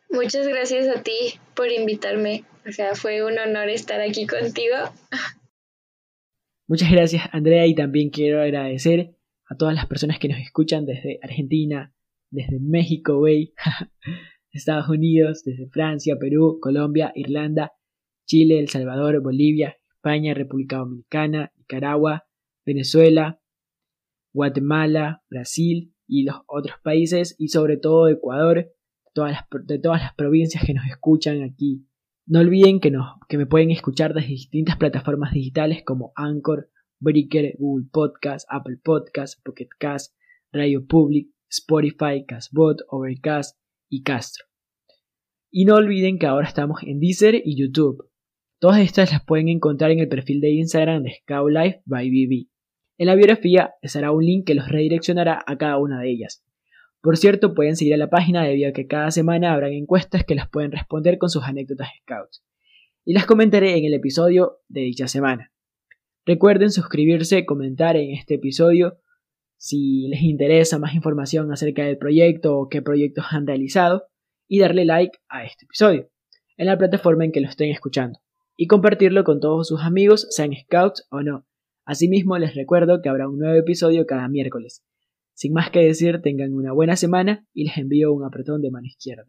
Muchas 0.09 0.47
gracias 0.47 0.87
a 0.87 1.03
ti 1.03 1.39
por 1.55 1.71
invitarme. 1.71 2.45
O 2.67 2.71
sea, 2.71 2.95
fue 2.95 3.23
un 3.23 3.37
honor 3.37 3.69
estar 3.69 4.01
aquí 4.01 4.25
contigo. 4.25 4.75
Muchas 6.67 6.91
gracias, 6.91 7.23
Andrea, 7.31 7.65
y 7.65 7.75
también 7.75 8.09
quiero 8.09 8.41
agradecer 8.41 9.15
a 9.49 9.55
todas 9.55 9.73
las 9.73 9.85
personas 9.85 10.19
que 10.19 10.27
nos 10.27 10.39
escuchan 10.39 10.85
desde 10.85 11.19
Argentina, 11.21 11.93
desde 12.29 12.59
México, 12.59 13.17
güey, 13.17 13.53
Estados 14.51 14.89
Unidos, 14.89 15.43
desde 15.45 15.69
Francia, 15.69 16.17
Perú, 16.19 16.59
Colombia, 16.61 17.11
Irlanda, 17.15 17.73
Chile, 18.25 18.59
El 18.59 18.69
Salvador, 18.69 19.21
Bolivia, 19.21 19.77
España, 19.93 20.33
República 20.33 20.77
Dominicana, 20.77 21.53
Nicaragua, 21.55 22.27
Venezuela, 22.65 23.39
Guatemala, 24.33 25.23
Brasil 25.29 25.93
y 26.07 26.23
los 26.23 26.37
otros 26.47 26.77
países 26.83 27.35
y 27.37 27.47
sobre 27.47 27.77
todo 27.77 28.09
Ecuador, 28.09 28.73
de 29.25 29.79
todas 29.79 30.01
las 30.01 30.13
provincias 30.15 30.63
que 30.65 30.73
nos 30.73 30.85
escuchan 30.85 31.43
aquí. 31.43 31.85
No 32.25 32.39
olviden 32.39 32.79
que, 32.79 32.91
nos, 32.91 33.15
que 33.29 33.37
me 33.37 33.45
pueden 33.45 33.71
escuchar 33.71 34.13
desde 34.13 34.29
distintas 34.29 34.77
plataformas 34.77 35.33
digitales 35.33 35.83
como 35.85 36.11
Anchor, 36.15 36.69
Breaker, 36.99 37.55
Google 37.57 37.87
Podcast, 37.91 38.47
Apple 38.49 38.77
Podcast, 38.83 39.41
Pocket 39.43 39.69
Cast, 39.79 40.15
Radio 40.51 40.85
Public, 40.85 41.29
Spotify, 41.49 42.25
Castbot, 42.27 42.79
Overcast 42.89 43.57
y 43.89 44.03
Castro. 44.03 44.45
Y 45.49 45.65
no 45.65 45.75
olviden 45.75 46.19
que 46.19 46.25
ahora 46.25 46.47
estamos 46.47 46.81
en 46.83 46.99
Deezer 46.99 47.35
y 47.43 47.57
YouTube. 47.57 48.09
Todas 48.59 48.79
estas 48.81 49.11
las 49.11 49.23
pueden 49.23 49.49
encontrar 49.49 49.91
en 49.91 49.99
el 49.99 50.09
perfil 50.09 50.41
de 50.41 50.51
Instagram 50.51 51.03
de 51.03 51.13
Scout 51.21 51.51
Life 51.51 51.81
by 51.85 52.09
BB. 52.09 52.49
En 52.97 53.07
la 53.07 53.15
biografía 53.15 53.75
estará 53.81 54.11
un 54.11 54.25
link 54.25 54.47
que 54.47 54.55
los 54.55 54.67
redireccionará 54.67 55.43
a 55.45 55.57
cada 55.57 55.77
una 55.77 56.01
de 56.01 56.11
ellas. 56.11 56.43
Por 57.07 57.15
cierto, 57.15 57.53
pueden 57.53 57.77
seguir 57.77 57.93
a 57.93 57.97
la 57.97 58.09
página 58.09 58.43
debido 58.43 58.67
a 58.67 58.73
que 58.73 58.85
cada 58.85 59.11
semana 59.11 59.53
habrán 59.53 59.71
encuestas 59.71 60.25
que 60.25 60.35
las 60.35 60.49
pueden 60.49 60.73
responder 60.73 61.17
con 61.17 61.29
sus 61.29 61.41
anécdotas 61.45 61.87
Scouts. 62.01 62.43
Y 63.05 63.13
las 63.13 63.25
comentaré 63.25 63.77
en 63.77 63.85
el 63.85 63.93
episodio 63.93 64.57
de 64.67 64.81
dicha 64.81 65.07
semana. 65.07 65.53
Recuerden 66.25 66.69
suscribirse, 66.69 67.45
comentar 67.45 67.95
en 67.95 68.11
este 68.11 68.33
episodio 68.33 68.99
si 69.55 70.09
les 70.09 70.21
interesa 70.21 70.79
más 70.79 70.95
información 70.95 71.49
acerca 71.49 71.85
del 71.85 71.97
proyecto 71.97 72.57
o 72.57 72.67
qué 72.67 72.81
proyectos 72.81 73.23
han 73.29 73.47
realizado 73.47 74.09
y 74.45 74.59
darle 74.59 74.83
like 74.83 75.17
a 75.29 75.45
este 75.45 75.63
episodio 75.63 76.09
en 76.57 76.65
la 76.65 76.77
plataforma 76.77 77.23
en 77.23 77.31
que 77.31 77.39
lo 77.39 77.47
estén 77.47 77.71
escuchando 77.71 78.19
y 78.57 78.67
compartirlo 78.67 79.23
con 79.23 79.39
todos 79.39 79.69
sus 79.69 79.79
amigos, 79.79 80.27
sean 80.31 80.51
scouts 80.53 81.07
o 81.09 81.21
no. 81.21 81.47
Asimismo 81.85 82.37
les 82.37 82.53
recuerdo 82.53 83.01
que 83.01 83.07
habrá 83.07 83.29
un 83.29 83.39
nuevo 83.39 83.57
episodio 83.57 84.05
cada 84.05 84.27
miércoles. 84.27 84.83
Sin 85.37 85.53
más 85.53 85.69
que 85.69 85.81
decir, 85.81 86.19
tengan 86.23 86.55
una 86.55 86.73
buena 86.73 86.95
semana 86.95 87.45
y 87.53 87.65
les 87.65 87.77
envío 87.77 88.11
un 88.11 88.25
apretón 88.25 88.59
de 88.63 88.71
mano 88.71 88.87
izquierda. 88.87 89.27